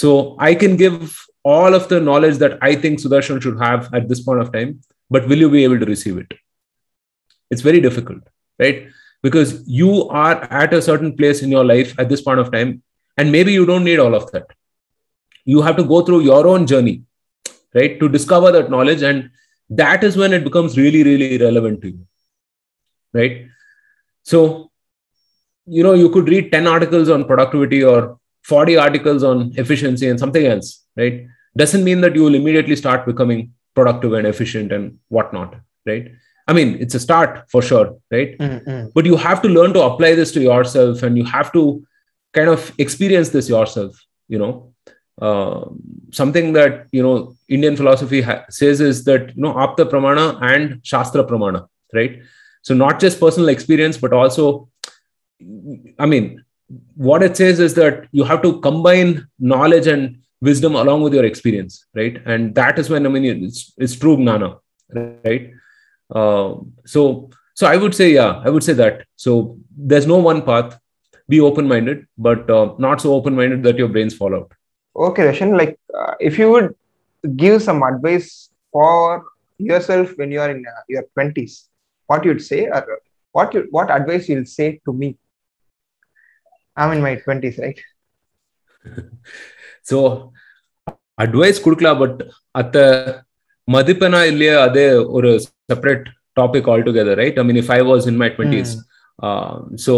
so 0.00 0.10
i 0.48 0.54
can 0.62 0.76
give 0.82 1.16
all 1.54 1.74
of 1.78 1.88
the 1.92 2.00
knowledge 2.08 2.38
that 2.42 2.58
i 2.68 2.74
think 2.82 3.02
sudarshan 3.02 3.40
should 3.42 3.58
have 3.66 3.88
at 3.98 4.08
this 4.10 4.22
point 4.28 4.44
of 4.44 4.52
time 4.58 4.78
but 5.10 5.28
will 5.28 5.38
you 5.38 5.50
be 5.50 5.64
able 5.64 5.78
to 5.78 5.86
receive 5.86 6.18
it? 6.18 6.32
It's 7.50 7.62
very 7.62 7.80
difficult 7.80 8.22
right? 8.58 8.88
Because 9.22 9.68
you 9.68 10.08
are 10.08 10.42
at 10.44 10.72
a 10.72 10.82
certain 10.82 11.16
place 11.16 11.42
in 11.42 11.50
your 11.50 11.64
life 11.64 11.98
at 11.98 12.08
this 12.08 12.22
point 12.22 12.40
of 12.40 12.50
time 12.52 12.82
and 13.16 13.30
maybe 13.30 13.52
you 13.52 13.66
don't 13.66 13.84
need 13.84 13.98
all 13.98 14.14
of 14.14 14.30
that. 14.32 14.46
You 15.44 15.62
have 15.62 15.76
to 15.76 15.84
go 15.84 16.02
through 16.02 16.20
your 16.20 16.46
own 16.46 16.66
journey 16.66 17.02
right 17.74 17.98
to 18.00 18.08
discover 18.08 18.50
that 18.52 18.70
knowledge 18.70 19.02
and 19.02 19.30
that 19.68 20.02
is 20.04 20.16
when 20.16 20.32
it 20.32 20.44
becomes 20.44 20.76
really 20.76 21.02
really 21.02 21.38
relevant 21.38 21.82
to 21.82 21.90
you 21.90 22.06
right? 23.12 23.46
So 24.22 24.70
you 25.66 25.82
know 25.82 25.94
you 25.94 26.10
could 26.10 26.28
read 26.28 26.50
10 26.50 26.66
articles 26.66 27.08
on 27.08 27.24
productivity 27.24 27.84
or 27.84 28.18
40 28.48 28.76
articles 28.76 29.22
on 29.22 29.52
efficiency 29.56 30.08
and 30.08 30.18
something 30.18 30.46
else 30.46 30.84
right? 30.96 31.26
Doesn't 31.56 31.84
mean 31.84 32.00
that 32.02 32.14
you 32.14 32.22
will 32.22 32.34
immediately 32.34 32.76
start 32.76 33.06
becoming 33.06 33.52
productive 33.74 34.12
and 34.12 34.26
efficient 34.26 34.72
and 34.72 34.98
whatnot 35.08 35.56
right? 35.86 36.12
I 36.48 36.52
mean 36.52 36.76
it's 36.80 36.94
a 36.94 37.00
start 37.00 37.50
for 37.50 37.62
sure 37.62 37.98
right? 38.10 38.38
Mm-hmm. 38.38 38.88
but 38.94 39.06
you 39.06 39.16
have 39.16 39.42
to 39.42 39.48
learn 39.48 39.72
to 39.74 39.82
apply 39.82 40.14
this 40.14 40.32
to 40.32 40.40
yourself 40.40 41.02
and 41.02 41.18
you 41.18 41.24
have 41.24 41.52
to 41.52 41.84
kind 42.32 42.48
of 42.48 42.72
experience 42.78 43.30
this 43.30 43.48
yourself 43.48 44.00
you 44.28 44.38
know? 44.38 44.72
Uh, 45.20 45.64
something 46.12 46.52
that 46.52 46.86
you 46.92 47.02
know 47.02 47.34
indian 47.48 47.74
philosophy 47.74 48.20
ha- 48.20 48.44
says 48.50 48.82
is 48.82 49.04
that 49.04 49.34
you 49.34 49.42
know 49.42 49.54
apta 49.54 49.84
pramana 49.92 50.24
and 50.42 50.80
shastra 50.84 51.24
pramana 51.24 51.66
right? 51.94 52.20
So 52.62 52.74
not 52.74 53.00
just 53.00 53.18
personal 53.18 53.48
experience 53.48 53.96
but 53.96 54.12
also 54.12 54.68
i 55.98 56.06
mean 56.06 56.44
what 56.96 57.22
it 57.22 57.36
says 57.36 57.60
is 57.60 57.74
that 57.74 58.06
you 58.12 58.24
have 58.24 58.42
to 58.42 58.60
combine 58.60 59.26
knowledge 59.38 59.86
and 59.86 60.18
wisdom 60.40 60.74
along 60.74 61.02
with 61.02 61.14
your 61.14 61.24
experience 61.24 61.86
right? 61.94 62.20
And 62.26 62.54
that 62.54 62.78
is 62.78 62.90
when 62.90 63.06
i 63.06 63.08
mean 63.08 63.44
it's, 63.44 63.72
it's 63.78 63.96
true 63.96 64.16
gnana 64.16 64.58
right? 65.24 65.52
Uh, 66.10 66.54
so 66.84 67.30
so 67.54 67.66
i 67.66 67.76
would 67.76 67.94
say 67.94 68.12
yeah 68.12 68.42
i 68.44 68.50
would 68.50 68.64
say 68.64 68.72
that. 68.74 69.06
So 69.16 69.58
there's 69.76 70.06
no 70.06 70.18
one 70.18 70.42
path. 70.42 70.78
Be 71.28 71.40
open 71.40 71.66
minded 71.66 72.06
but 72.16 72.48
uh, 72.48 72.74
not 72.78 73.00
so 73.00 73.12
open 73.12 73.34
minded 73.34 73.62
that 73.64 73.78
your 73.78 73.88
brains 73.88 74.14
fall 74.14 74.34
out. 74.34 74.52
Okay, 74.94 75.24
Roshan, 75.24 75.56
like 75.56 75.78
uh, 75.92 76.14
if 76.20 76.38
you 76.38 76.50
would 76.50 76.74
give 77.36 77.62
some 77.62 77.82
advice 77.82 78.50
for 78.72 79.24
yourself 79.58 80.12
when 80.16 80.30
you 80.30 80.40
are 80.40 80.50
in 80.50 80.64
uh, 80.66 80.82
your 80.88 81.04
20s, 81.18 81.64
what 82.06 82.24
you'd 82.24 82.42
say 82.42 82.66
or 82.66 83.00
what 83.32 83.52
you, 83.52 83.66
what 83.70 83.90
advice 83.90 84.28
you'll 84.28 84.46
say 84.46 84.80
to 84.84 84.92
me? 84.92 85.18
I'm 86.77 86.91
in 86.91 87.01
my 87.01 87.15
20s, 87.17 87.57
right? 87.65 87.79
So 89.89 89.97
advice 91.17 91.63
கொடுக்கலாம் 91.65 91.99
but 92.01 92.19
அத்த 92.55 92.77
மதிப்பெனா 93.67 94.21
இல்லையா 94.31 94.55
அதே 94.67 94.85
ஒரு 95.17 95.29
separate 95.71 96.05
topic 96.39 96.67
all 96.71 96.85
together 96.87 97.19
right 97.21 97.37
I 97.41 97.43
mean 97.43 97.59
if 97.61 97.71
I 97.77 97.81
was 97.91 98.07
in 98.11 98.19
my 98.23 98.29
twenties 98.37 98.73
so 99.85 99.95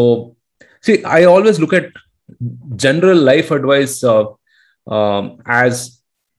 C 0.83 0.93
I 1.19 1.21
always 1.35 1.61
look 1.63 1.77
at 1.81 1.91
general 2.83 3.17
life 3.29 3.49
advice 3.51 3.93
uh, 4.11 4.23
um, 4.87 5.23
as 5.63 5.73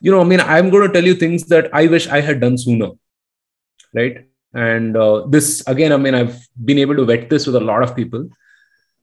you 0.00 0.10
know 0.10 0.20
i 0.20 0.24
mean 0.24 0.40
i'm 0.40 0.70
going 0.70 0.86
to 0.86 0.92
tell 0.92 1.04
you 1.04 1.14
things 1.14 1.44
that 1.44 1.68
i 1.72 1.86
wish 1.86 2.08
i 2.08 2.20
had 2.20 2.40
done 2.40 2.58
sooner 2.58 2.90
right 3.94 4.28
and 4.56 4.96
uh, 4.96 5.26
this 5.34 5.62
again 5.66 5.92
i 5.92 5.96
mean 5.96 6.14
i've 6.14 6.36
been 6.64 6.78
able 6.78 6.96
to 6.96 7.04
vet 7.04 7.28
this 7.30 7.46
with 7.46 7.56
a 7.56 7.66
lot 7.70 7.82
of 7.82 7.94
people. 7.94 8.28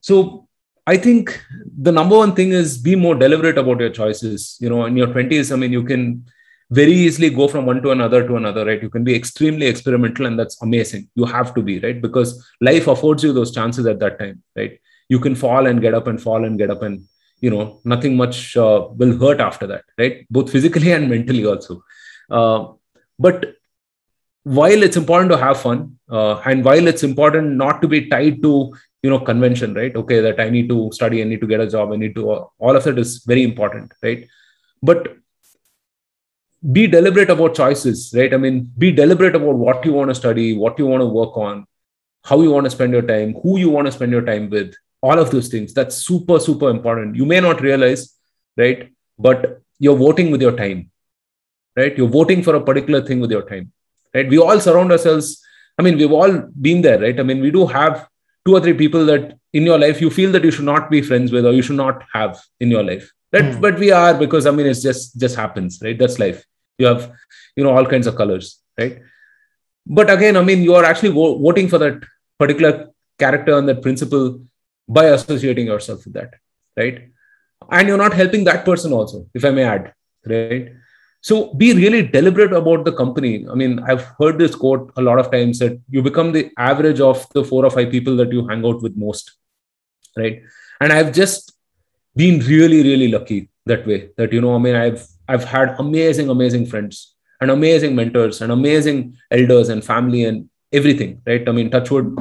So 0.01 0.47
i 0.85 0.97
think 0.97 1.39
the 1.87 1.91
number 1.97 2.17
one 2.17 2.35
thing 2.35 2.51
is 2.51 2.77
be 2.77 2.95
more 2.95 3.15
deliberate 3.15 3.57
about 3.57 3.79
your 3.79 3.89
choices. 3.89 4.57
You 4.59 4.69
know 4.69 4.85
in 4.85 4.97
your 4.97 5.07
20s 5.07 5.51
i 5.51 5.55
mean 5.55 5.71
you 5.71 5.83
can 5.83 6.25
very 6.79 6.91
easily 6.91 7.29
go 7.29 7.47
from 7.47 7.65
one 7.65 7.81
to 7.83 7.91
another 7.91 8.27
to 8.27 8.35
another 8.35 8.65
right? 8.65 8.81
You 8.81 8.89
can 8.89 9.03
be 9.03 9.15
extremely 9.15 9.67
experimental 9.67 10.25
and 10.25 10.39
that's 10.39 10.61
amazing. 10.61 11.07
You 11.15 11.25
have 11.25 11.53
to 11.55 11.61
be 11.61 11.79
right? 11.79 12.01
Because 12.01 12.29
life 12.61 12.87
affords 12.87 13.23
you 13.23 13.33
those 13.33 13.53
chances 13.53 13.85
at 13.85 13.99
that 13.99 14.17
time 14.19 14.41
right? 14.55 14.79
You 15.09 15.19
can 15.19 15.35
fall 15.35 15.67
and 15.67 15.81
get 15.81 15.93
up 15.93 16.07
and 16.07 16.21
fall 16.21 16.45
and 16.45 16.57
get 16.57 16.71
up 16.71 16.81
and 16.81 17.03
you 17.41 17.49
know 17.49 17.81
nothing 17.83 18.15
much 18.15 18.57
uh, 18.57 18.87
will 19.01 19.17
hurt 19.17 19.39
after 19.39 19.67
that 19.67 19.83
right? 19.97 20.25
Both 20.29 20.51
physically 20.51 20.91
and 20.91 21.09
mentally 21.09 21.45
also. 21.45 21.83
Uh, 22.29 22.69
but 23.19 23.55
while 24.43 24.83
it's 24.83 24.97
important 24.97 25.31
to 25.31 25.37
have 25.37 25.59
fun 25.59 25.97
uh, 26.09 26.35
and 26.45 26.63
while 26.63 26.87
it's 26.87 27.03
important 27.03 27.55
not 27.55 27.81
to 27.81 27.87
be 27.87 28.09
tied 28.09 28.41
to 28.41 28.73
you 29.01 29.09
know 29.09 29.19
convention 29.19 29.73
right? 29.73 29.95
Okay 29.95 30.19
that 30.19 30.39
i 30.39 30.49
need 30.49 30.69
to 30.69 30.91
study 30.91 31.21
i 31.21 31.25
need 31.25 31.41
to 31.41 31.47
get 31.47 31.59
a 31.59 31.69
job 31.69 31.91
i 31.91 31.95
need 31.95 32.15
to 32.15 32.29
all 32.29 32.75
of 32.75 32.83
that 32.83 32.97
is 32.97 33.23
very 33.25 33.43
important 33.43 33.93
right? 34.01 34.27
But 34.81 35.15
be 36.71 36.87
deliberate 36.87 37.29
about 37.29 37.55
choices 37.55 38.13
right? 38.15 38.33
I 38.33 38.37
mean 38.37 38.71
be 38.77 38.91
deliberate 38.91 39.35
about 39.35 39.55
what 39.55 39.85
you 39.85 39.93
want 39.93 40.09
to 40.09 40.15
study 40.15 40.57
what 40.57 40.77
you 40.77 40.87
want 40.87 41.01
to 41.01 41.05
work 41.05 41.37
on 41.37 41.65
how 42.23 42.41
you 42.41 42.51
want 42.51 42.65
to 42.65 42.69
spend 42.69 42.93
your 42.93 43.01
time 43.01 43.33
who 43.41 43.57
you 43.57 43.69
want 43.69 43.87
to 43.87 43.91
spend 43.91 44.11
your 44.11 44.21
time 44.21 44.49
with 44.49 44.73
all 45.01 45.19
of 45.19 45.31
those 45.31 45.49
things. 45.49 45.73
That's 45.73 45.97
super 45.97 46.39
super 46.39 46.69
important. 46.69 47.15
You 47.15 47.25
may 47.25 47.39
not 47.41 47.61
realize 47.61 48.17
right? 48.57 48.89
But 49.19 49.61
you're 49.79 49.97
voting 49.97 50.31
with 50.31 50.41
your 50.41 50.55
time 50.55 50.91
right? 51.75 51.97
You're 51.97 52.07
voting 52.07 52.43
for 52.43 52.55
a 52.55 52.61
particular 52.61 53.01
thing 53.01 53.19
with 53.19 53.31
your 53.31 53.41
time 53.43 53.71
right? 54.13 54.29
We 54.29 54.37
all 54.37 54.59
surround 54.59 54.91
ourselves. 54.91 55.41
I 55.79 55.81
mean 55.83 55.97
we've 55.97 56.11
all 56.11 56.33
been 56.61 56.81
there 56.81 56.99
right? 56.99 57.19
I 57.19 57.23
mean 57.23 57.41
we 57.41 57.51
do 57.51 57.65
have 57.67 58.07
two 58.45 58.53
or 58.55 58.61
three 58.61 58.73
people 58.73 59.05
that 59.07 59.37
in 59.53 59.63
your 59.63 59.79
life 59.79 60.01
you 60.01 60.09
feel 60.09 60.31
that 60.33 60.43
you 60.43 60.51
should 60.51 60.65
not 60.65 60.89
be 60.91 61.01
friends 61.01 61.31
with 61.31 61.45
or 61.45 61.53
you 61.53 61.61
should 61.61 61.77
not 61.77 62.03
have 62.13 62.39
in 62.59 62.69
your 62.71 62.83
life. 62.83 63.11
That 63.31 63.45
Hmm. 63.53 63.61
but 63.61 63.79
we 63.79 63.91
are 63.91 64.13
because 64.13 64.45
i 64.45 64.51
mean 64.51 64.67
it's 64.71 64.81
just 64.81 65.19
just 65.19 65.35
happens 65.35 65.79
right? 65.83 65.97
That's 65.97 66.19
life. 66.19 66.45
You 66.77 66.87
have 66.87 67.11
you 67.55 67.63
know 67.63 67.71
all 67.75 67.85
kinds 67.85 68.07
of 68.07 68.15
colors 68.15 68.59
right? 68.79 68.99
But 69.85 70.09
again 70.09 70.37
i 70.37 70.43
mean 70.43 70.61
you 70.63 70.75
are 70.75 70.83
actually 70.89 71.09
vo- 71.19 71.37
voting 71.39 71.67
for 71.67 71.77
that 71.79 72.03
particular 72.39 72.89
character 73.19 73.57
and 73.57 73.67
that 73.69 73.81
principle 73.81 74.41
by 74.87 75.05
associating 75.15 75.65
yourself 75.67 76.05
with 76.05 76.13
that 76.13 76.33
right? 76.77 77.09
And 77.71 77.87
you're 77.87 77.97
not 78.05 78.13
helping 78.13 78.43
that 78.45 78.65
person 78.65 78.91
also 78.93 79.25
if 79.33 79.45
i 79.45 79.49
may 79.57 79.63
add 79.63 79.93
right 80.31 80.71
so 81.23 81.53
be 81.53 81.73
really 81.73 82.01
deliberate 82.05 82.51
about 82.51 82.83
the 82.85 82.91
company. 82.91 83.45
I 83.49 83.55
mean 83.55 83.79
i've 83.87 84.03
heard 84.19 84.37
this 84.37 84.55
quote 84.55 84.91
a 84.97 85.01
lot 85.01 85.19
of 85.19 85.31
times 85.31 85.59
that 85.59 85.79
you 85.89 86.01
become 86.01 86.31
the 86.33 86.51
average 86.57 86.99
of 86.99 87.25
the 87.33 87.43
four 87.43 87.65
or 87.65 87.71
five 87.71 87.89
people 87.91 88.17
that 88.17 88.31
you 88.31 88.47
hang 88.47 88.65
out 88.65 88.81
with 88.81 88.97
most 88.97 89.37
right? 90.17 90.41
And 90.81 90.91
i've 90.93 91.13
just 91.13 91.53
been 92.15 92.39
really 92.51 92.83
really 92.83 93.07
lucky 93.07 93.49
that 93.65 93.87
way 93.87 94.09
that 94.17 94.33
you 94.33 94.41
know 94.41 94.53
i 94.55 94.57
mean 94.57 94.75
i've 94.75 95.07
i've 95.27 95.45
had 95.45 95.75
amazing 95.79 96.29
amazing 96.29 96.65
friends 96.65 97.15
and 97.41 97.49
amazing 97.49 97.95
mentors 97.95 98.41
and 98.41 98.51
amazing 98.51 98.99
elders 99.31 99.69
and 99.69 99.83
family 99.83 100.25
and 100.25 100.49
everything 100.71 101.21
right? 101.25 101.47
I 101.47 101.51
mean 101.51 101.71
touchwood 101.71 102.15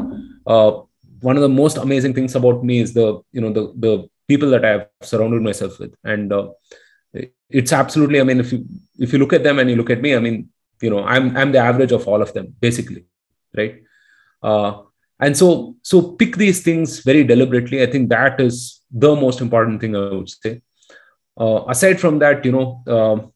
uh, 0.46 0.72
one 1.20 1.36
of 1.36 1.42
the 1.42 1.48
most 1.48 1.76
amazing 1.76 2.14
things 2.14 2.34
about 2.34 2.64
me 2.64 2.80
is 2.80 2.94
the 2.94 3.20
you 3.32 3.40
know 3.40 3.52
the 3.52 3.64
the 3.86 4.08
people 4.28 4.50
that 4.50 4.64
i've 4.64 4.86
surrounded 5.02 5.42
myself 5.42 5.78
with. 5.78 5.94
And 6.04 6.32
uh, 6.32 6.48
it's 7.48 7.72
absolutely 7.72 8.20
i 8.20 8.24
mean 8.24 8.40
if 8.40 8.52
you 8.52 8.64
if 8.98 9.12
you 9.12 9.18
look 9.18 9.32
at 9.32 9.42
them 9.42 9.58
and 9.58 9.68
you 9.70 9.76
look 9.76 9.90
at 9.90 10.00
me 10.00 10.14
i 10.14 10.18
mean 10.18 10.48
you 10.80 10.90
know 10.90 11.04
i'm 11.04 11.36
i'm 11.36 11.52
the 11.52 11.58
average 11.58 11.92
of 11.92 12.06
all 12.08 12.22
of 12.22 12.32
them 12.32 12.54
basically 12.60 13.04
right? 13.56 13.82
Uh, 14.42 14.82
and 15.20 15.36
so 15.36 15.76
so 15.82 16.12
pick 16.12 16.36
these 16.36 16.62
things 16.62 17.00
very 17.00 17.24
deliberately. 17.24 17.82
I 17.82 17.86
think 17.86 18.08
that 18.08 18.40
is 18.40 18.80
the 18.90 19.14
most 19.14 19.40
important 19.40 19.80
thing 19.80 19.94
i 19.96 20.10
would 20.10 20.28
say. 20.28 20.62
Uh, 21.38 21.64
aside 21.68 21.98
from 22.00 22.18
that 22.18 22.44
you 22.44 22.52
know 22.52 22.82
um, 22.94 23.32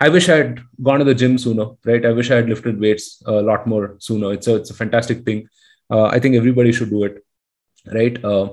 i 0.00 0.08
wish 0.08 0.28
i 0.28 0.36
had 0.36 0.60
gone 0.82 0.98
to 0.98 1.04
the 1.04 1.14
gym 1.14 1.38
sooner 1.38 1.66
right? 1.84 2.04
I 2.04 2.12
wish 2.12 2.30
i 2.30 2.36
had 2.36 2.48
lifted 2.48 2.80
weights 2.80 3.22
a 3.26 3.32
lot 3.32 3.66
more 3.66 3.96
sooner. 3.98 4.32
It's 4.32 4.46
a 4.46 4.56
it's 4.56 4.70
a 4.70 4.74
fantastic 4.74 5.24
thing. 5.24 5.48
Uh, 5.90 6.04
i 6.04 6.18
think 6.18 6.36
everybody 6.36 6.72
should 6.72 6.90
do 6.90 7.04
it 7.04 7.24
right? 7.92 8.22
Uh, 8.24 8.48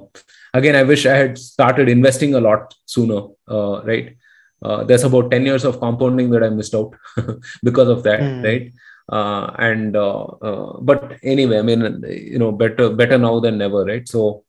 again 0.53 0.75
i 0.75 0.83
wish 0.83 1.05
i 1.05 1.15
had 1.15 1.37
started 1.37 1.89
investing 1.89 2.33
a 2.35 2.39
lot 2.39 2.73
sooner 2.85 3.21
uh, 3.49 3.81
right 3.83 4.15
uh, 4.63 4.83
there's 4.83 5.03
about 5.03 5.31
10 5.31 5.45
years 5.45 5.63
of 5.65 5.79
compounding 5.79 6.29
that 6.31 6.43
i 6.43 6.49
missed 6.49 6.75
out 6.75 6.93
because 7.63 7.89
of 7.89 8.03
that 8.03 8.19
Hmm. 8.19 8.41
right? 8.43 8.71
Uh, 9.11 9.51
and 9.57 9.95
uh, 9.95 10.23
uh, 10.49 10.79
but 10.81 11.17
anyway 11.23 11.57
i 11.59 11.61
mean 11.61 12.03
you 12.07 12.37
know 12.39 12.51
better 12.51 12.89
better 12.89 13.17
now 13.17 13.39
than 13.39 13.57
never 13.57 13.83
right? 13.85 14.07
So 14.07 14.43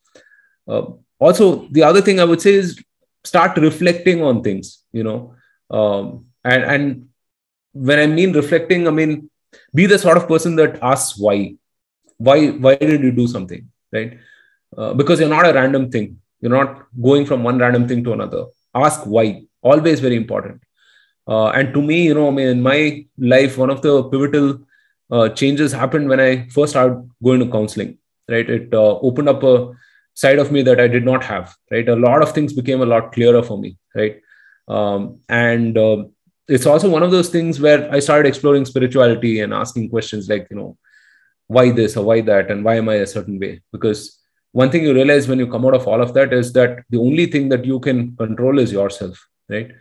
uh, 0.69 0.83
also 1.19 1.69
the 1.71 1.83
other 1.83 2.01
thing 2.01 2.21
i 2.21 2.25
would 2.25 2.41
say 2.41 2.55
is 2.55 2.83
start 3.25 3.57
reflecting 3.59 4.23
on 4.23 4.43
things 4.43 4.85
you 4.93 5.05
know? 5.05 5.35
Um, 5.71 6.27
and 6.45 6.63
and 6.65 7.09
when 7.73 7.99
i 7.99 8.07
mean 8.07 8.33
reflecting 8.33 8.87
i 8.89 8.91
mean 8.91 9.31
be 9.75 9.87
the 9.87 9.99
sort 9.99 10.17
of 10.17 10.29
person 10.29 10.57
that 10.57 10.79
asks 10.83 11.19
why. 11.19 11.55
Why 12.19 12.49
why 12.49 12.75
did 12.77 13.03
you 13.03 13.11
do 13.13 13.27
something 13.27 13.69
right? 13.93 14.19
Uh, 14.77 14.93
because 14.95 15.21
you're 15.21 15.29
not 15.29 15.49
a 15.49 15.53
random 15.53 15.91
thing. 15.91 16.19
You're 16.41 16.53
not 16.57 16.87
going 17.01 17.25
from 17.27 17.43
one 17.45 17.59
random 17.59 17.87
thing 17.89 18.05
to 18.05 18.13
another. 18.13 18.47
Ask 18.75 19.05
why 19.07 19.45
always 19.63 20.01
very 20.01 20.17
important. 20.17 20.63
Uh, 21.29 21.49
and 21.49 21.75
to 21.75 21.83
me 21.83 22.05
you 22.05 22.15
know 22.15 22.29
i 22.29 22.31
mean 22.31 22.49
in 22.49 22.63
my 22.63 23.05
life 23.19 23.59
one 23.59 23.69
of 23.69 23.83
the 23.83 24.03
pivotal 24.05 24.59
uh, 25.11 25.29
changes 25.29 25.73
happened 25.73 26.09
when 26.09 26.21
i 26.21 26.49
first 26.49 26.71
started 26.71 27.07
going 27.23 27.39
to 27.39 27.51
counseling 27.51 27.99
right? 28.31 28.49
It 28.49 28.73
uh, 28.75 28.99
opened 29.01 29.29
up 29.29 29.43
a 29.43 29.73
side 30.15 30.39
of 30.39 30.51
me 30.51 30.63
that 30.63 30.81
i 30.81 30.89
did 30.89 31.05
not 31.05 31.23
have 31.25 31.55
right? 31.71 31.87
A 31.89 31.97
lot 31.97 32.23
of 32.23 32.33
things 32.33 32.55
became 32.55 32.81
a 32.81 32.87
lot 32.87 33.13
clearer 33.13 33.43
for 33.43 33.59
me 33.59 33.77
right? 33.95 34.23
Um, 34.69 35.21
and 35.29 35.77
uh, 35.77 36.05
it's 36.47 36.65
also 36.65 36.89
one 36.89 37.03
of 37.03 37.11
those 37.11 37.29
things 37.29 37.61
where 37.61 37.93
i 37.93 37.99
started 37.99 38.27
exploring 38.27 38.65
spirituality 38.65 39.41
and 39.41 39.53
asking 39.53 39.91
questions 39.91 40.31
like 40.31 40.47
you 40.51 40.57
know 40.57 40.79
why 41.47 41.71
this 41.71 41.97
or 41.97 42.05
why 42.05 42.21
that 42.23 42.51
and 42.51 42.65
why 42.65 42.77
am 42.77 42.89
i 42.89 42.95
a 42.95 43.07
certain 43.07 43.39
way? 43.39 43.61
Because 43.71 44.19
one 44.53 44.71
thing 44.71 44.83
you 44.83 44.95
realize 44.95 45.29
when 45.29 45.39
you 45.39 45.47
come 45.47 45.67
out 45.67 45.75
of 45.75 45.87
all 45.87 46.01
of 46.01 46.15
that 46.15 46.33
is 46.33 46.55
that 46.55 46.85
the 46.89 46.99
only 46.99 47.27
thing 47.27 47.51
that 47.51 47.67
you 47.67 47.81
can 47.81 48.17
control 48.17 48.59
is 48.59 48.73
yourself 48.73 49.29
right 49.50 49.72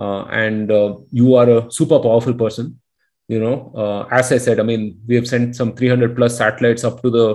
uh, 0.00 0.22
and 0.44 0.70
uh, 0.70 0.96
you 1.10 1.34
are 1.34 1.48
a 1.50 1.70
super 1.70 1.98
powerful 1.98 2.34
person 2.34 2.80
you 3.28 3.40
know 3.40 3.72
uh, 3.82 4.02
as 4.18 4.32
i 4.32 4.38
said 4.38 4.60
i 4.60 4.62
mean 4.62 4.98
we 5.06 5.14
have 5.14 5.26
sent 5.26 5.56
some 5.56 5.74
300 5.74 6.16
plus 6.16 6.36
satellites 6.36 6.84
up 6.84 7.02
to 7.02 7.10
the 7.10 7.26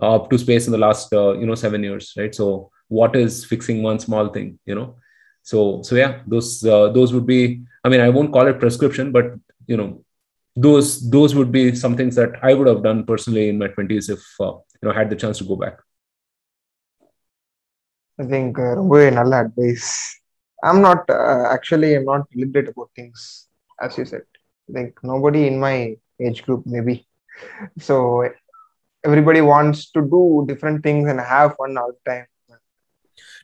up 0.00 0.30
to 0.30 0.38
space 0.38 0.66
in 0.66 0.72
the 0.72 0.78
last 0.86 1.12
uh, 1.12 1.32
you 1.32 1.46
know 1.46 1.54
7 1.54 1.82
years 1.82 2.12
right 2.16 2.34
so 2.34 2.70
what 2.88 3.16
is 3.16 3.44
fixing 3.44 3.82
one 3.82 3.98
small 3.98 4.28
thing 4.28 4.58
you 4.64 4.74
know 4.74 4.96
so 5.42 5.82
so 5.82 5.94
yeah 5.96 6.20
those 6.26 6.64
uh, 6.64 6.88
those 6.96 7.12
would 7.14 7.26
be 7.26 7.62
i 7.84 7.88
mean 7.88 8.00
i 8.00 8.08
won't 8.08 8.32
call 8.32 8.46
it 8.46 8.60
prescription 8.60 9.12
but 9.12 9.26
you 9.66 9.76
know 9.76 10.04
those 10.56 10.88
those 11.10 11.34
would 11.34 11.52
be 11.52 11.74
some 11.74 11.96
things 11.96 12.14
that 12.20 12.32
i 12.42 12.54
would 12.54 12.66
have 12.66 12.82
done 12.82 13.04
personally 13.04 13.48
in 13.48 13.58
my 13.58 13.68
20s 13.68 14.08
if 14.16 14.22
uh, 14.40 14.54
you 14.80 14.84
know 14.88 14.92
had 15.00 15.10
the 15.10 15.16
chance 15.16 15.38
to 15.38 15.44
go 15.44 15.56
back 15.56 15.76
I 18.22 18.24
think 18.30 18.58
uh, 18.58 18.70
ரொம்பவே 18.78 19.08
நல்ல 19.18 19.32
advice. 19.44 19.90
I'm 20.63 20.81
not 20.81 21.09
uh, 21.09 21.45
actually 21.55 21.89
I'm 21.95 22.05
not 22.05 22.29
deliberate 22.31 22.69
about 22.69 22.89
things 22.95 23.47
as 23.81 23.97
you 23.97 24.05
said. 24.05 24.23
Like 24.77 24.97
nobody 25.03 25.41
in 25.47 25.59
my 25.59 25.75
age 26.25 26.43
group 26.45 26.63
maybe. 26.65 26.95
So 27.87 27.97
everybody 29.03 29.41
wants 29.41 29.91
to 29.91 30.01
do 30.15 30.45
different 30.47 30.83
things 30.83 31.09
and 31.09 31.19
have 31.19 31.55
fun 31.57 31.77
all 31.81 31.91
the 31.97 32.03
time. 32.11 32.27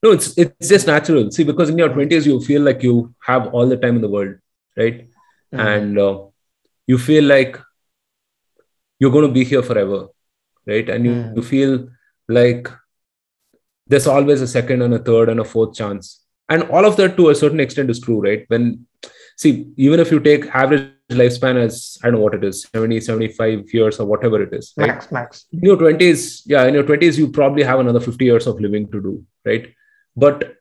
no 0.03 0.09
it's 0.15 0.27
it's 0.41 0.67
just 0.73 0.87
natural 0.89 1.25
see 1.35 1.43
because 1.47 1.69
in 1.71 1.79
your 1.81 1.89
20s 1.95 2.27
you 2.29 2.35
feel 2.49 2.61
like 2.67 2.83
you 2.87 2.93
have 3.29 3.47
all 3.55 3.67
the 3.71 3.77
time 3.81 3.97
in 3.99 4.03
the 4.05 4.11
world 4.13 4.35
right 4.81 4.99
and 5.71 5.99
uh, 6.05 6.13
you 6.91 6.97
feel 7.07 7.25
like 7.31 7.57
you're 8.99 9.11
going 9.15 9.27
to 9.27 9.33
be 9.39 9.43
here 9.51 9.63
forever 9.71 9.99
right 10.71 10.89
and 10.95 11.05
you, 11.09 11.13
Mm. 11.17 11.35
you 11.37 11.43
feel 11.51 11.73
like 12.39 12.69
there's 13.87 14.07
always 14.15 14.41
a 14.47 14.47
second 14.55 14.81
and 14.87 14.93
a 14.99 14.99
third 15.09 15.29
and 15.33 15.39
a 15.39 15.47
fourth 15.53 15.73
chance 15.81 16.09
and 16.49 16.63
all 16.63 16.85
of 16.85 16.95
that 16.97 17.15
to 17.17 17.29
a 17.29 17.35
certain 17.35 17.59
extent 17.59 17.89
is 17.89 17.99
true 17.99 18.21
right? 18.21 18.45
When 18.47 18.85
see 19.37 19.71
even 19.77 19.99
if 19.99 20.11
you 20.11 20.19
take 20.19 20.47
average 20.53 20.87
lifespan 21.19 21.55
as 21.57 21.97
i 22.03 22.07
don't 22.07 22.15
know 22.15 22.23
what 22.23 22.33
it 22.35 22.43
is 22.43 22.67
70 22.73 22.99
75 22.99 23.73
years 23.73 23.99
or 23.99 24.05
whatever 24.05 24.41
it 24.43 24.53
is 24.53 24.73
right? 24.77 24.89
Max, 24.89 25.11
max. 25.11 25.45
in 25.53 25.61
your 25.61 25.77
20s 25.77 26.41
yeah 26.45 26.65
in 26.65 26.73
your 26.73 26.83
20s 26.83 27.17
you 27.17 27.29
probably 27.29 27.63
have 27.63 27.79
another 27.79 28.01
50 28.01 28.25
years 28.25 28.47
of 28.47 28.59
living 28.59 28.91
to 28.91 29.01
do 29.01 29.25
right? 29.45 29.73
But 30.15 30.55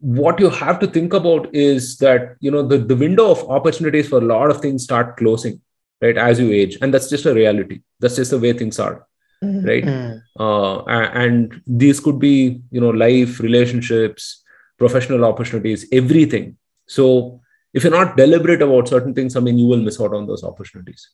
what 0.00 0.38
you 0.38 0.48
have 0.50 0.78
to 0.80 0.86
think 0.86 1.12
about 1.12 1.52
is 1.54 1.98
that 1.98 2.36
you 2.40 2.50
know 2.50 2.62
the, 2.62 2.78
the 2.78 2.96
window 2.96 3.30
of 3.30 3.48
opportunities 3.50 4.08
for 4.08 4.18
a 4.18 4.24
lot 4.24 4.50
of 4.50 4.60
things 4.60 4.84
start 4.84 5.16
closing 5.16 5.60
right 6.00 6.16
as 6.16 6.38
you 6.38 6.52
age. 6.52 6.78
And 6.80 6.94
that's 6.94 7.10
just 7.10 7.26
a 7.26 7.34
reality. 7.34 7.82
That's 7.98 8.16
just 8.16 8.30
the 8.30 8.38
way 8.38 8.52
things 8.52 8.78
are 8.78 9.07
right? 9.42 9.84
Mm. 9.84 10.22
uh, 10.38 10.82
and 10.84 11.62
these 11.66 12.00
could 12.00 12.18
be 12.18 12.60
you 12.70 12.80
know 12.80 12.90
life 12.90 13.40
relationships 13.40 14.42
professional 14.78 15.24
opportunities 15.24 15.86
everything. 15.92 16.56
So 16.86 17.40
if 17.74 17.84
you're 17.84 17.92
not 17.92 18.16
deliberate 18.16 18.62
about 18.62 18.88
certain 18.88 19.14
things 19.14 19.36
i 19.36 19.40
mean 19.40 19.58
you 19.58 19.66
will 19.66 19.82
miss 19.88 20.00
out 20.00 20.14
on 20.14 20.26
those 20.26 20.44
opportunities 20.44 21.10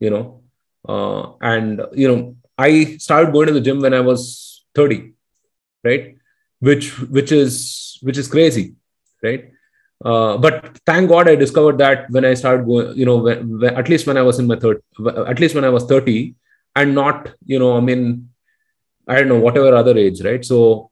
you 0.00 0.10
know? 0.10 0.40
Uh, 0.86 1.32
and 1.40 1.80
you 1.94 2.08
know 2.08 2.36
i 2.58 2.96
started 2.98 3.32
going 3.32 3.46
to 3.46 3.54
the 3.54 3.60
gym 3.60 3.80
when 3.80 3.94
i 3.94 4.00
was 4.00 4.64
30 4.74 5.14
right? 5.82 6.16
Which 6.60 6.98
which 7.16 7.32
is 7.32 7.98
which 8.02 8.18
is 8.18 8.28
crazy 8.28 8.74
right? 9.22 9.50
Uh, 10.04 10.36
but 10.36 10.78
thank 10.86 11.08
god 11.08 11.28
i 11.28 11.34
discovered 11.34 11.78
that 11.78 12.10
when 12.10 12.24
i 12.24 12.34
started 12.34 12.66
going 12.66 12.96
you 12.96 13.06
know 13.06 13.16
when, 13.16 13.58
when, 13.60 13.74
at 13.74 13.88
least 13.88 14.06
when 14.06 14.18
i 14.18 14.22
was 14.22 14.38
in 14.38 14.46
my 14.46 14.56
third 14.56 14.82
at 15.26 15.40
least 15.40 15.54
when 15.54 15.64
i 15.64 15.68
was 15.68 15.84
30 15.84 16.34
and 16.76 16.94
not 16.94 17.30
you 17.44 17.58
know 17.58 17.76
i 17.76 17.80
mean 17.80 18.28
i 19.08 19.16
don't 19.16 19.28
know 19.28 19.40
whatever 19.40 19.74
other 19.74 19.96
age 19.96 20.22
right 20.22 20.44
so 20.44 20.90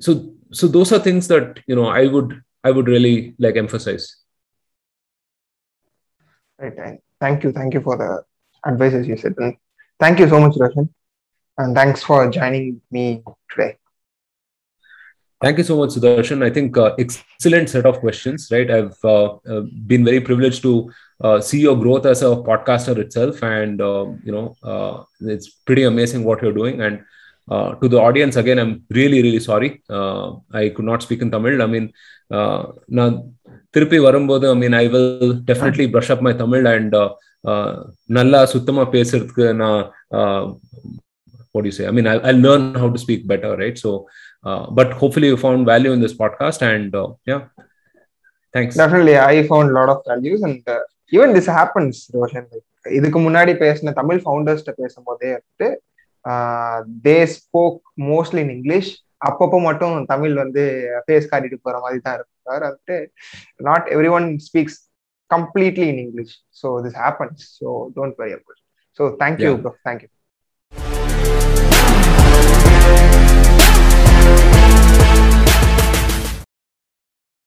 so 0.00 0.32
so 0.52 0.66
those 0.66 0.92
are 0.92 0.98
things 0.98 1.28
that 1.28 1.60
you 1.66 1.76
know 1.76 1.86
i 1.86 2.06
would 2.06 2.40
i 2.64 2.70
would 2.70 2.88
really 2.88 3.34
like 3.38 3.56
emphasize 3.56 4.20
Right. 6.60 6.76
And 6.76 6.98
thank 7.20 7.42
you. 7.42 7.52
Thank 7.52 7.74
you 7.74 7.80
for 7.80 7.96
the 7.96 8.22
advices 8.70 9.06
you 9.06 9.16
said. 9.16 9.34
And 9.38 9.56
thank 9.98 10.18
you 10.18 10.28
so 10.28 10.40
much, 10.40 10.56
Roshan. 10.58 10.92
And 11.56 11.74
thanks 11.74 12.02
for 12.02 12.30
joining 12.30 12.82
me 12.90 13.22
today. 13.50 13.76
Thank 15.40 15.56
you 15.56 15.64
so 15.64 15.78
much, 15.78 15.90
Sudarshan. 15.90 16.44
I 16.44 16.50
think 16.50 16.76
uh, 16.76 16.94
excellent 16.98 17.70
set 17.70 17.86
of 17.86 17.98
questions, 18.00 18.48
right? 18.50 18.70
I've 18.70 18.96
uh, 19.02 19.36
uh, 19.36 19.62
been 19.86 20.04
very 20.04 20.20
privileged 20.20 20.60
to 20.62 20.92
uh, 21.25 21.39
see 21.41 21.59
your 21.59 21.77
growth 21.83 22.05
as 22.05 22.21
a 22.21 22.31
podcaster 22.49 22.97
itself, 22.97 23.41
and 23.43 23.81
um, 23.81 24.21
you 24.25 24.31
know, 24.31 24.55
uh, 24.63 25.03
it's 25.21 25.49
pretty 25.67 25.83
amazing 25.83 26.23
what 26.23 26.41
you're 26.41 26.59
doing. 26.61 26.81
And 26.81 27.03
uh, 27.49 27.75
to 27.75 27.87
the 27.87 27.99
audience, 27.99 28.35
again, 28.35 28.59
I'm 28.59 28.83
really, 28.89 29.21
really 29.21 29.39
sorry. 29.39 29.83
Uh, 29.89 30.33
I 30.51 30.69
could 30.69 30.85
not 30.85 31.03
speak 31.03 31.21
in 31.21 31.31
Tamil. 31.31 31.61
I 31.61 31.67
mean, 31.75 31.87
uh, 32.37 32.63
நான் 32.97 33.15
திருப்பி 33.75 33.97
வரும்போது 34.07 34.45
I 34.53 34.55
mean 34.61 34.75
I 34.81 34.85
will 34.93 35.33
definitely 35.49 35.85
brush 35.95 36.11
up 36.13 36.23
my 36.27 36.33
Tamil 36.43 36.65
and 36.75 36.95
நல்லா 38.17 38.39
சுத்தமா 38.53 38.83
பேசுறதுக்கு 38.95 39.45
நான் 39.63 39.81
what 41.55 41.63
do 41.63 41.69
you 41.71 41.77
say? 41.79 41.87
I 41.87 41.91
mean, 41.97 42.07
I'll, 42.11 42.23
I'll 42.27 42.41
learn 42.47 42.63
how 42.81 42.89
to 42.89 42.99
speak 43.05 43.21
better, 43.31 43.51
right? 43.55 43.77
So, 43.83 43.91
uh, 44.43 44.63
but 44.69 44.91
hopefully 45.01 45.27
you 45.31 45.37
found 45.37 45.65
value 45.65 45.93
in 45.93 46.01
this 46.05 46.15
podcast, 46.21 46.61
and 46.61 46.93
uh, 46.93 47.09
yeah, 47.25 47.41
thanks. 48.55 48.75
Definitely, 48.75 49.17
I 49.17 49.47
found 49.51 49.69
a 49.71 49.75
lot 49.79 49.89
of 49.93 49.99
values 50.11 50.41
and 50.41 50.61
uh, 50.67 50.81
even 51.12 51.32
this 51.32 51.46
happens, 51.50 51.94
Roshan. 52.14 52.44
Like, 52.52 52.66
இதுக்கு 52.98 53.18
முன்னாடி 53.18 53.52
பேசின 53.62 53.92
தமிழ் 53.92 54.20
ஃபவுண்டர்ஸ்ட்ட 54.22 54.72
பேசும்போதே 54.78 55.30
வந்துட்டு 55.34 55.68
they 57.04 57.16
spoke 57.34 57.78
mostly 58.08 58.40
in 58.44 58.54
English 58.56 58.90
அப்பப்போ 59.28 59.58
மட்டும் 59.66 59.96
தமிழ் 60.04 60.34
வந்து 60.34 60.62
face 61.04 61.28
காட்டிட்டு 61.30 61.58
போற 61.66 61.76
மாதிரி 61.80 61.98
தான் 62.00 62.16
இருக்கும் 62.16 62.46
தவிர 62.48 62.62
வந்துட்டு 62.68 62.96
not 63.68 63.88
everyone 64.18 64.28
speaks 64.46 64.78
completely 65.30 65.86
in 65.92 66.00
English 66.04 66.32
so 66.60 66.70
this 66.86 66.98
happens 67.02 67.44
so 67.58 67.66
don't 67.96 68.16
worry 68.22 68.32
about 68.38 68.60
so 68.98 69.02
thank you. 69.22 69.52
Bro 69.64 69.72
thank you 69.88 70.08